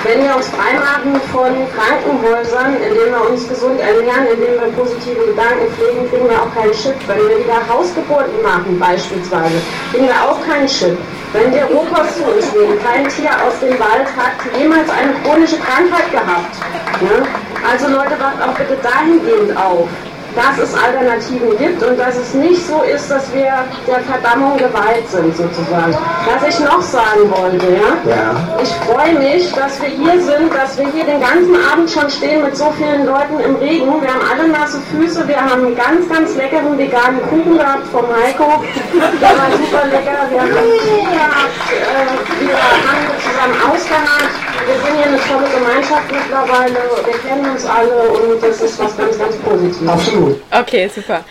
Wenn 0.03 0.23
wir 0.23 0.35
uns 0.35 0.47
freimachen 0.49 1.21
von 1.31 1.53
Krankenhäusern, 1.77 2.75
indem 2.81 3.13
wir 3.13 3.29
uns 3.29 3.47
gesund 3.47 3.79
ernähren, 3.79 4.25
indem 4.33 4.57
wir 4.59 4.73
positive 4.75 5.27
Gedanken 5.27 5.69
pflegen, 5.77 6.09
kriegen 6.09 6.27
wir 6.27 6.41
auch 6.41 6.51
keinen 6.55 6.73
Chip. 6.73 6.95
Wenn 7.05 7.19
wir 7.19 7.37
wieder 7.37 7.61
Hausgeburten 7.69 8.41
machen 8.41 8.79
beispielsweise, 8.79 9.61
kriegen 9.91 10.07
wir 10.07 10.17
auch 10.25 10.41
keinen 10.47 10.65
Chip. 10.65 10.97
Wenn 11.33 11.53
wir 11.53 11.65
Rohkost 11.65 12.17
zu 12.17 12.23
uns 12.23 12.51
nehmen, 12.51 12.79
kein 12.83 13.07
Tier 13.09 13.29
aus 13.29 13.59
dem 13.61 13.77
Wald 13.79 14.09
hat 14.17 14.41
jemals 14.57 14.89
eine 14.89 15.13
chronische 15.23 15.57
Krankheit 15.57 16.11
gehabt. 16.11 16.55
Ja? 17.01 17.21
Also 17.69 17.87
Leute, 17.87 18.19
wacht 18.19 18.41
auch 18.41 18.57
bitte 18.57 18.77
dahingehend 18.81 19.55
auf 19.55 19.87
dass 20.35 20.57
es 20.57 20.73
Alternativen 20.75 21.57
gibt 21.57 21.83
und 21.83 21.99
dass 21.99 22.15
es 22.17 22.33
nicht 22.33 22.65
so 22.65 22.81
ist, 22.83 23.09
dass 23.09 23.33
wir 23.33 23.51
der 23.87 23.99
Verdammung 24.01 24.57
geweiht 24.57 25.09
sind, 25.09 25.35
sozusagen. 25.35 25.95
Was 26.25 26.47
ich 26.47 26.59
noch 26.59 26.81
sagen 26.81 27.29
wollte, 27.29 27.65
ja? 27.67 28.09
ja. 28.09 28.59
Ich 28.61 28.69
freue 28.87 29.13
mich, 29.19 29.51
dass 29.53 29.81
wir 29.81 29.89
hier 29.89 30.21
sind, 30.21 30.53
dass 30.53 30.77
wir 30.77 30.87
hier 30.91 31.05
den 31.05 31.19
ganzen 31.19 31.55
Abend 31.71 31.89
schon 31.89 32.09
stehen 32.09 32.43
mit 32.43 32.55
so 32.55 32.71
vielen 32.77 33.05
Leuten 33.05 33.39
im 33.39 33.55
Regen. 33.57 34.01
Wir 34.01 34.09
haben 34.13 34.25
alle 34.31 34.47
nasse 34.49 34.79
Füße, 34.91 35.27
wir 35.27 35.41
haben 35.41 35.65
einen 35.65 35.75
ganz, 35.75 36.07
ganz 36.09 36.35
leckeren 36.35 36.77
veganen 36.77 37.21
Kuchen 37.29 37.57
gehabt 37.57 37.87
vom 37.91 38.05
Heiko. 38.07 38.63
Der 38.93 39.29
war 39.29 39.51
super 39.51 39.87
lecker. 39.87 40.27
Wir 40.29 40.41
haben 40.41 40.51
äh, 40.51 41.91
wir 42.39 42.57
haben 42.57 43.05
zusammen 43.19 43.71
ausgeharrt. 43.71 44.31
Wir 44.65 44.75
sind 44.75 44.95
hier 44.95 45.07
eine 45.07 45.17
tolle 45.17 45.49
Gemeinschaft 45.49 46.11
mittlerweile. 46.11 46.79
Wir 47.05 47.17
kennen 47.19 47.49
uns 47.49 47.65
alle 47.65 48.11
und 48.11 48.43
das 48.43 48.61
ist 48.61 48.79
was 48.79 48.95
ganz, 48.95 49.17
ganz 49.17 49.35
Positives. 49.37 49.89
Absolut 49.89 50.20
gut. 50.21 50.41
Okay, 50.51 50.89
super. 50.93 51.23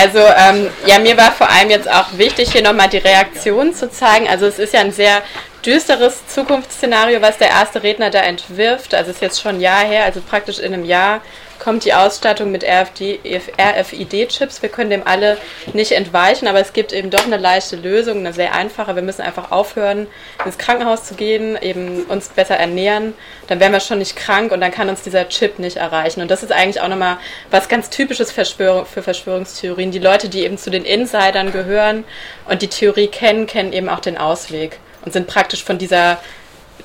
Also 0.00 0.18
ähm, 0.18 0.68
ja, 0.86 0.98
mir 0.98 1.16
war 1.16 1.32
vor 1.32 1.48
allem 1.48 1.70
jetzt 1.70 1.90
auch 1.90 2.06
wichtig, 2.16 2.52
hier 2.52 2.62
nochmal 2.62 2.88
die 2.88 2.98
Reaktion 2.98 3.74
zu 3.74 3.90
zeigen. 3.90 4.28
Also 4.28 4.46
es 4.46 4.58
ist 4.58 4.72
ja 4.72 4.80
ein 4.80 4.92
sehr 4.92 5.22
düsteres 5.64 6.26
Zukunftsszenario, 6.28 7.20
was 7.20 7.38
der 7.38 7.48
erste 7.48 7.82
Redner 7.82 8.10
da 8.10 8.20
entwirft. 8.20 8.94
Also 8.94 9.10
es 9.10 9.16
ist 9.16 9.22
jetzt 9.22 9.40
schon 9.40 9.56
ein 9.56 9.60
Jahr 9.60 9.84
her, 9.84 10.04
also 10.04 10.20
praktisch 10.20 10.58
in 10.58 10.72
einem 10.72 10.84
Jahr 10.84 11.20
kommt 11.58 11.84
die 11.84 11.94
Ausstattung 11.94 12.50
mit 12.50 12.64
RFID-Chips. 12.64 14.62
Wir 14.62 14.68
können 14.68 14.90
dem 14.90 15.06
alle 15.06 15.38
nicht 15.72 15.92
entweichen, 15.92 16.48
aber 16.48 16.60
es 16.60 16.72
gibt 16.72 16.92
eben 16.92 17.10
doch 17.10 17.24
eine 17.24 17.36
leichte 17.36 17.76
Lösung, 17.76 18.18
eine 18.18 18.32
sehr 18.32 18.54
einfache. 18.54 18.94
Wir 18.94 19.02
müssen 19.02 19.22
einfach 19.22 19.50
aufhören, 19.50 20.06
ins 20.44 20.58
Krankenhaus 20.58 21.04
zu 21.04 21.14
gehen, 21.14 21.56
eben 21.60 22.04
uns 22.04 22.28
besser 22.28 22.56
ernähren. 22.56 23.14
Dann 23.46 23.60
wären 23.60 23.72
wir 23.72 23.80
schon 23.80 23.98
nicht 23.98 24.16
krank 24.16 24.52
und 24.52 24.60
dann 24.60 24.70
kann 24.70 24.88
uns 24.88 25.02
dieser 25.02 25.28
Chip 25.28 25.58
nicht 25.58 25.76
erreichen. 25.76 26.20
Und 26.20 26.30
das 26.30 26.42
ist 26.42 26.52
eigentlich 26.52 26.80
auch 26.80 26.88
nochmal 26.88 27.18
was 27.50 27.68
ganz 27.68 27.90
Typisches 27.90 28.32
für 28.32 28.84
Verschwörungstheorien. 28.84 29.90
Die 29.90 29.98
Leute, 29.98 30.28
die 30.28 30.44
eben 30.44 30.58
zu 30.58 30.70
den 30.70 30.84
Insidern 30.84 31.52
gehören 31.52 32.04
und 32.48 32.62
die 32.62 32.68
Theorie 32.68 33.08
kennen, 33.08 33.46
kennen 33.46 33.72
eben 33.72 33.88
auch 33.88 34.00
den 34.00 34.18
Ausweg 34.18 34.78
und 35.04 35.12
sind 35.12 35.26
praktisch 35.26 35.64
von 35.64 35.78
dieser, 35.78 36.20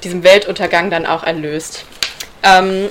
diesem 0.04 0.24
Weltuntergang 0.24 0.90
dann 0.90 1.06
auch 1.06 1.24
erlöst. 1.24 1.86
Ähm, 2.44 2.90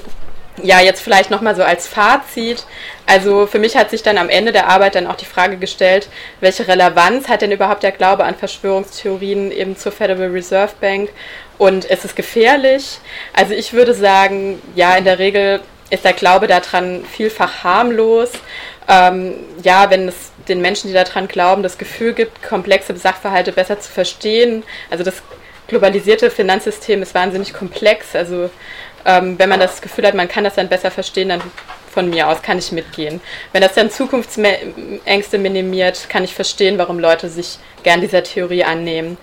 ja, 0.62 0.80
jetzt 0.80 1.00
vielleicht 1.00 1.30
nochmal 1.30 1.56
so 1.56 1.62
als 1.62 1.86
Fazit. 1.86 2.64
Also 3.06 3.46
für 3.46 3.58
mich 3.58 3.76
hat 3.76 3.90
sich 3.90 4.02
dann 4.02 4.18
am 4.18 4.28
Ende 4.28 4.52
der 4.52 4.68
Arbeit 4.68 4.94
dann 4.94 5.06
auch 5.06 5.16
die 5.16 5.24
Frage 5.24 5.56
gestellt, 5.56 6.08
welche 6.40 6.68
Relevanz 6.68 7.28
hat 7.28 7.42
denn 7.42 7.52
überhaupt 7.52 7.82
der 7.82 7.92
Glaube 7.92 8.24
an 8.24 8.34
Verschwörungstheorien 8.34 9.50
eben 9.50 9.76
zur 9.76 9.92
Federal 9.92 10.30
Reserve 10.30 10.72
Bank 10.80 11.10
und 11.58 11.84
ist 11.86 12.04
es 12.04 12.14
gefährlich? 12.14 12.98
Also 13.32 13.54
ich 13.54 13.72
würde 13.72 13.94
sagen, 13.94 14.60
ja, 14.74 14.94
in 14.96 15.04
der 15.04 15.18
Regel 15.18 15.60
ist 15.90 16.04
der 16.04 16.12
Glaube 16.12 16.46
daran 16.46 17.04
vielfach 17.04 17.64
harmlos. 17.64 18.30
Ähm, 18.88 19.34
ja, 19.62 19.90
wenn 19.90 20.08
es 20.08 20.32
den 20.48 20.60
Menschen, 20.60 20.88
die 20.88 20.94
daran 20.94 21.28
glauben, 21.28 21.62
das 21.62 21.78
Gefühl 21.78 22.14
gibt, 22.14 22.42
komplexe 22.42 22.96
Sachverhalte 22.96 23.52
besser 23.52 23.78
zu 23.78 23.90
verstehen. 23.90 24.64
Also 24.90 25.04
das 25.04 25.22
globalisierte 25.68 26.30
Finanzsystem 26.30 27.02
ist 27.02 27.14
wahnsinnig 27.14 27.52
komplex. 27.52 28.14
Also 28.14 28.50
ähm, 29.04 29.38
wenn 29.38 29.48
man 29.48 29.60
das 29.60 29.80
Gefühl 29.80 30.06
hat, 30.06 30.14
man 30.14 30.28
kann 30.28 30.44
das 30.44 30.54
dann 30.54 30.68
besser 30.68 30.90
verstehen, 30.90 31.28
dann 31.30 31.42
von 31.92 32.08
mir 32.08 32.28
aus 32.28 32.40
kann 32.42 32.58
ich 32.58 32.72
mitgehen. 32.72 33.20
Wenn 33.52 33.60
das 33.60 33.74
dann 33.74 33.90
Zukunftsängste 33.90 35.38
minimiert, 35.38 36.08
kann 36.08 36.24
ich 36.24 36.34
verstehen, 36.34 36.78
warum 36.78 36.98
Leute 36.98 37.28
sich 37.28 37.58
gern 37.82 38.00
dieser 38.00 38.22
Theorie 38.22 38.64
annehmen. 38.64 39.18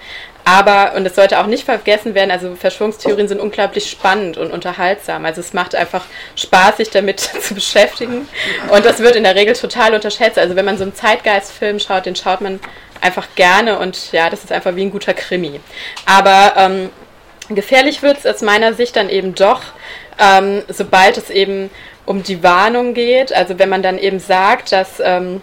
Aber, 0.45 0.93
und 0.95 1.05
es 1.05 1.15
sollte 1.15 1.39
auch 1.39 1.45
nicht 1.45 1.65
vergessen 1.65 2.15
werden, 2.15 2.31
also 2.31 2.55
Verschwörungstheorien 2.55 3.27
sind 3.27 3.39
unglaublich 3.39 3.89
spannend 3.89 4.37
und 4.37 4.51
unterhaltsam. 4.51 5.25
Also 5.25 5.41
es 5.41 5.53
macht 5.53 5.75
einfach 5.75 6.05
Spaß, 6.35 6.77
sich 6.77 6.89
damit 6.89 7.19
zu 7.41 7.53
beschäftigen. 7.53 8.27
Und 8.71 8.85
das 8.85 8.99
wird 8.99 9.15
in 9.15 9.23
der 9.23 9.35
Regel 9.35 9.53
total 9.53 9.93
unterschätzt. 9.93 10.39
Also 10.39 10.55
wenn 10.55 10.65
man 10.65 10.77
so 10.77 10.83
einen 10.83 10.95
Zeitgeistfilm 10.95 11.79
schaut, 11.79 12.05
den 12.05 12.15
schaut 12.15 12.41
man 12.41 12.59
einfach 13.01 13.27
gerne 13.35 13.79
und 13.79 14.11
ja, 14.11 14.29
das 14.29 14.43
ist 14.43 14.51
einfach 14.51 14.75
wie 14.75 14.81
ein 14.81 14.91
guter 14.91 15.13
Krimi. 15.13 15.59
Aber 16.05 16.53
ähm, 16.57 16.89
gefährlich 17.49 18.01
wird 18.01 18.17
es 18.17 18.25
aus 18.25 18.41
meiner 18.41 18.73
Sicht 18.73 18.95
dann 18.95 19.09
eben 19.09 19.35
doch, 19.35 19.61
ähm, 20.19 20.63
sobald 20.67 21.17
es 21.17 21.29
eben 21.29 21.69
um 22.05 22.23
die 22.23 22.43
Warnung 22.43 22.93
geht. 22.93 23.33
Also 23.33 23.59
wenn 23.59 23.69
man 23.69 23.83
dann 23.83 23.97
eben 23.97 24.19
sagt, 24.19 24.71
dass 24.71 24.99
ähm, 25.03 25.41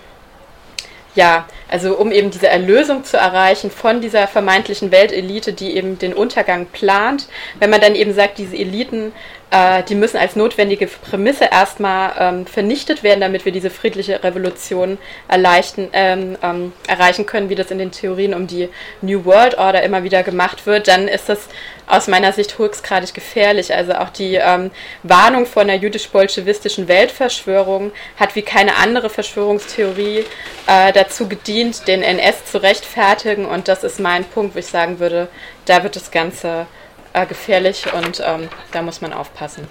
ja, 1.14 1.46
also 1.68 1.96
um 1.96 2.12
eben 2.12 2.30
diese 2.30 2.48
Erlösung 2.48 3.02
zu 3.02 3.16
erreichen 3.16 3.70
von 3.70 4.00
dieser 4.00 4.28
vermeintlichen 4.28 4.92
Weltelite, 4.92 5.54
die 5.54 5.74
eben 5.74 5.98
den 5.98 6.12
Untergang 6.12 6.66
plant, 6.66 7.26
wenn 7.58 7.70
man 7.70 7.80
dann 7.80 7.94
eben 7.94 8.12
sagt, 8.12 8.38
diese 8.38 8.56
Eliten 8.56 9.12
äh, 9.50 9.82
die 9.84 9.94
müssen 9.94 10.16
als 10.16 10.36
notwendige 10.36 10.86
Prämisse 10.86 11.44
erstmal 11.44 12.12
ähm, 12.18 12.46
vernichtet 12.46 13.02
werden, 13.02 13.20
damit 13.20 13.44
wir 13.44 13.52
diese 13.52 13.70
friedliche 13.70 14.22
Revolution 14.22 14.98
erleichten, 15.28 15.88
ähm, 15.92 16.36
ähm, 16.42 16.72
erreichen 16.88 17.26
können, 17.26 17.48
wie 17.48 17.54
das 17.54 17.70
in 17.70 17.78
den 17.78 17.92
Theorien 17.92 18.34
um 18.34 18.46
die 18.46 18.68
New 19.02 19.24
World 19.24 19.56
Order 19.56 19.82
immer 19.82 20.02
wieder 20.02 20.22
gemacht 20.22 20.66
wird, 20.66 20.88
dann 20.88 21.06
ist 21.06 21.28
das 21.28 21.48
aus 21.86 22.08
meiner 22.08 22.32
Sicht 22.32 22.58
höchstgradig 22.58 23.14
gefährlich. 23.14 23.74
Also 23.74 23.94
auch 23.94 24.10
die 24.10 24.34
ähm, 24.34 24.70
Warnung 25.02 25.46
vor 25.46 25.62
einer 25.62 25.74
jüdisch-bolschewistischen 25.74 26.88
Weltverschwörung 26.88 27.92
hat 28.16 28.34
wie 28.34 28.42
keine 28.42 28.76
andere 28.76 29.10
Verschwörungstheorie 29.10 30.24
äh, 30.66 30.92
dazu 30.92 31.28
gedient, 31.28 31.86
den 31.86 32.02
NS 32.02 32.46
zu 32.46 32.62
rechtfertigen. 32.62 33.46
Und 33.46 33.68
das 33.68 33.84
ist 33.84 34.00
mein 34.00 34.24
Punkt, 34.24 34.54
wo 34.54 34.58
ich 34.58 34.66
sagen 34.66 34.98
würde, 34.98 35.28
da 35.64 35.82
wird 35.82 35.96
das 35.96 36.10
Ganze 36.10 36.66
äh, 37.12 37.26
gefährlich 37.26 37.92
und 37.92 38.22
ähm, 38.24 38.48
da 38.72 38.82
muss 38.82 39.00
man 39.00 39.12
aufpassen. 39.12 39.68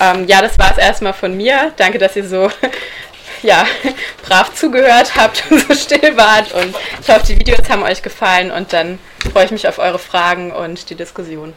Ähm, 0.00 0.26
ja, 0.26 0.42
das 0.42 0.58
war 0.58 0.72
es 0.72 0.78
erstmal 0.78 1.12
von 1.12 1.36
mir. 1.36 1.72
Danke, 1.76 1.98
dass 1.98 2.16
ihr 2.16 2.26
so 2.26 2.50
ja, 3.42 3.66
brav 4.26 4.54
zugehört 4.54 5.14
habt 5.16 5.44
und 5.50 5.60
so 5.66 5.74
still 5.74 6.16
wart. 6.16 6.52
Und 6.52 6.74
ich 7.00 7.08
hoffe, 7.08 7.26
die 7.26 7.38
Videos 7.38 7.68
haben 7.68 7.82
euch 7.82 8.02
gefallen 8.02 8.50
und 8.50 8.72
dann 8.72 8.98
freue 9.32 9.46
ich 9.46 9.50
mich 9.50 9.68
auf 9.68 9.78
eure 9.78 9.98
Fragen 9.98 10.52
und 10.52 10.90
die 10.90 10.94
Diskussion. 10.94 11.54